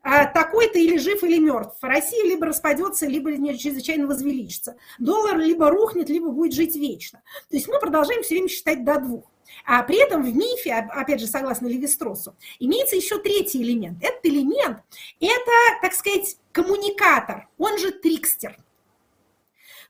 А 0.04 0.26
такой-то 0.26 0.78
или 0.78 0.98
жив, 0.98 1.24
или 1.24 1.40
мертв. 1.40 1.78
Россия 1.82 2.24
либо 2.26 2.46
распадется, 2.46 3.08
либо 3.08 3.32
чрезвычайно 3.58 4.06
возвеличится. 4.06 4.76
Доллар 5.00 5.38
либо 5.38 5.70
рухнет, 5.70 6.10
либо 6.10 6.30
будет 6.30 6.54
жить 6.54 6.76
вечно. 6.76 7.24
То 7.50 7.56
есть 7.56 7.70
мы 7.70 7.80
продолжаем 7.80 8.22
все 8.22 8.36
время 8.36 8.50
считать 8.50 8.84
до 8.84 9.00
двух. 9.00 9.32
А 9.66 9.82
при 9.84 10.04
этом 10.04 10.24
в 10.24 10.36
мифе, 10.36 10.74
опять 10.74 11.22
же, 11.22 11.28
согласно 11.28 11.68
Левистросу, 11.68 12.36
имеется 12.60 12.98
еще 12.98 13.18
третий 13.20 13.62
элемент. 13.62 14.04
Этот 14.04 14.26
элемент– 14.26 14.80
это, 15.22 15.52
так 15.82 15.94
сказать, 15.94 16.38
коммуникатор, 16.52 17.48
он 17.58 17.78
же 17.78 17.92
трикстер. 17.92 18.58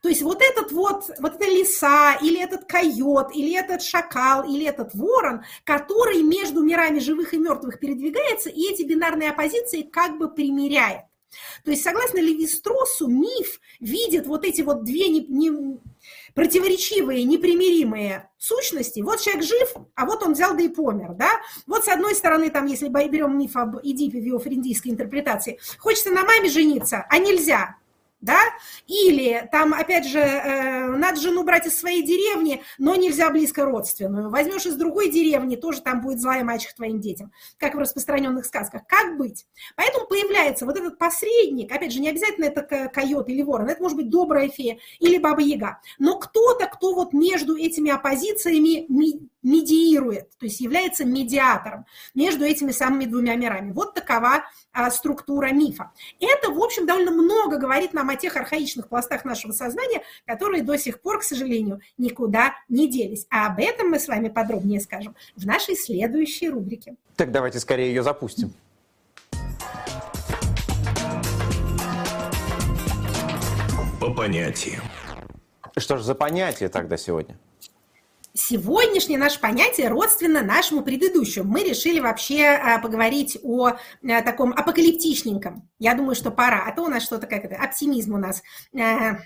То 0.04 0.10
есть 0.10 0.22
вот 0.22 0.42
этот 0.42 0.74
вот, 0.74 1.10
вот 1.20 1.36
эта 1.36 1.46
лиса, 1.46 2.18
или 2.22 2.44
этот 2.44 2.66
койот, 2.66 3.34
или 3.34 3.58
этот 3.58 3.82
шакал, 3.82 4.44
или 4.44 4.66
этот 4.66 4.94
ворон, 4.94 5.44
который 5.64 6.22
между 6.24 6.62
мирами 6.62 7.00
живых 7.00 7.34
и 7.34 7.38
мертвых 7.38 7.80
передвигается, 7.80 8.50
и 8.50 8.70
эти 8.70 8.84
бинарные 8.84 9.30
оппозиции 9.30 9.84
как 9.84 10.18
бы 10.18 10.30
примеряет. 10.30 11.04
То 11.64 11.72
есть, 11.72 11.84
согласно 11.84 12.20
Левистросу, 12.20 13.08
миф 13.08 13.62
видит 13.80 14.28
вот 14.28 14.44
эти 14.44 14.62
вот 14.62 14.84
две 14.84 15.08
не, 15.08 15.22
не, 15.22 15.80
противоречивые, 16.34 17.24
непримиримые 17.24 18.30
сущности. 18.38 19.00
Вот 19.00 19.22
человек 19.22 19.46
жив, 19.46 19.74
а 19.96 20.06
вот 20.06 20.22
он 20.22 20.34
взял 20.34 20.54
да 20.54 20.64
и 20.64 20.68
помер, 20.68 21.14
да? 21.14 21.30
Вот 21.66 21.86
с 21.86 21.88
одной 21.88 22.14
стороны, 22.14 22.50
там, 22.50 22.66
если 22.66 22.90
берем 22.90 23.38
миф 23.38 23.56
об 23.56 23.78
Эдипе 23.82 24.20
в 24.20 24.26
его 24.26 24.40
френдийской 24.40 24.92
интерпретации, 24.92 25.60
хочется 25.80 26.12
на 26.12 26.26
маме 26.26 26.50
жениться, 26.50 27.06
а 27.10 27.20
нельзя, 27.20 27.78
да, 28.24 28.40
или 28.88 29.48
там, 29.52 29.74
опять 29.74 30.08
же, 30.08 30.20
э, 30.20 30.88
надо 30.96 31.20
жену 31.20 31.44
брать 31.44 31.68
из 31.68 31.78
своей 31.78 32.04
деревни, 32.04 32.64
но 32.78 32.96
нельзя 32.96 33.30
близко 33.30 33.66
родственную. 33.66 34.30
Возьмешь 34.30 34.66
из 34.66 34.76
другой 34.76 35.12
деревни, 35.12 35.58
тоже 35.58 35.82
там 35.82 36.02
будет 36.02 36.22
злая 36.22 36.44
мачеха 36.44 36.76
твоим 36.76 37.02
детям, 37.02 37.32
как 37.58 37.76
в 37.76 37.78
распространенных 37.78 38.46
сказках. 38.46 38.88
Как 38.88 39.18
быть? 39.18 39.46
Поэтому 39.76 40.08
появляется 40.08 40.66
вот 40.66 40.78
этот 40.78 40.98
посредник, 40.98 41.72
опять 41.72 41.92
же, 41.92 42.00
не 42.00 42.10
обязательно 42.10 42.46
это 42.46 42.90
койот 42.94 43.28
или 43.28 43.42
ворон, 43.42 43.70
это 43.70 43.82
может 43.82 43.98
быть 43.98 44.10
добрая 44.10 44.48
фея 44.48 44.80
или 45.00 45.18
баба-яга, 45.18 45.80
но 46.00 46.18
кто-то, 46.18 46.68
кто 46.68 46.96
вот 46.96 47.14
между 47.14 47.58
этими 47.58 47.92
оппозициями 47.92 48.88
медиирует, 49.44 50.30
то 50.40 50.46
есть 50.46 50.62
является 50.62 51.06
медиатором 51.06 51.86
между 52.16 52.46
этими 52.46 52.72
самыми 52.72 53.06
двумя 53.06 53.36
мирами. 53.36 53.72
Вот 53.74 53.94
такова 53.94 54.46
а, 54.72 54.90
структура 54.90 55.52
мифа. 55.52 55.92
Это, 56.20 56.50
в 56.52 56.60
общем, 56.60 56.86
довольно 56.86 57.12
много 57.12 57.58
говорит 57.58 57.94
нам 57.94 58.10
о 58.14 58.16
тех 58.16 58.36
архаичных 58.36 58.88
пластах 58.88 59.26
нашего 59.26 59.52
сознания, 59.52 60.04
которые 60.26 60.64
до 60.64 60.78
сих 60.78 61.02
пор, 61.02 61.20
к 61.20 61.24
сожалению, 61.24 61.82
никуда 61.98 62.54
не 62.70 62.88
делись. 62.88 63.26
А 63.30 63.48
об 63.48 63.60
этом 63.60 63.90
мы 63.90 64.00
с 64.00 64.08
вами 64.08 64.30
подробнее 64.30 64.80
скажем 64.80 65.16
в 65.36 65.46
нашей 65.46 65.76
следующей 65.76 66.50
рубрике. 66.50 66.96
Так 67.16 67.32
давайте 67.32 67.60
скорее 67.60 67.88
ее 67.88 68.04
запустим. 68.04 68.54
По 74.00 74.14
понятиям. 74.14 74.84
Что 75.78 75.98
же 75.98 76.04
за 76.04 76.14
понятие 76.14 76.70
тогда 76.70 76.98
сегодня? 76.98 77.38
Сегодняшнее 78.36 79.20
наше 79.20 79.40
понятие 79.40 79.90
родственно 79.90 80.42
нашему 80.42 80.82
предыдущему. 80.82 81.46
Мы 81.46 81.64
решили 81.64 82.00
вообще 82.00 82.46
а, 82.46 82.80
поговорить 82.80 83.38
о 83.44 83.68
а, 83.68 84.22
таком 84.24 84.54
апокалиптичненьком. 84.54 85.70
Я 85.78 85.94
думаю, 85.94 86.16
что 86.16 86.32
пора. 86.32 86.64
А 86.66 86.72
то 86.76 86.82
у 86.82 86.88
нас 86.88 87.04
что-то 87.04 87.28
как 87.28 87.46
это, 87.46 87.56
оптимизм 87.56 88.16
у 88.16 88.18
нас 88.18 88.42
а, 88.76 89.20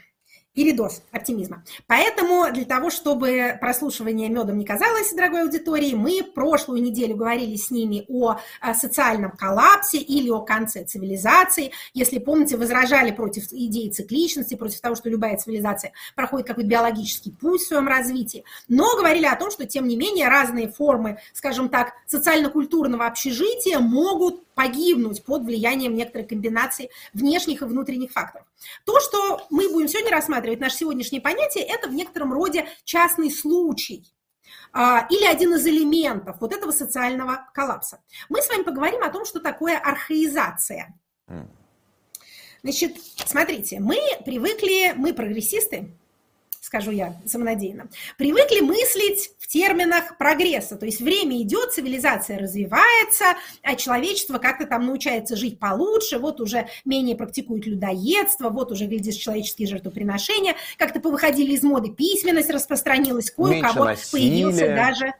передоз 0.58 1.04
оптимизма. 1.12 1.64
Поэтому 1.86 2.52
для 2.52 2.66
того, 2.66 2.90
чтобы 2.90 3.56
прослушивание 3.62 4.28
медом 4.28 4.58
не 4.58 4.66
казалось, 4.66 5.14
дорогой 5.14 5.44
аудитории, 5.44 5.94
мы 5.94 6.24
прошлую 6.24 6.82
неделю 6.82 7.16
говорили 7.16 7.56
с 7.56 7.70
ними 7.70 8.06
о, 8.10 8.40
социальном 8.74 9.38
коллапсе 9.38 10.00
или 10.00 10.32
о 10.32 10.42
конце 10.42 10.84
цивилизации. 10.84 11.74
Если 11.94 12.18
помните, 12.18 12.58
возражали 12.58 13.12
против 13.12 13.52
идеи 13.52 13.90
цикличности, 13.90 14.56
против 14.56 14.82
того, 14.82 14.96
что 14.96 15.12
любая 15.12 15.38
цивилизация 15.38 15.92
проходит 16.16 16.48
какой-то 16.48 16.68
биологический 16.68 17.30
путь 17.30 17.62
в 17.62 17.68
своем 17.68 17.88
развитии, 17.88 18.44
но 18.68 18.96
говорили 18.98 19.28
о 19.28 19.36
том, 19.36 19.52
что, 19.52 19.68
тем 19.68 19.88
не 19.88 19.96
менее, 19.96 20.28
разные 20.28 20.72
формы, 20.72 21.20
скажем 21.34 21.70
так, 21.70 21.94
социально-культурного 22.08 23.06
общежития 23.06 23.78
могут 23.78 24.47
погибнуть 24.58 25.24
под 25.24 25.44
влиянием 25.44 25.94
некоторой 25.94 26.28
комбинации 26.28 26.90
внешних 27.14 27.62
и 27.62 27.66
внутренних 27.66 28.12
факторов. 28.12 28.48
То, 28.86 29.00
что 29.00 29.46
мы 29.52 29.72
будем 29.72 29.88
сегодня 29.88 30.10
рассматривать, 30.12 30.60
наше 30.60 30.78
сегодняшнее 30.78 31.22
понятие, 31.22 31.64
это 31.64 31.88
в 31.88 31.94
некотором 31.94 32.34
роде 32.34 32.68
частный 32.84 33.30
случай 33.30 34.04
а, 34.74 35.06
или 35.12 35.26
один 35.26 35.54
из 35.54 35.68
элементов 35.68 36.38
вот 36.42 36.54
этого 36.54 36.72
социального 36.72 37.48
коллапса. 37.54 38.02
Мы 38.30 38.42
с 38.42 38.50
вами 38.50 38.64
поговорим 38.64 39.04
о 39.04 39.12
том, 39.12 39.26
что 39.26 39.40
такое 39.40 39.78
архаизация. 39.78 41.00
Значит, 42.64 42.98
смотрите, 43.28 43.80
мы 43.80 43.98
привыкли, 44.26 44.94
мы 44.96 45.14
прогрессисты, 45.14 45.94
скажу 46.68 46.92
я 46.92 47.16
самонадеянно, 47.26 47.88
привыкли 48.18 48.60
мыслить 48.60 49.32
в 49.40 49.48
терминах 49.48 50.18
прогресса. 50.18 50.76
То 50.76 50.86
есть 50.86 51.00
время 51.00 51.42
идет, 51.42 51.72
цивилизация 51.72 52.38
развивается, 52.38 53.38
а 53.64 53.76
человечество 53.76 54.38
как-то 54.38 54.68
там 54.68 54.86
научается 54.86 55.38
жить 55.38 55.60
получше, 55.60 56.20
вот 56.20 56.42
уже 56.42 56.68
менее 56.84 57.16
практикует 57.16 57.66
людоедство, 57.66 58.50
вот 58.50 58.74
уже, 58.74 58.86
глядишь, 58.86 59.16
человеческие 59.16 59.70
жертвоприношения, 59.70 60.56
как-то 60.78 61.00
повыходили 61.00 61.54
из 61.54 61.64
моды, 61.64 61.90
письменность 61.90 62.50
распространилась, 62.50 63.32
кое-у-кого 63.32 63.94
появился 64.12 64.68
даже... 64.68 65.14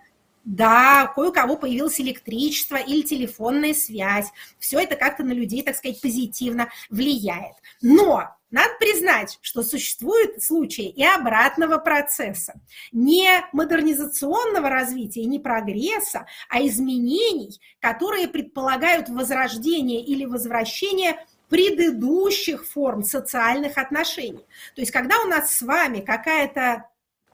Да, 0.48 1.12
кое 1.14 1.30
у 1.30 1.34
кого 1.34 1.58
появилось 1.58 2.00
электричество 2.00 2.78
или 2.78 3.02
телефонная 3.02 3.74
связь. 3.74 4.28
Все 4.60 4.80
это 4.80 4.96
как-то 4.96 5.26
на 5.26 5.34
людей, 5.34 5.62
так 5.62 5.76
сказать, 5.76 6.00
позитивно 6.00 6.70
влияет. 6.90 7.56
Но 7.82 8.34
надо 8.50 8.70
признать, 8.80 9.40
что 9.42 9.62
существуют 9.62 10.42
случаи 10.42 10.88
и 10.88 11.04
обратного 11.04 11.80
процесса. 11.80 12.62
Не 12.94 13.44
модернизационного 13.52 14.70
развития, 14.70 15.26
не 15.26 15.38
прогресса, 15.38 16.28
а 16.48 16.66
изменений, 16.66 17.60
которые 17.82 18.30
предполагают 18.30 19.10
возрождение 19.10 20.02
или 20.02 20.24
возвращение 20.24 21.26
предыдущих 21.50 22.66
форм 22.66 23.04
социальных 23.04 23.78
отношений. 23.78 24.46
То 24.76 24.82
есть, 24.82 24.94
когда 24.94 25.20
у 25.20 25.28
нас 25.28 25.58
с 25.58 25.62
вами 25.62 26.00
какая-то, 26.00 26.90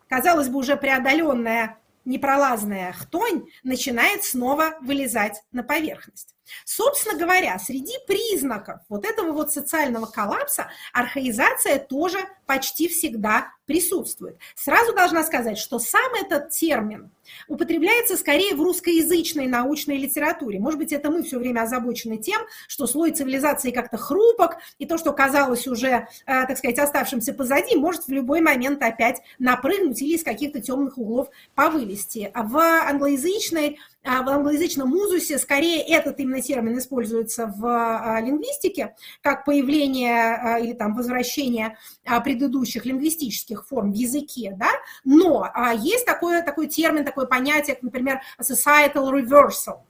казалось 0.07 0.49
бы, 0.49 0.57
уже 0.57 0.77
преодоленная 0.77 1.77
непролазная 2.05 2.91
хтонь 2.93 3.47
начинает 3.63 4.23
снова 4.23 4.77
вылезать 4.81 5.43
на 5.51 5.63
поверхность. 5.63 6.35
Собственно 6.65 7.17
говоря, 7.17 7.57
среди 7.59 7.93
признаков 8.07 8.81
вот 8.89 9.05
этого 9.05 9.31
вот 9.31 9.51
социального 9.51 10.05
коллапса 10.05 10.69
архаизация 10.91 11.79
тоже 11.79 12.19
почти 12.45 12.87
всегда 12.87 13.51
присутствует. 13.65 14.37
Сразу 14.55 14.93
должна 14.93 15.23
сказать, 15.23 15.57
что 15.57 15.79
сам 15.79 16.13
этот 16.15 16.49
термин 16.49 17.11
употребляется 17.47 18.17
скорее 18.17 18.55
в 18.55 18.61
русскоязычной 18.61 19.47
научной 19.47 19.97
литературе. 19.97 20.59
Может 20.59 20.79
быть, 20.79 20.91
это 20.91 21.09
мы 21.09 21.23
все 21.23 21.39
время 21.39 21.61
озабочены 21.61 22.17
тем, 22.17 22.41
что 22.67 22.87
слой 22.87 23.11
цивилизации 23.11 23.71
как-то 23.71 23.97
хрупок, 23.97 24.57
и 24.79 24.85
то, 24.85 24.97
что 24.97 25.13
казалось 25.13 25.67
уже, 25.67 25.87
э, 25.87 26.07
так 26.25 26.57
сказать, 26.57 26.79
оставшимся 26.79 27.33
позади, 27.33 27.75
может 27.77 28.05
в 28.07 28.11
любой 28.11 28.41
момент 28.41 28.83
опять 28.83 29.21
напрыгнуть 29.39 30.01
или 30.01 30.15
из 30.15 30.23
каких-то 30.23 30.61
темных 30.61 30.97
углов 30.97 31.29
повылезти. 31.55 32.29
А 32.33 32.43
в 32.43 32.57
англоязычной 32.57 33.79
в 34.03 34.29
англоязычном 34.29 34.89
музусе 34.89 35.37
скорее 35.37 35.81
этот 35.81 36.19
именно 36.19 36.41
термин 36.41 36.77
используется 36.77 37.47
в 37.47 37.65
а, 37.65 38.19
лингвистике, 38.19 38.95
как 39.21 39.45
появление 39.45 40.35
а, 40.35 40.59
или 40.59 40.73
там 40.73 40.95
возвращение 40.95 41.77
предыдущих 42.23 42.85
лингвистических 42.85 43.65
форм 43.65 43.91
в 43.91 43.95
языке, 43.95 44.55
да, 44.57 44.69
но 45.05 45.49
есть 45.77 46.05
такой, 46.05 46.41
такой 46.43 46.67
термин, 46.67 47.05
такое 47.05 47.25
понятие, 47.25 47.77
например, 47.81 48.21
societal 48.41 49.11
reversal, 49.11 49.81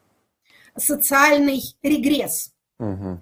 социальный 0.77 1.61
регресс. 1.81 2.53
Угу. 2.79 3.19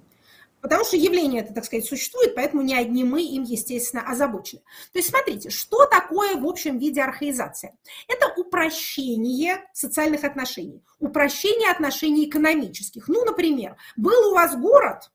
Потому 0.62 0.86
что 0.86 0.96
явление 0.96 1.42
это, 1.42 1.54
так 1.54 1.66
сказать, 1.66 1.86
существует, 1.86 2.36
поэтому 2.36 2.62
не 2.62 2.76
одни 2.76 3.04
мы 3.04 3.24
им, 3.24 3.44
естественно, 3.44 4.04
озабочены. 4.04 4.62
То 4.94 5.00
есть 5.00 5.10
смотрите, 5.10 5.50
что 5.50 5.86
такое 5.86 6.36
в 6.36 6.46
общем 6.46 6.78
виде 6.78 7.02
архаизация? 7.02 7.74
Это 8.08 8.34
упрощение 8.38 9.66
социальных 9.74 10.24
отношений, 10.24 10.84
упрощение 11.00 11.72
отношений 11.72 12.30
экономических. 12.30 13.08
Ну, 13.08 13.26
например, 13.26 13.76
был 13.96 14.32
у 14.32 14.36
вас 14.36 14.56
город, 14.56 15.12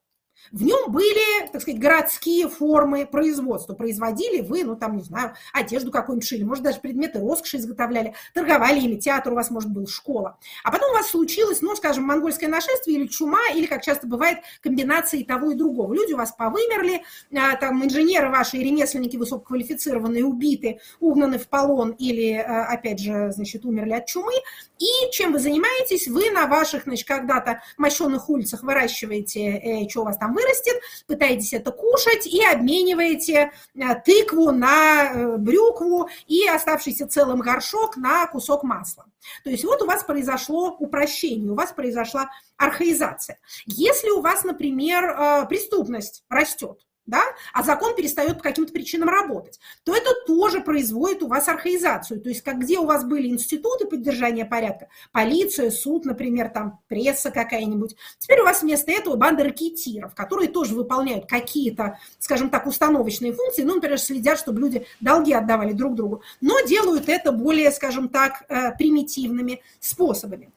в 0.52 0.62
нем 0.62 0.90
были, 0.90 1.48
так 1.52 1.62
сказать, 1.62 1.80
городские 1.80 2.48
формы 2.48 3.06
производства. 3.06 3.74
Производили 3.74 4.40
вы, 4.40 4.64
ну, 4.64 4.76
там, 4.76 4.96
не 4.96 5.02
знаю, 5.02 5.34
одежду 5.52 5.90
какую-нибудь 5.90 6.28
шили, 6.28 6.44
может, 6.44 6.64
даже 6.64 6.80
предметы 6.80 7.20
роскоши 7.20 7.58
изготовляли, 7.58 8.14
торговали 8.32 8.80
ими, 8.80 8.96
театр 8.96 9.32
у 9.32 9.36
вас, 9.36 9.50
может, 9.50 9.70
был, 9.70 9.86
школа. 9.86 10.38
А 10.64 10.70
потом 10.70 10.90
у 10.90 10.94
вас 10.94 11.10
случилось, 11.10 11.62
ну, 11.62 11.74
скажем, 11.76 12.04
монгольское 12.04 12.48
нашествие 12.48 12.98
или 12.98 13.06
чума, 13.06 13.40
или, 13.54 13.66
как 13.66 13.82
часто 13.82 14.06
бывает, 14.06 14.38
комбинации 14.62 15.22
того 15.22 15.50
и 15.50 15.54
другого. 15.54 15.92
Люди 15.94 16.12
у 16.12 16.16
вас 16.16 16.32
повымерли, 16.32 17.02
а, 17.34 17.56
там, 17.56 17.84
инженеры 17.84 18.30
ваши 18.30 18.58
ремесленники 18.58 19.16
высококвалифицированные 19.16 20.24
убиты, 20.24 20.80
угнаны 21.00 21.38
в 21.38 21.48
полон 21.48 21.90
или, 21.92 22.34
а, 22.34 22.66
опять 22.66 23.00
же, 23.00 23.32
значит, 23.32 23.64
умерли 23.64 23.92
от 23.92 24.06
чумы. 24.06 24.32
И 24.78 25.10
чем 25.12 25.32
вы 25.32 25.38
занимаетесь? 25.38 26.08
Вы 26.08 26.30
на 26.30 26.46
ваших, 26.46 26.84
значит, 26.84 27.06
когда-то 27.06 27.62
мощенных 27.78 28.28
улицах 28.28 28.62
выращиваете, 28.62 29.40
э, 29.40 29.88
что 29.88 30.02
у 30.02 30.04
вас 30.04 30.18
там 30.18 30.25
вырастет, 30.34 30.80
пытаетесь 31.06 31.52
это 31.52 31.72
кушать 31.72 32.26
и 32.26 32.44
обмениваете 32.44 33.52
э, 33.74 33.80
тыкву 34.04 34.52
на 34.52 35.12
э, 35.12 35.36
брюкву 35.36 36.08
и 36.26 36.46
оставшийся 36.46 37.06
целым 37.06 37.40
горшок 37.40 37.96
на 37.96 38.26
кусок 38.26 38.62
масла. 38.62 39.06
То 39.44 39.50
есть 39.50 39.64
вот 39.64 39.82
у 39.82 39.86
вас 39.86 40.04
произошло 40.04 40.76
упрощение, 40.78 41.50
у 41.50 41.54
вас 41.54 41.72
произошла 41.72 42.30
архаизация. 42.56 43.38
Если 43.66 44.10
у 44.10 44.20
вас, 44.20 44.44
например, 44.44 45.04
э, 45.04 45.46
преступность 45.48 46.24
растет, 46.28 46.86
да, 47.06 47.22
а 47.52 47.62
закон 47.62 47.94
перестает 47.94 48.38
по 48.38 48.42
каким-то 48.42 48.72
причинам 48.72 49.08
работать, 49.08 49.58
то 49.84 49.94
это 49.94 50.10
тоже 50.26 50.60
производит 50.60 51.22
у 51.22 51.28
вас 51.28 51.48
архаизацию. 51.48 52.20
То 52.20 52.28
есть 52.28 52.42
как 52.42 52.58
где 52.58 52.78
у 52.78 52.84
вас 52.84 53.04
были 53.04 53.28
институты 53.28 53.86
поддержания 53.86 54.44
порядка, 54.44 54.88
полиция, 55.12 55.70
суд, 55.70 56.04
например, 56.04 56.48
там 56.48 56.80
пресса 56.88 57.30
какая-нибудь, 57.30 57.96
теперь 58.18 58.40
у 58.40 58.44
вас 58.44 58.62
вместо 58.62 58.90
этого 58.90 59.16
банда 59.16 59.44
ракетиров, 59.44 60.14
которые 60.14 60.48
тоже 60.48 60.74
выполняют 60.74 61.26
какие-то, 61.26 61.98
скажем 62.18 62.50
так, 62.50 62.66
установочные 62.66 63.32
функции, 63.32 63.62
ну, 63.62 63.76
например, 63.76 63.98
следят, 63.98 64.38
чтобы 64.38 64.60
люди 64.60 64.86
долги 65.00 65.32
отдавали 65.32 65.72
друг 65.72 65.94
другу, 65.94 66.22
но 66.40 66.60
делают 66.60 67.08
это 67.08 67.32
более, 67.32 67.70
скажем 67.70 68.08
так, 68.08 68.44
э, 68.48 68.76
примитивными 68.76 69.62
способами. 69.80 70.50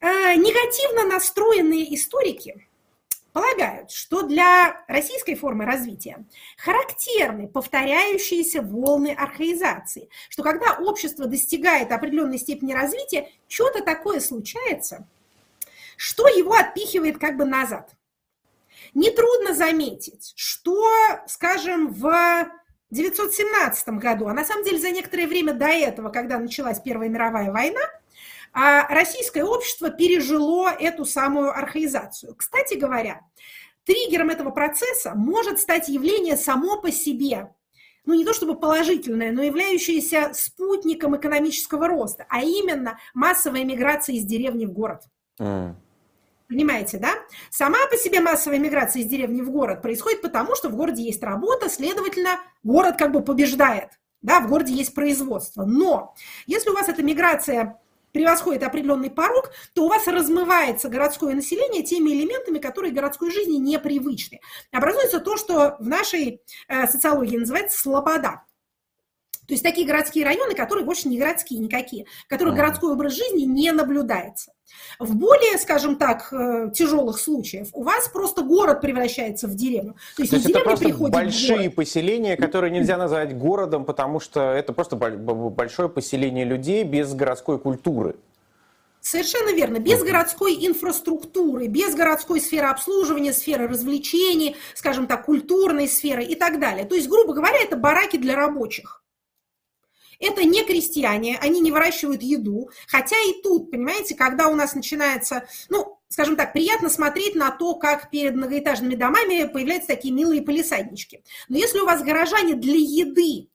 Э, 0.00 0.34
негативно 0.34 1.04
настроенные 1.04 1.94
историки– 1.94 2.65
полагают, 3.36 3.90
что 3.90 4.22
для 4.22 4.82
российской 4.88 5.34
формы 5.34 5.66
развития 5.66 6.24
характерны 6.56 7.48
повторяющиеся 7.48 8.62
волны 8.62 9.08
архаизации, 9.08 10.08
что 10.30 10.42
когда 10.42 10.78
общество 10.78 11.26
достигает 11.26 11.92
определенной 11.92 12.38
степени 12.38 12.72
развития, 12.72 13.28
что-то 13.46 13.82
такое 13.82 14.20
случается, 14.20 15.06
что 15.98 16.26
его 16.28 16.54
отпихивает 16.54 17.18
как 17.18 17.36
бы 17.36 17.44
назад. 17.44 17.94
Нетрудно 18.94 19.54
заметить, 19.54 20.32
что, 20.34 20.82
скажем, 21.26 21.92
в 21.92 22.06
1917 22.90 23.88
году, 24.00 24.28
а 24.28 24.32
на 24.32 24.46
самом 24.46 24.64
деле 24.64 24.78
за 24.78 24.90
некоторое 24.92 25.26
время 25.26 25.52
до 25.52 25.66
этого, 25.66 26.08
когда 26.08 26.38
началась 26.38 26.80
Первая 26.80 27.10
мировая 27.10 27.52
война, 27.52 27.82
а 28.58 28.88
российское 28.88 29.44
общество 29.44 29.90
пережило 29.90 30.70
эту 30.70 31.04
самую 31.04 31.50
архаизацию. 31.50 32.34
Кстати 32.34 32.74
говоря, 32.74 33.20
триггером 33.84 34.30
этого 34.30 34.48
процесса 34.48 35.12
может 35.14 35.60
стать 35.60 35.90
явление 35.90 36.38
само 36.38 36.80
по 36.80 36.90
себе, 36.90 37.52
ну 38.06 38.14
не 38.14 38.24
то 38.24 38.32
чтобы 38.32 38.58
положительное, 38.58 39.30
но 39.30 39.42
являющееся 39.42 40.30
спутником 40.32 41.14
экономического 41.18 41.86
роста, 41.86 42.24
а 42.30 42.40
именно 42.40 42.98
массовая 43.12 43.62
миграция 43.62 44.16
из 44.16 44.24
деревни 44.24 44.64
в 44.64 44.72
город. 44.72 45.02
Mm. 45.38 45.74
Понимаете, 46.48 46.96
да? 46.96 47.10
Сама 47.50 47.86
по 47.90 47.96
себе 47.98 48.20
массовая 48.20 48.58
миграция 48.58 49.02
из 49.02 49.06
деревни 49.06 49.42
в 49.42 49.50
город 49.50 49.82
происходит 49.82 50.22
потому, 50.22 50.56
что 50.56 50.70
в 50.70 50.76
городе 50.76 51.02
есть 51.02 51.22
работа, 51.22 51.68
следовательно, 51.68 52.40
город 52.62 52.96
как 52.96 53.12
бы 53.12 53.22
побеждает. 53.22 53.90
Да, 54.22 54.40
в 54.40 54.48
городе 54.48 54.72
есть 54.72 54.94
производство. 54.94 55.66
Но 55.66 56.14
если 56.46 56.70
у 56.70 56.74
вас 56.74 56.88
эта 56.88 57.02
миграция 57.02 57.78
превосходит 58.16 58.62
определенный 58.62 59.10
порог, 59.10 59.50
то 59.74 59.84
у 59.84 59.88
вас 59.88 60.06
размывается 60.06 60.88
городское 60.88 61.34
население 61.34 61.82
теми 61.82 62.10
элементами, 62.10 62.58
которые 62.58 62.92
городской 62.92 63.30
жизни 63.30 63.56
непривычны. 63.56 64.40
Образуется 64.72 65.20
то, 65.20 65.36
что 65.36 65.76
в 65.78 65.86
нашей 65.86 66.40
э, 66.68 66.86
социологии 66.86 67.36
называется 67.36 67.78
слобода. 67.78 68.42
То 69.46 69.54
есть 69.54 69.62
такие 69.62 69.86
городские 69.86 70.24
районы, 70.24 70.54
которые 70.54 70.84
больше 70.84 71.08
не 71.08 71.18
городские 71.18 71.60
никакие, 71.60 72.06
в 72.26 72.28
которых 72.28 72.54
mm. 72.54 72.56
городской 72.56 72.92
образ 72.92 73.14
жизни 73.14 73.42
не 73.42 73.70
наблюдается. 73.72 74.52
В 74.98 75.14
более, 75.14 75.58
скажем 75.58 75.96
так, 75.96 76.32
э, 76.32 76.70
тяжелых 76.74 77.20
случаях 77.20 77.68
у 77.72 77.82
вас 77.82 78.08
просто 78.08 78.42
город 78.42 78.80
превращается 78.80 79.46
в 79.46 79.54
деревню. 79.54 79.94
То 80.16 80.22
есть, 80.22 80.30
То 80.30 80.36
есть 80.36 80.50
это 80.50 80.60
просто 80.60 80.88
большие 80.88 81.70
поселения, 81.70 82.36
которые 82.36 82.70
нельзя 82.72 82.96
назвать 82.96 83.36
городом, 83.36 83.84
потому 83.84 84.18
что 84.20 84.40
это 84.40 84.72
просто 84.72 84.96
большое 84.96 85.88
поселение 85.88 86.44
людей 86.44 86.82
без 86.82 87.14
городской 87.14 87.58
культуры. 87.58 88.16
Совершенно 89.00 89.54
верно. 89.54 89.78
Без 89.78 90.02
городской 90.02 90.54
инфраструктуры, 90.66 91.68
без 91.68 91.94
городской 91.94 92.40
сферы 92.40 92.66
обслуживания, 92.66 93.32
сферы 93.32 93.68
развлечений, 93.68 94.56
скажем 94.74 95.06
так, 95.06 95.26
культурной 95.26 95.86
сферы 95.86 96.24
и 96.24 96.34
так 96.34 96.58
далее. 96.58 96.84
То 96.84 96.96
есть, 96.96 97.08
грубо 97.08 97.32
говоря, 97.32 97.56
это 97.62 97.76
бараки 97.76 98.16
для 98.16 98.34
рабочих. 98.34 99.04
Это 100.20 100.44
не 100.44 100.64
крестьяне, 100.64 101.38
они 101.40 101.60
не 101.60 101.72
выращивают 101.72 102.22
еду. 102.22 102.70
Хотя 102.88 103.16
и 103.28 103.40
тут, 103.42 103.70
понимаете, 103.70 104.14
когда 104.14 104.48
у 104.48 104.54
нас 104.54 104.74
начинается, 104.74 105.46
ну, 105.68 105.98
скажем 106.08 106.36
так, 106.36 106.52
приятно 106.52 106.88
смотреть 106.88 107.34
на 107.34 107.50
то, 107.50 107.74
как 107.74 108.10
перед 108.10 108.34
многоэтажными 108.34 108.94
домами 108.94 109.44
появляются 109.44 109.88
такие 109.88 110.14
милые 110.14 110.42
полисаднички. 110.42 111.22
Но 111.48 111.56
если 111.56 111.78
у 111.78 111.86
вас 111.86 112.02
горожане 112.02 112.54
для 112.54 112.76
еды 112.76 113.48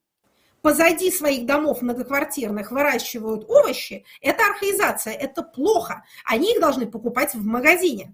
позади 0.62 1.12
своих 1.12 1.46
домов 1.46 1.82
многоквартирных 1.82 2.72
выращивают 2.72 3.50
овощи, 3.50 4.06
это 4.22 4.46
архаизация, 4.46 5.14
это 5.14 5.42
плохо. 5.42 6.04
Они 6.26 6.54
их 6.54 6.62
должны 6.62 6.86
покупать 6.86 7.34
в 7.34 7.44
магазине. 7.46 8.14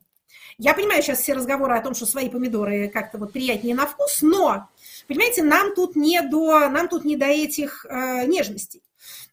Я 0.59 0.73
понимаю 0.73 1.03
сейчас 1.03 1.19
все 1.19 1.33
разговоры 1.33 1.75
о 1.75 1.81
том, 1.81 1.93
что 1.93 2.07
свои 2.07 2.29
помидоры 2.29 2.89
как-то 2.89 3.19
вот 3.19 3.31
приятнее 3.31 3.75
на 3.75 3.85
вкус, 3.85 4.23
но 4.23 4.69
Понимаете, 5.07 5.43
нам 5.43 5.73
тут 5.73 5.95
не 5.95 6.21
до, 6.21 6.67
нам 6.69 6.87
тут 6.87 7.05
не 7.05 7.15
до 7.15 7.25
этих 7.25 7.85
э, 7.85 8.25
нежностей. 8.25 8.83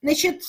Значит, 0.02 0.42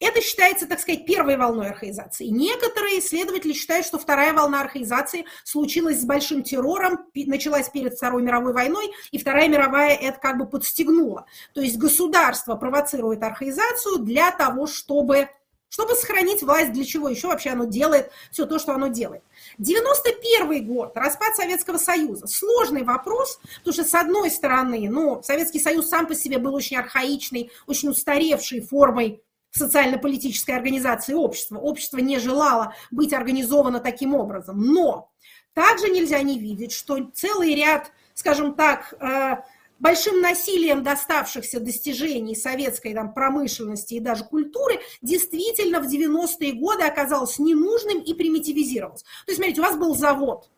это 0.00 0.20
считается, 0.20 0.66
так 0.66 0.80
сказать, 0.80 1.06
первой 1.06 1.36
волной 1.36 1.68
архаизации. 1.68 2.26
Некоторые 2.26 2.98
исследователи 2.98 3.52
считают, 3.52 3.86
что 3.86 3.98
вторая 3.98 4.34
волна 4.34 4.60
архаизации 4.60 5.24
случилась 5.44 6.00
с 6.00 6.04
большим 6.04 6.42
террором, 6.42 7.06
началась 7.14 7.68
перед 7.68 7.94
Второй 7.94 8.22
мировой 8.22 8.52
войной, 8.52 8.92
и 9.12 9.18
Вторая 9.18 9.48
мировая 9.48 9.94
это 9.94 10.18
как 10.18 10.36
бы 10.36 10.46
подстегнула. 10.46 11.26
То 11.54 11.62
есть 11.62 11.78
государство 11.78 12.56
провоцирует 12.56 13.22
архаизацию 13.22 13.98
для 13.98 14.30
того, 14.30 14.66
чтобы 14.66 15.28
чтобы 15.74 15.96
сохранить 15.96 16.40
власть, 16.40 16.72
для 16.72 16.84
чего 16.84 17.08
еще 17.08 17.26
вообще 17.26 17.50
оно 17.50 17.64
делает 17.64 18.12
все 18.30 18.46
то, 18.46 18.60
что 18.60 18.74
оно 18.74 18.86
делает. 18.86 19.24
91 19.58 20.64
год, 20.64 20.92
распад 20.94 21.34
Советского 21.34 21.78
Союза. 21.78 22.28
Сложный 22.28 22.84
вопрос, 22.84 23.40
потому 23.56 23.74
что, 23.74 23.82
с 23.82 23.92
одной 23.92 24.30
стороны, 24.30 24.88
ну, 24.88 25.20
Советский 25.24 25.58
Союз 25.58 25.88
сам 25.88 26.06
по 26.06 26.14
себе 26.14 26.38
был 26.38 26.54
очень 26.54 26.76
архаичной, 26.76 27.50
очень 27.66 27.88
устаревшей 27.88 28.60
формой 28.60 29.20
социально-политической 29.50 30.52
организации 30.52 31.14
общества. 31.14 31.58
Общество 31.58 31.98
не 31.98 32.20
желало 32.20 32.72
быть 32.92 33.12
организовано 33.12 33.80
таким 33.80 34.14
образом. 34.14 34.60
Но 34.60 35.10
также 35.54 35.88
нельзя 35.88 36.22
не 36.22 36.38
видеть, 36.38 36.70
что 36.70 37.10
целый 37.12 37.52
ряд, 37.52 37.90
скажем 38.14 38.54
так, 38.54 38.94
э, 39.00 39.38
большим 39.78 40.20
насилием 40.20 40.82
доставшихся 40.82 41.60
достижений 41.60 42.36
советской 42.36 42.94
там, 42.94 43.12
промышленности 43.12 43.94
и 43.94 44.00
даже 44.00 44.24
культуры 44.24 44.80
действительно 45.02 45.80
в 45.80 45.86
90-е 45.86 46.52
годы 46.52 46.84
оказалось 46.84 47.38
ненужным 47.38 48.00
и 48.00 48.14
примитивизировалось. 48.14 49.02
То 49.02 49.32
есть, 49.32 49.36
смотрите, 49.36 49.60
у 49.60 49.64
вас 49.64 49.76
был 49.76 49.94
завод, 49.94 50.48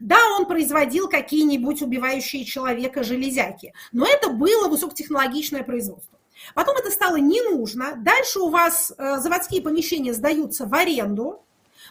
да, 0.00 0.18
он 0.38 0.46
производил 0.46 1.08
какие-нибудь 1.08 1.82
убивающие 1.82 2.44
человека 2.44 3.02
железяки, 3.02 3.72
но 3.92 4.06
это 4.06 4.30
было 4.30 4.68
высокотехнологичное 4.68 5.62
производство. 5.62 6.18
Потом 6.54 6.76
это 6.76 6.90
стало 6.90 7.16
не 7.16 7.40
нужно. 7.42 7.94
Дальше 7.96 8.40
у 8.40 8.50
вас 8.50 8.92
э, 8.96 9.18
заводские 9.18 9.62
помещения 9.62 10.12
сдаются 10.12 10.66
в 10.66 10.74
аренду. 10.74 11.42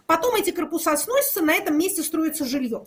Потом 0.05 0.35
эти 0.35 0.51
корпуса 0.51 0.95
сносятся, 0.97 1.41
на 1.41 1.53
этом 1.53 1.77
месте 1.77 2.03
строится 2.03 2.45
жилье. 2.45 2.85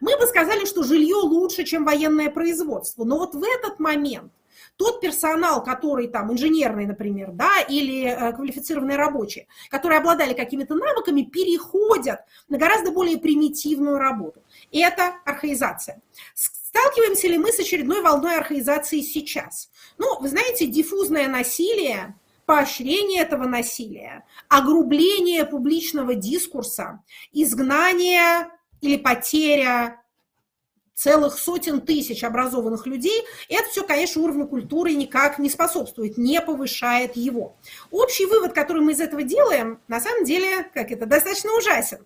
Мы 0.00 0.16
бы 0.16 0.26
сказали, 0.26 0.64
что 0.64 0.82
жилье 0.82 1.16
лучше, 1.16 1.64
чем 1.64 1.84
военное 1.84 2.30
производство. 2.30 3.04
Но 3.04 3.18
вот 3.18 3.34
в 3.34 3.42
этот 3.42 3.78
момент 3.78 4.32
тот 4.76 5.00
персонал, 5.00 5.62
который 5.62 6.06
там 6.08 6.32
инженерный, 6.32 6.86
например, 6.86 7.32
да, 7.32 7.60
или 7.68 8.04
э, 8.04 8.32
квалифицированные 8.32 8.96
рабочие, 8.96 9.48
которые 9.70 9.98
обладали 9.98 10.34
какими-то 10.34 10.74
навыками, 10.74 11.22
переходят 11.22 12.20
на 12.48 12.58
гораздо 12.58 12.92
более 12.92 13.18
примитивную 13.18 13.98
работу. 13.98 14.42
И 14.70 14.80
это 14.80 15.16
архаизация. 15.24 16.00
Сталкиваемся 16.34 17.28
ли 17.28 17.38
мы 17.38 17.52
с 17.52 17.58
очередной 17.58 18.02
волной 18.02 18.36
архаизации 18.36 19.00
сейчас? 19.00 19.70
Ну, 19.98 20.20
вы 20.20 20.28
знаете, 20.28 20.66
диффузное 20.66 21.26
насилие, 21.26 22.14
поощрение 22.46 23.22
этого 23.22 23.46
насилия, 23.46 24.24
огрубление 24.48 25.44
публичного 25.44 26.14
дискурса, 26.14 27.02
изгнание 27.32 28.48
или 28.80 28.96
потеря 28.96 30.02
целых 30.94 31.38
сотен 31.38 31.80
тысяч 31.80 32.24
образованных 32.24 32.86
людей, 32.86 33.24
это 33.48 33.68
все, 33.70 33.84
конечно, 33.84 34.20
уровню 34.22 34.48
культуры 34.48 34.94
никак 34.94 35.38
не 35.38 35.48
способствует, 35.48 36.18
не 36.18 36.40
повышает 36.40 37.16
его. 37.16 37.56
Общий 37.92 38.26
вывод, 38.26 38.52
который 38.52 38.82
мы 38.82 38.92
из 38.92 39.00
этого 39.00 39.22
делаем, 39.22 39.80
на 39.86 40.00
самом 40.00 40.24
деле, 40.24 40.64
как 40.74 40.90
это, 40.90 41.06
достаточно 41.06 41.56
ужасен. 41.56 42.04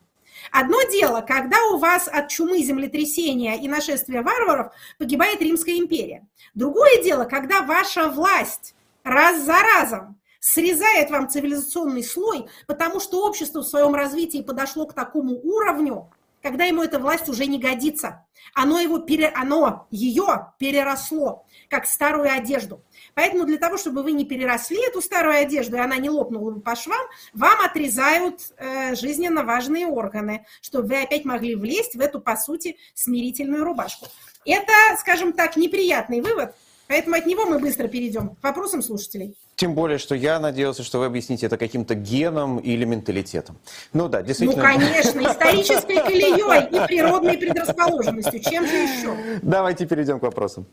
Одно 0.51 0.83
дело, 0.91 1.23
когда 1.23 1.57
у 1.73 1.79
вас 1.79 2.09
от 2.09 2.29
чумы, 2.29 2.63
землетрясения 2.63 3.57
и 3.57 3.69
нашествия 3.69 4.23
варваров 4.23 4.73
погибает 4.99 5.41
Римская 5.41 5.77
империя. 5.77 6.27
Другое 6.55 7.03
дело, 7.03 7.25
когда 7.25 7.63
ваша 7.63 8.09
власть 8.09 8.75
раз 9.05 9.43
за 9.43 9.57
разом 9.59 10.21
срезает 10.41 11.11
вам 11.11 11.29
цивилизационный 11.29 12.03
слой, 12.03 12.47
потому 12.67 13.01
что 13.01 13.27
общество 13.27 13.61
в 13.61 13.67
своем 13.67 13.95
развитии 13.95 14.43
подошло 14.43 14.87
к 14.87 14.93
такому 14.93 15.41
уровню, 15.43 16.11
когда 16.43 16.65
ему 16.65 16.83
эта 16.83 16.99
власть 16.99 17.29
уже 17.29 17.47
не 17.47 17.59
годится. 17.59 18.27
Оно, 18.55 18.81
его 18.81 18.99
пере, 18.99 19.29
оно 19.29 19.87
ее 19.91 20.53
переросло, 20.59 21.47
как 21.71 21.87
старую 21.87 22.31
одежду. 22.31 22.85
Поэтому 23.15 23.45
для 23.45 23.57
того, 23.57 23.79
чтобы 23.79 24.03
вы 24.03 24.13
не 24.13 24.25
переросли 24.25 24.85
эту 24.87 25.01
старую 25.01 25.39
одежду, 25.39 25.77
и 25.77 25.81
она 25.81 25.97
не 25.97 26.11
лопнула 26.11 26.59
по 26.59 26.75
швам, 26.75 27.01
вам 27.33 27.61
отрезают 27.65 28.41
э, 28.57 28.95
жизненно 28.95 29.45
важные 29.45 29.87
органы, 29.87 30.45
чтобы 30.61 30.89
вы 30.89 31.03
опять 31.03 31.25
могли 31.25 31.55
влезть 31.55 31.95
в 31.95 32.01
эту, 32.01 32.21
по 32.21 32.37
сути, 32.37 32.77
смирительную 32.95 33.65
рубашку. 33.65 34.07
Это, 34.45 34.73
скажем 34.99 35.33
так, 35.33 35.57
неприятный 35.57 36.21
вывод, 36.21 36.55
поэтому 36.93 37.17
от 37.17 37.25
него 37.25 37.47
мы 37.47 37.59
быстро 37.59 37.89
перейдем 37.89 38.37
к 38.37 38.43
вопросам 38.43 38.83
слушателей. 38.83 39.35
Тем 39.57 39.75
более, 39.75 39.97
что 39.97 40.15
я 40.15 40.39
надеялся, 40.39 40.83
что 40.83 40.99
вы 40.99 41.07
объясните 41.07 41.47
это 41.47 41.57
каким-то 41.57 41.95
геном 41.95 42.59
или 42.59 42.85
менталитетом. 42.85 43.57
Ну 43.95 44.09
да, 44.09 44.21
действительно. 44.21 44.63
Ну, 44.63 44.69
конечно, 44.75 45.21
исторической 45.33 46.03
колеей 46.03 46.67
и 46.67 46.87
природной 46.87 47.39
предрасположенностью. 47.39 48.41
Чем 48.41 48.67
же 48.67 48.75
еще? 48.75 49.17
Давайте 49.41 49.87
перейдем 49.87 50.21
к 50.21 50.23
вопросам. 50.23 50.67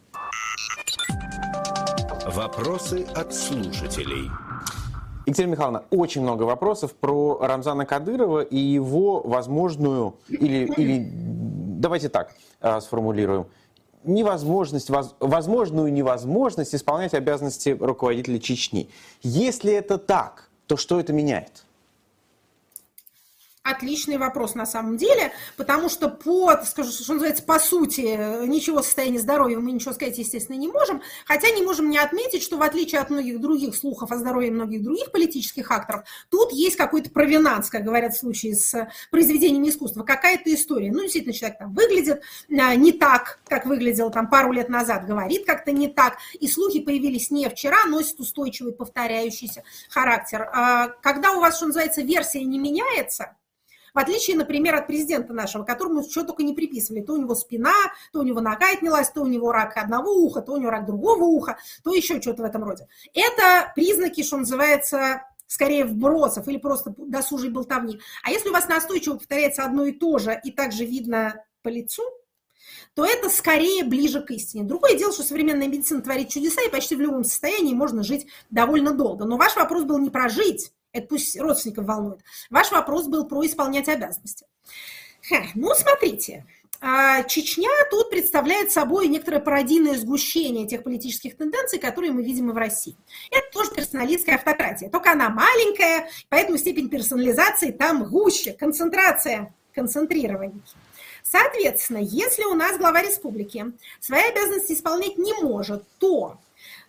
Вопросы 2.26 3.07
от 3.15 3.34
слушателей. 3.34 4.30
Екатерина 5.26 5.51
Михайловна, 5.51 5.84
очень 5.89 6.22
много 6.22 6.43
вопросов 6.43 6.95
про 6.95 7.38
Рамзана 7.39 7.86
Кадырова 7.86 8.41
и 8.41 8.57
его 8.57 9.22
возможную, 9.22 10.17
или, 10.28 10.65
или 10.76 11.07
давайте 11.13 12.09
так 12.09 12.36
э, 12.61 12.82
сформулируем, 12.82 13.45
невозможность, 14.04 14.89
воз, 14.89 15.16
возможную 15.20 15.91
невозможность 15.91 16.76
исполнять 16.76 17.14
обязанности 17.14 17.70
руководителя 17.70 18.39
Чечни. 18.39 18.89
Если 19.22 19.74
это 19.74 19.97
так, 19.97 20.50
то 20.68 20.78
что 20.78 21.00
это 21.00 21.14
меняет? 21.14 21.66
Отличный 23.64 24.18
вопрос 24.18 24.55
на 24.55 24.66
самом 24.66 24.95
деле, 24.95 25.34
потому 25.57 25.89
что 25.89 26.07
по, 26.07 26.57
скажу, 26.66 26.91
что 26.91 27.14
называется, 27.14 27.43
по 27.43 27.60
сути, 27.60 28.45
ничего 28.47 28.82
состояния 28.82 29.20
здоровья 29.20 29.60
мы 29.60 29.74
ничего 29.74 29.93
сказать, 29.93 30.18
естественно, 30.18 30.55
не 30.55 30.70
можем, 30.70 31.01
хотя 31.26 31.51
не 31.51 31.62
можем 31.62 31.89
не 31.89 31.97
отметить, 31.97 32.41
что 32.41 32.57
в 32.57 32.62
отличие 32.62 33.01
от 33.01 33.10
многих 33.10 33.41
других 33.41 33.76
слухов 33.76 34.12
о 34.12 34.18
здоровье 34.18 34.49
многих 34.49 34.82
других 34.82 35.12
политических 35.12 35.70
акторов, 35.72 36.05
тут 36.30 36.53
есть 36.53 36.78
какой-то 36.78 37.12
провинанс, 37.12 37.70
как 37.70 37.84
говорят 37.84 38.14
в 38.16 38.20
случае 38.20 38.55
с 38.55 38.88
произведениями 39.12 39.70
искусства, 39.70 40.03
какая-то 40.03 40.53
история. 40.53 40.89
Ну, 40.91 41.01
действительно, 41.01 41.34
человек 41.34 41.60
там 41.60 41.74
выглядит 41.74 42.24
а, 42.49 42.76
не 42.76 42.93
так, 42.93 43.39
как 43.45 43.66
выглядел 43.66 44.10
там 44.10 44.30
пару 44.30 44.53
лет 44.53 44.70
назад, 44.70 45.05
говорит 45.05 45.45
как-то 45.45 45.74
не 45.74 45.89
так, 45.89 46.18
и 46.39 46.47
слухи 46.47 46.80
появились 46.80 47.30
не 47.30 47.49
вчера, 47.49 47.86
носят 47.88 48.22
устойчивый 48.22 48.72
повторяющийся 48.72 49.64
характер. 49.89 50.49
А, 50.53 50.88
когда 50.88 51.34
у 51.34 51.41
вас, 51.41 51.57
что 51.57 51.68
называется, 51.68 52.01
версия 52.01 52.43
не 52.43 52.57
меняется, 52.57 53.36
в 53.94 54.00
отличие, 54.00 54.38
например, 54.38 54.76
от 54.76 54.88
президента 54.88 55.34
нашего, 55.34 55.64
которому 55.64 56.04
что 56.04 56.24
только 56.24 56.44
не 56.44 56.54
приписывали. 56.54 57.02
То 57.02 57.14
у 57.14 57.18
него 57.18 57.36
спина, 57.36 57.74
то 58.12 58.20
у 58.20 58.24
него 58.24 58.42
нога 58.42 58.72
отнялась, 58.72 59.10
то 59.10 59.22
у 59.22 59.28
него 59.28 59.52
рак 59.52 59.78
одного 59.78 60.12
уха, 60.12 60.42
то 60.42 60.54
у 60.54 60.58
него 60.58 60.70
рак 60.70 60.86
другого 60.86 61.24
уха, 61.24 61.58
то 61.84 61.94
еще 61.94 62.22
что-то 62.22 62.44
в 62.44 62.46
этом 62.46 62.64
роде. 62.64 62.88
Это 63.14 63.72
признаки, 63.76 64.24
что 64.24 64.38
называется, 64.38 65.24
скорее 65.48 65.86
вбросов 65.86 66.48
или 66.48 66.58
просто 66.58 66.94
досужей 66.98 67.50
болтовни. 67.50 68.00
А 68.24 68.32
если 68.32 68.50
у 68.50 68.54
вас 68.54 68.68
настойчиво 68.68 69.16
повторяется 69.16 69.64
одно 69.64 69.86
и 69.86 69.92
то 69.92 70.20
же, 70.20 70.40
и 70.44 70.52
также 70.52 70.86
видно 70.86 71.44
по 71.64 71.70
лицу, 71.70 72.04
то 72.94 73.06
это 73.06 73.30
скорее 73.30 73.84
ближе 73.84 74.22
к 74.22 74.32
истине. 74.32 74.64
Другое 74.64 74.96
дело, 74.96 75.12
что 75.12 75.24
современная 75.24 75.68
медицина 75.68 76.02
творит 76.02 76.30
чудеса, 76.30 76.62
и 76.62 76.70
почти 76.70 76.96
в 76.96 77.02
любом 77.02 77.24
состоянии 77.24 77.74
можно 77.74 78.04
жить 78.04 78.28
довольно 78.50 78.92
долго. 78.92 79.26
Но 79.26 79.38
ваш 79.38 79.56
вопрос 79.56 79.84
был 79.84 79.98
не 80.00 80.10
про 80.10 80.30
жить, 80.30 80.72
это 80.92 81.08
пусть 81.08 81.40
родственников 81.40 81.86
волнует. 81.86 82.22
Ваш 82.50 82.72
вопрос 82.72 83.08
был 83.08 83.28
про 83.28 83.46
исполнять 83.46 83.88
обязанности. 83.88 84.46
Ха, 85.28 85.44
ну, 85.56 85.74
смотрите, 85.76 86.46
а, 86.82 87.24
Чечня 87.24 87.70
тут 87.92 88.10
представляет 88.10 88.72
собой 88.72 89.08
некоторое 89.08 89.42
пародийное 89.42 89.98
сгущение 89.98 90.66
тех 90.66 90.84
политических 90.84 91.36
тенденций, 91.36 91.78
которые 91.78 92.14
мы 92.14 92.24
видим 92.24 92.50
и 92.50 92.54
в 92.54 92.58
России. 92.58 92.96
Это 93.32 93.46
тоже 93.52 93.72
персоналистская 93.72 94.36
автократия, 94.36 94.90
только 94.90 95.12
она 95.12 95.30
маленькая, 95.30 96.10
поэтому 96.30 96.58
степень 96.58 96.90
персонализации 96.90 97.72
там 97.72 98.06
гуще, 98.06 98.54
концентрация, 98.54 99.54
концентрирование. 99.74 100.62
Соответственно, 101.22 101.98
если 101.98 102.44
у 102.46 102.54
нас 102.54 102.78
глава 102.78 103.02
республики 103.02 103.74
свои 104.00 104.24
обязанности 104.24 104.72
исполнять 104.72 105.18
не 105.18 105.34
может, 105.34 105.84
то, 106.00 106.38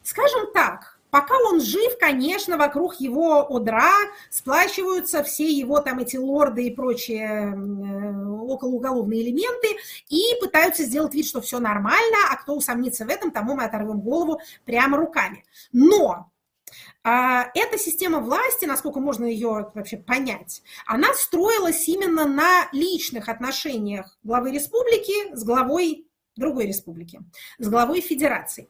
скажем 0.04 0.52
так, 0.54 0.99
Пока 1.10 1.34
он 1.48 1.60
жив, 1.60 1.98
конечно, 1.98 2.56
вокруг 2.56 2.96
его 2.96 3.46
одра 3.54 3.92
сплачиваются 4.30 5.22
все 5.22 5.50
его 5.50 5.80
там 5.80 5.98
эти 5.98 6.16
лорды 6.16 6.66
и 6.66 6.74
прочие 6.74 7.52
э, 7.52 8.26
околоуголовные 8.26 9.22
элементы 9.22 9.68
и 10.08 10.22
пытаются 10.40 10.84
сделать 10.84 11.14
вид, 11.14 11.26
что 11.26 11.40
все 11.40 11.58
нормально, 11.58 12.16
а 12.30 12.36
кто 12.36 12.54
усомнится 12.54 13.04
в 13.04 13.08
этом, 13.08 13.30
тому 13.30 13.54
мы 13.54 13.64
оторвем 13.64 14.00
голову 14.00 14.40
прямо 14.64 14.96
руками. 14.96 15.44
Но 15.72 16.30
а, 17.02 17.46
эта 17.54 17.78
система 17.78 18.20
власти, 18.20 18.66
насколько 18.66 19.00
можно 19.00 19.24
ее 19.24 19.70
вообще 19.74 19.96
понять, 19.96 20.62
она 20.86 21.12
строилась 21.14 21.88
именно 21.88 22.26
на 22.26 22.68
личных 22.72 23.28
отношениях 23.28 24.18
главы 24.22 24.52
республики 24.52 25.34
с 25.34 25.42
главой 25.44 26.06
другой 26.36 26.66
республики, 26.66 27.20
с 27.58 27.68
главой 27.68 28.00
федерации. 28.00 28.68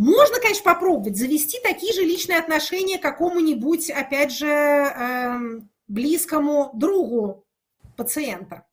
Можно, 0.00 0.40
конечно, 0.40 0.64
попробовать 0.64 1.18
завести 1.18 1.58
такие 1.62 1.92
же 1.92 2.00
личные 2.00 2.38
отношения 2.38 2.96
какому-нибудь, 2.96 3.90
опять 3.90 4.32
же, 4.32 4.46
эм, 4.46 5.68
близкому 5.88 6.70
другу 6.72 7.44
пациента. 7.98 8.66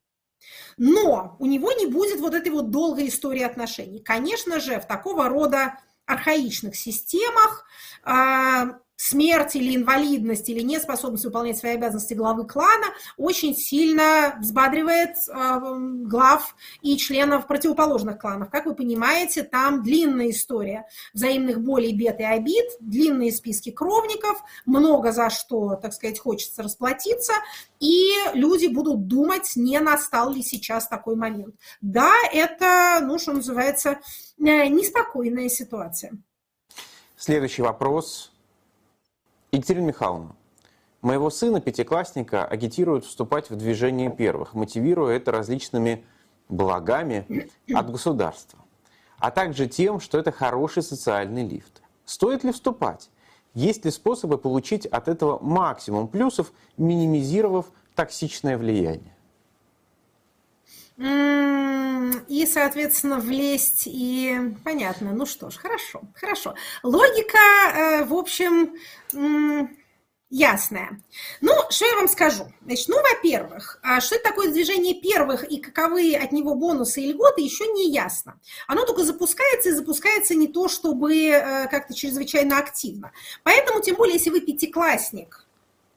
Но 0.77 1.35
у 1.39 1.45
него 1.45 1.73
не 1.73 1.85
будет 1.85 2.21
вот 2.21 2.33
этой 2.33 2.53
вот 2.53 2.71
долгой 2.71 3.09
истории 3.09 3.43
отношений. 3.43 3.99
Конечно 3.99 4.61
же, 4.61 4.79
в 4.79 4.87
такого 4.87 5.27
рода 5.27 5.77
архаичных 6.05 6.77
системах 6.77 7.65
а, 8.03 8.79
смерть 8.97 9.55
или 9.55 9.75
инвалидность 9.75 10.49
или 10.49 10.61
неспособность 10.61 11.23
выполнять 11.23 11.57
свои 11.57 11.73
обязанности 11.73 12.15
главы 12.15 12.45
клана 12.45 12.87
очень 13.15 13.55
сильно 13.55 14.35
взбадривает 14.39 15.15
э, 15.29 15.59
глав 16.05 16.55
и 16.81 16.97
членов 16.97 17.47
противоположных 17.47 18.19
кланов. 18.19 18.49
Как 18.49 18.65
вы 18.65 18.75
понимаете, 18.75 19.43
там 19.43 19.83
длинная 19.83 20.31
история 20.31 20.87
взаимных 21.13 21.61
болей, 21.61 21.93
бед 21.93 22.19
и 22.19 22.23
обид, 22.23 22.65
длинные 22.79 23.31
списки 23.31 23.71
кровников, 23.71 24.41
много 24.65 25.11
за 25.11 25.29
что, 25.29 25.75
так 25.75 25.93
сказать, 25.93 26.19
хочется 26.19 26.63
расплатиться, 26.63 27.33
и 27.79 28.11
люди 28.33 28.65
будут 28.65 29.07
думать, 29.07 29.55
не 29.55 29.79
настал 29.79 30.31
ли 30.31 30.41
сейчас 30.41 30.87
такой 30.87 31.15
момент. 31.15 31.55
Да, 31.81 32.13
это, 32.33 32.99
ну, 33.03 33.19
что 33.19 33.33
называется, 33.33 33.99
э, 34.39 34.67
неспокойная 34.67 35.49
ситуация. 35.49 36.13
Следующий 37.15 37.61
вопрос 37.61 38.31
Екатерина 39.51 39.85
Михайловна, 39.85 40.35
моего 41.01 41.29
сына, 41.29 41.61
пятиклассника, 41.61 42.45
агитируют 42.45 43.05
вступать 43.05 43.49
в 43.49 43.55
движение 43.55 44.11
первых, 44.11 44.53
мотивируя 44.53 45.15
это 45.15 45.31
различными 45.31 46.03
благами 46.49 47.49
от 47.73 47.89
государства, 47.89 48.59
а 49.19 49.31
также 49.31 49.67
тем, 49.67 50.01
что 50.01 50.17
это 50.17 50.33
хороший 50.33 50.83
социальный 50.83 51.47
лифт. 51.47 51.81
Стоит 52.03 52.43
ли 52.43 52.51
вступать? 52.51 53.09
Есть 53.53 53.85
ли 53.85 53.91
способы 53.91 54.37
получить 54.37 54.85
от 54.85 55.07
этого 55.07 55.39
максимум 55.41 56.09
плюсов, 56.09 56.51
минимизировав 56.75 57.71
токсичное 57.95 58.57
влияние? 58.57 59.15
И, 60.99 62.45
соответственно, 62.51 63.19
влезть 63.19 63.83
и... 63.85 64.35
Понятно. 64.63 65.13
Ну 65.13 65.25
что 65.25 65.49
ж, 65.49 65.57
хорошо, 65.57 66.01
хорошо. 66.15 66.55
Логика, 66.81 67.37
э, 67.37 68.03
в 68.05 68.13
общем, 68.13 68.73
ясная. 70.29 70.99
Ну, 71.41 71.53
что 71.69 71.85
я 71.85 71.95
вам 71.95 72.07
скажу? 72.07 72.51
Значит, 72.65 72.89
ну, 72.89 72.97
во-первых, 73.01 73.79
а 73.83 74.01
что 74.01 74.15
это 74.15 74.29
такое 74.29 74.51
движение 74.51 74.99
первых 74.99 75.43
и 75.43 75.57
каковы 75.57 76.15
от 76.15 76.31
него 76.31 76.55
бонусы 76.55 77.01
и 77.01 77.13
льготы, 77.13 77.41
еще 77.41 77.67
не 77.67 77.91
ясно. 77.91 78.39
Оно 78.67 78.85
только 78.85 79.03
запускается 79.03 79.69
и 79.69 79.73
запускается 79.73 80.35
не 80.35 80.47
то, 80.47 80.67
чтобы 80.67 81.15
э, 81.15 81.67
как-то 81.69 81.93
чрезвычайно 81.93 82.57
активно. 82.57 83.11
Поэтому, 83.43 83.81
тем 83.81 83.95
более, 83.95 84.15
если 84.15 84.31
вы 84.31 84.41
пятиклассник, 84.41 85.46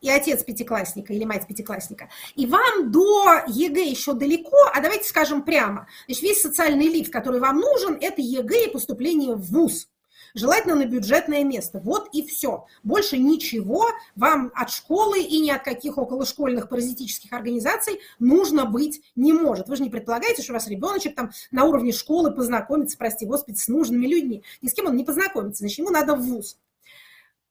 и 0.01 0.11
отец 0.11 0.43
пятиклассника 0.45 1.13
или 1.13 1.25
мать 1.25 1.47
пятиклассника, 1.47 2.09
и 2.35 2.47
вам 2.47 2.91
до 2.91 3.43
ЕГЭ 3.47 3.85
еще 3.85 4.15
далеко, 4.15 4.57
а 4.73 4.81
давайте 4.81 5.09
скажем 5.09 5.43
прямо, 5.43 5.89
значит, 6.07 6.23
весь 6.23 6.43
социальный 6.43 6.89
лифт, 6.89 7.13
который 7.13 7.41
вам 7.41 7.59
нужен, 7.59 7.99
это 8.01 8.21
ЕГЭ 8.21 8.67
и 8.67 8.71
поступление 8.71 9.35
в 9.35 9.43
ВУЗ. 9.43 9.89
Желательно 10.35 10.77
на 10.77 10.85
бюджетное 10.85 11.45
место. 11.45 11.81
Вот 11.81 12.09
и 12.13 12.25
все. 12.27 12.67
Больше 12.83 13.19
ничего 13.19 13.87
вам 14.15 14.53
от 14.55 14.71
школы 14.71 15.21
и 15.21 15.41
ни 15.41 15.51
от 15.51 15.65
каких 15.65 15.99
околошкольных 15.99 16.69
паразитических 16.69 17.33
организаций 17.33 18.01
нужно 18.19 18.65
быть 18.65 19.03
не 19.17 19.33
может. 19.33 19.69
Вы 19.69 19.77
же 19.77 19.83
не 19.83 19.91
предполагаете, 19.91 20.43
что 20.43 20.53
у 20.53 20.55
вас 20.55 20.69
ребеночек 20.69 21.17
там 21.17 21.33
на 21.51 21.65
уровне 21.65 21.93
школы 21.93 22.31
познакомится, 22.31 22.97
прости 22.97 23.27
господи, 23.27 23.57
с 23.57 23.69
нужными 23.69 24.07
людьми. 24.07 24.45
Ни 24.63 24.69
с 24.69 24.75
кем 24.75 24.87
он 24.87 24.97
не 24.97 25.05
познакомится, 25.05 25.61
значит, 25.61 25.79
ему 25.79 25.91
надо 25.91 26.15
в 26.15 26.23
ВУЗ. 26.23 26.57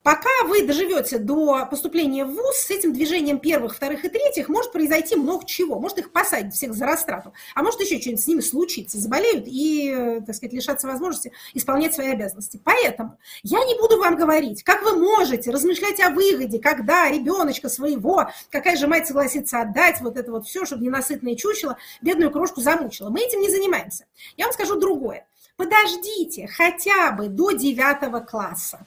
Пока 0.01 0.29
вы 0.45 0.65
доживете 0.65 1.17
до 1.17 1.65
поступления 1.65 2.23
в 2.23 2.29
ВУЗ, 2.29 2.55
с 2.55 2.69
этим 2.69 2.93
движением 2.93 3.37
первых, 3.37 3.75
вторых 3.75 4.05
и 4.05 4.09
третьих 4.09 4.47
может 4.47 4.71
произойти 4.71 5.17
много 5.17 5.45
чего. 5.45 5.77
Может 5.77 5.97
их 5.97 6.13
посадить 6.13 6.53
всех 6.53 6.73
за 6.73 6.85
растрату, 6.85 7.33
а 7.53 7.63
может 7.63 7.81
еще 7.81 7.99
что-нибудь 7.99 8.23
с 8.23 8.27
ними 8.27 8.39
случиться, 8.39 8.97
заболеют 8.97 9.43
и, 9.45 10.21
так 10.25 10.35
сказать, 10.35 10.53
лишатся 10.53 10.87
возможности 10.87 11.33
исполнять 11.53 11.93
свои 11.93 12.11
обязанности. 12.11 12.61
Поэтому 12.63 13.17
я 13.43 13.61
не 13.65 13.77
буду 13.77 13.99
вам 13.99 14.15
говорить, 14.15 14.63
как 14.63 14.83
вы 14.83 14.95
можете 14.95 15.51
размышлять 15.51 15.99
о 15.99 16.11
выгоде, 16.11 16.59
когда 16.59 17.09
ребеночка 17.09 17.67
своего, 17.67 18.31
какая 18.51 18.77
же 18.77 18.87
мать 18.87 19.05
согласится 19.05 19.59
отдать, 19.59 19.99
вот 19.99 20.15
это 20.15 20.31
вот 20.31 20.47
все, 20.47 20.63
чтобы 20.65 20.85
ненасытное 20.85 21.35
чучело 21.35 21.77
бедную 22.01 22.31
крошку 22.31 22.61
замучило. 22.61 23.09
Мы 23.09 23.19
этим 23.19 23.41
не 23.41 23.49
занимаемся. 23.49 24.05
Я 24.37 24.45
вам 24.45 24.53
скажу 24.53 24.79
другое. 24.79 25.27
Подождите 25.57 26.47
хотя 26.47 27.11
бы 27.11 27.27
до 27.27 27.51
девятого 27.51 28.21
класса. 28.21 28.85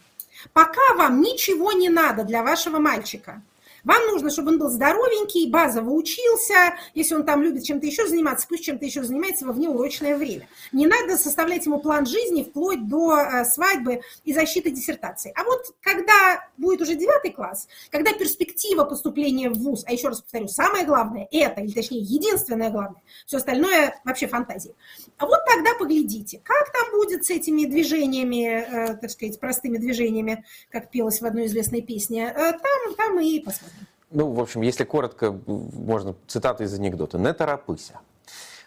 Пока 0.52 0.94
вам 0.96 1.20
ничего 1.20 1.72
не 1.72 1.88
надо 1.88 2.24
для 2.24 2.42
вашего 2.42 2.78
мальчика. 2.78 3.42
Вам 3.84 4.06
нужно, 4.06 4.30
чтобы 4.30 4.50
он 4.50 4.58
был 4.58 4.68
здоровенький, 4.68 5.50
базово 5.50 5.90
учился. 5.90 6.74
Если 6.94 7.14
он 7.14 7.24
там 7.24 7.42
любит 7.42 7.64
чем-то 7.64 7.86
еще 7.86 8.06
заниматься, 8.06 8.46
пусть 8.48 8.64
чем-то 8.64 8.84
еще 8.84 9.02
занимается 9.02 9.44
во 9.44 9.52
внеурочное 9.52 10.16
время. 10.16 10.48
Не 10.70 10.86
надо 10.86 11.16
составлять 11.16 11.66
ему 11.66 11.80
план 11.80 12.06
жизни 12.06 12.44
вплоть 12.44 12.86
до 12.86 13.18
э, 13.18 13.44
свадьбы 13.44 14.02
и 14.24 14.32
защиты 14.32 14.70
диссертации. 14.70 15.32
А 15.34 15.42
вот 15.44 15.74
когда 15.80 16.48
будет 16.56 16.80
уже 16.80 16.94
девятый 16.94 17.32
класс, 17.32 17.66
когда 17.90 18.12
перспектива 18.12 18.84
поступления 18.84 19.50
в 19.50 19.58
ВУЗ, 19.58 19.84
а 19.86 19.92
еще 19.92 20.08
раз 20.08 20.20
повторю, 20.20 20.46
самое 20.46 20.84
главное 20.84 21.26
это, 21.32 21.60
или 21.60 21.72
точнее 21.72 22.00
единственное 22.00 22.70
главное, 22.70 23.02
все 23.26 23.38
остальное 23.38 24.00
вообще 24.04 24.28
фантазии. 24.28 24.74
А 25.18 25.26
вот 25.26 25.40
тогда 25.44 25.74
поглядите, 25.74 26.40
как 26.44 26.72
там 26.72 26.92
будет 26.92 27.24
с 27.24 27.30
этими 27.30 27.64
движениями, 27.64 28.44
э, 28.46 28.96
так 28.96 29.10
сказать, 29.10 29.40
простыми 29.40 29.78
движениями, 29.78 30.44
как 30.70 30.90
пелось 30.90 31.20
в 31.20 31.26
одной 31.26 31.46
известной 31.46 31.82
песне, 31.82 32.32
э, 32.34 32.52
там, 32.52 32.94
там 32.96 33.18
и 33.18 33.40
посмотрим. 33.40 33.71
Ну, 34.12 34.30
в 34.30 34.40
общем, 34.40 34.60
если 34.60 34.84
коротко, 34.84 35.32
можно 35.46 36.14
цитата 36.26 36.64
из 36.64 36.74
анекдота. 36.74 37.18
Не 37.18 37.32
торопыся. 37.32 38.00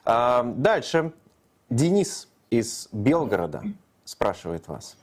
А, 0.03 0.43
дальше. 0.43 1.13
Денис 1.69 2.27
из 2.49 2.89
Белгорода 2.91 3.63
спрашивает 4.03 4.67
вас. 4.67 4.95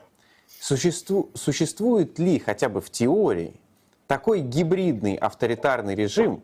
Существу, 0.59 1.29
существует 1.33 2.19
ли 2.19 2.39
хотя 2.39 2.69
бы 2.69 2.79
в 2.81 2.89
теории 2.89 3.59
такой 4.07 4.41
гибридный 4.41 5.15
авторитарный 5.15 5.95
режим, 5.95 6.43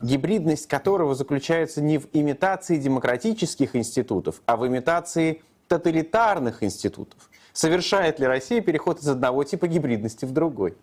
гибридность 0.00 0.68
которого 0.68 1.14
заключается 1.14 1.80
не 1.80 1.98
в 1.98 2.06
имитации 2.12 2.76
демократических 2.76 3.74
институтов, 3.74 4.40
а 4.46 4.56
в 4.56 4.66
имитации 4.66 5.42
тоталитарных 5.68 6.62
институтов? 6.62 7.28
Совершает 7.52 8.20
ли 8.20 8.26
Россия 8.26 8.60
переход 8.60 9.00
из 9.00 9.08
одного 9.08 9.42
типа 9.42 9.66
гибридности 9.66 10.24
в 10.24 10.32
другой? 10.32 10.76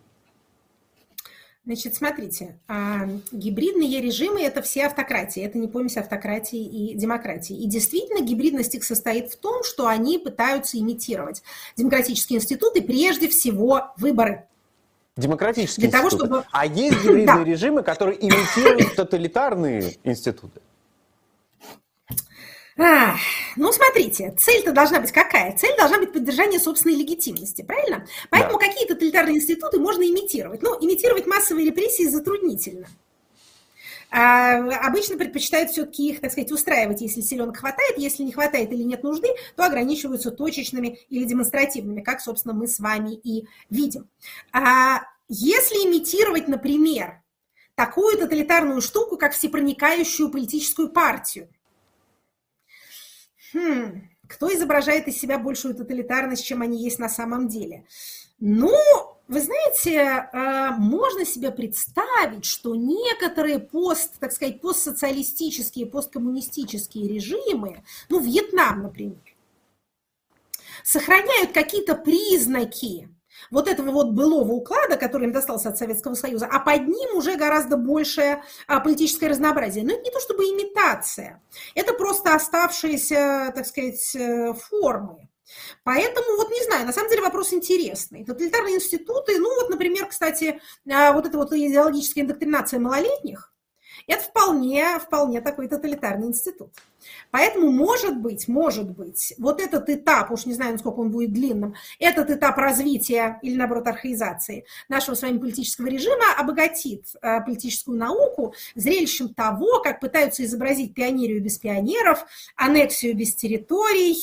Значит, 1.66 1.94
смотрите, 1.94 2.58
а, 2.68 3.08
гибридные 3.32 4.02
режимы– 4.02 4.42
это 4.42 4.60
все 4.60 4.84
автократии, 4.84 5.42
это 5.42 5.56
не 5.56 5.66
помесь 5.66 5.96
автократии 5.96 6.62
и 6.62 6.94
демократии. 6.94 7.56
И 7.56 7.66
действительно, 7.66 8.22
гибридность 8.22 8.74
их 8.74 8.84
состоит 8.84 9.32
в 9.32 9.36
том, 9.36 9.64
что 9.64 9.86
они 9.86 10.18
пытаются 10.18 10.78
имитировать 10.78 11.42
демократические 11.76 12.38
институты, 12.38 12.82
прежде 12.82 13.28
всего 13.28 13.94
выборы. 13.96 14.44
Демократические 15.16 15.88
Для 15.88 16.00
институты. 16.00 16.28
Того, 16.28 16.42
чтобы... 16.42 16.46
А 16.52 16.66
есть 16.66 16.98
гибридные 17.02 17.44
режимы, 17.44 17.82
которые 17.82 18.22
имитируют 18.22 18.94
тоталитарные 18.94 19.94
институты? 20.04 20.60
А, 22.76 23.14
ну, 23.56 23.72
смотрите, 23.72 24.34
цель-то 24.36 24.72
должна 24.72 25.00
быть 25.00 25.12
какая? 25.12 25.56
Цель 25.56 25.76
должна 25.76 25.98
быть 25.98 26.12
поддержание 26.12 26.58
собственной 26.58 26.96
легитимности, 26.96 27.62
правильно? 27.62 28.04
Поэтому 28.30 28.58
да. 28.58 28.66
какие 28.66 28.86
тоталитарные 28.86 29.36
институты 29.36 29.78
можно 29.78 30.02
имитировать. 30.02 30.62
Ну, 30.62 30.76
имитировать 30.80 31.26
массовые 31.26 31.66
репрессии 31.66 32.08
затруднительно. 32.08 32.88
А, 34.10 34.56
обычно 34.86 35.16
предпочитают 35.16 35.70
все-таки 35.70 36.10
их, 36.10 36.20
так 36.20 36.32
сказать, 36.32 36.50
устраивать, 36.50 37.00
если 37.00 37.20
селенок 37.20 37.56
хватает, 37.56 37.96
если 37.96 38.22
не 38.22 38.32
хватает 38.32 38.72
или 38.72 38.82
нет 38.82 39.02
нужды, 39.02 39.28
то 39.56 39.64
ограничиваются 39.64 40.30
точечными 40.30 40.98
или 41.10 41.24
демонстративными, 41.24 42.00
как, 42.00 42.20
собственно, 42.20 42.54
мы 42.54 42.66
с 42.66 42.80
вами 42.80 43.14
и 43.14 43.46
видим. 43.70 44.08
А 44.52 45.00
если 45.28 45.76
имитировать, 45.76 46.48
например, 46.48 47.22
такую 47.74 48.18
тоталитарную 48.18 48.80
штуку, 48.80 49.16
как 49.16 49.32
всепроникающую 49.32 50.28
политическую 50.28 50.90
партию, 50.90 51.48
хм, 53.54 54.08
кто 54.28 54.52
изображает 54.52 55.08
из 55.08 55.18
себя 55.18 55.38
большую 55.38 55.74
тоталитарность, 55.74 56.44
чем 56.44 56.62
они 56.62 56.82
есть 56.82 56.98
на 56.98 57.08
самом 57.08 57.48
деле? 57.48 57.86
Ну, 58.40 58.76
вы 59.28 59.40
знаете, 59.40 60.28
э, 60.32 60.70
можно 60.76 61.24
себе 61.24 61.50
представить, 61.50 62.44
что 62.44 62.74
некоторые 62.74 63.58
пост, 63.58 64.18
так 64.18 64.32
сказать, 64.32 64.60
постсоциалистические, 64.60 65.86
посткоммунистические 65.86 67.08
режимы, 67.08 67.84
ну, 68.08 68.20
Вьетнам, 68.20 68.82
например, 68.82 69.16
сохраняют 70.82 71.52
какие-то 71.52 71.94
признаки 71.94 73.08
вот 73.50 73.68
этого 73.68 73.90
вот 73.90 74.12
былого 74.12 74.52
уклада, 74.52 74.96
который 74.96 75.24
им 75.24 75.32
достался 75.32 75.68
от 75.70 75.78
Советского 75.78 76.14
Союза, 76.14 76.46
а 76.50 76.60
под 76.60 76.86
ним 76.88 77.16
уже 77.16 77.36
гораздо 77.36 77.76
большее 77.76 78.42
а, 78.66 78.80
политическое 78.80 79.28
разнообразие. 79.28 79.84
Но 79.84 79.92
это 79.92 80.02
не 80.02 80.10
то 80.10 80.20
чтобы 80.20 80.44
имитация, 80.44 81.42
это 81.74 81.94
просто 81.94 82.34
оставшиеся, 82.34 83.52
так 83.54 83.66
сказать, 83.66 84.14
э, 84.16 84.54
формы. 84.54 85.28
Поэтому, 85.82 86.36
вот 86.36 86.50
не 86.50 86.64
знаю, 86.64 86.86
на 86.86 86.92
самом 86.92 87.10
деле 87.10 87.22
вопрос 87.22 87.52
интересный. 87.52 88.24
Тоталитарные 88.24 88.76
институты, 88.76 89.38
ну 89.38 89.54
вот, 89.60 89.70
например, 89.70 90.06
кстати, 90.06 90.60
а, 90.90 91.12
вот 91.12 91.26
эта 91.26 91.36
вот 91.36 91.52
идеологическая 91.52 92.22
индоктринация 92.22 92.80
малолетних, 92.80 93.52
это 94.06 94.24
вполне, 94.24 94.98
вполне 94.98 95.40
такой 95.40 95.68
тоталитарный 95.68 96.28
институт. 96.28 96.70
Поэтому, 97.30 97.70
может 97.70 98.18
быть, 98.18 98.48
может 98.48 98.90
быть, 98.90 99.34
вот 99.38 99.60
этот 99.60 99.88
этап, 99.88 100.30
уж 100.30 100.46
не 100.46 100.54
знаю, 100.54 100.72
насколько 100.72 101.00
он 101.00 101.10
будет 101.10 101.32
длинным, 101.32 101.74
этот 101.98 102.30
этап 102.30 102.56
развития 102.58 103.38
или, 103.42 103.56
наоборот, 103.56 103.86
архаизации 103.88 104.64
нашего 104.88 105.14
с 105.14 105.22
вами 105.22 105.38
политического 105.38 105.86
режима 105.86 106.24
обогатит 106.36 107.06
э, 107.20 107.40
политическую 107.40 107.98
науку 107.98 108.54
зрелищем 108.74 109.34
того, 109.34 109.80
как 109.80 110.00
пытаются 110.00 110.44
изобразить 110.44 110.94
пионерию 110.94 111.42
без 111.42 111.58
пионеров, 111.58 112.24
аннексию 112.56 113.16
без 113.16 113.34
территорий, 113.34 114.16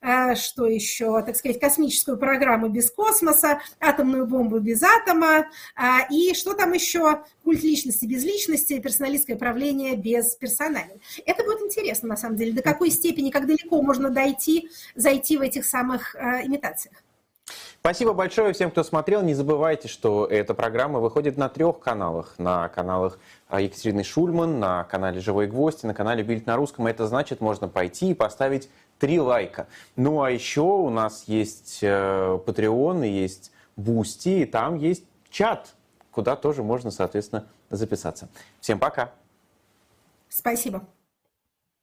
э, 0.00 0.34
что 0.34 0.66
еще, 0.66 1.22
так 1.22 1.36
сказать, 1.36 1.60
космическую 1.60 2.18
программу 2.18 2.68
без 2.68 2.90
космоса, 2.90 3.60
атомную 3.80 4.26
бомбу 4.26 4.58
без 4.58 4.82
атома, 4.82 5.46
э, 5.76 5.82
и 6.10 6.34
что 6.34 6.54
там 6.54 6.72
еще, 6.72 7.24
культ 7.44 7.62
личности 7.62 8.04
без 8.06 8.24
личности, 8.24 8.78
персоналистское 8.80 9.36
правление 9.36 9.96
без 9.96 10.34
персоналей. 10.36 11.00
Это 11.26 11.44
будет 11.44 11.60
интересно, 11.62 12.08
на 12.12 12.16
самом 12.16 12.36
деле, 12.36 12.52
до 12.52 12.62
какой 12.62 12.90
степени, 12.90 13.30
как 13.30 13.46
далеко 13.46 13.80
можно 13.82 14.10
дойти, 14.10 14.68
зайти 14.94 15.38
в 15.38 15.40
этих 15.40 15.64
самых 15.64 16.14
э, 16.14 16.46
имитациях. 16.46 16.96
Спасибо 17.80 18.12
большое 18.12 18.52
всем, 18.52 18.70
кто 18.70 18.84
смотрел. 18.84 19.22
Не 19.22 19.34
забывайте, 19.34 19.88
что 19.88 20.26
эта 20.26 20.54
программа 20.54 21.00
выходит 21.00 21.36
на 21.36 21.48
трех 21.48 21.80
каналах. 21.80 22.34
На 22.38 22.68
каналах 22.68 23.18
э, 23.48 23.62
Екатерины 23.62 24.04
Шульман, 24.04 24.60
на 24.60 24.84
канале 24.84 25.20
«Живой 25.20 25.46
гвоздь» 25.46 25.84
и 25.84 25.86
на 25.86 25.94
канале 25.94 26.22
«Bild 26.22 26.46
на 26.46 26.56
русском». 26.56 26.86
Это 26.86 27.06
значит, 27.06 27.40
можно 27.40 27.66
пойти 27.66 28.10
и 28.10 28.14
поставить 28.14 28.68
три 28.98 29.18
лайка. 29.18 29.66
Ну 29.96 30.22
а 30.22 30.30
еще 30.30 30.60
у 30.60 30.90
нас 30.90 31.24
есть 31.26 31.78
э, 31.82 32.38
Patreon 32.46 33.06
есть 33.08 33.50
Boosty, 33.76 34.42
и 34.42 34.44
там 34.44 34.76
есть 34.76 35.04
чат, 35.30 35.74
куда 36.10 36.36
тоже 36.36 36.62
можно, 36.62 36.90
соответственно, 36.90 37.46
записаться. 37.70 38.28
Всем 38.60 38.78
пока! 38.78 39.12
Спасибо. 40.28 40.86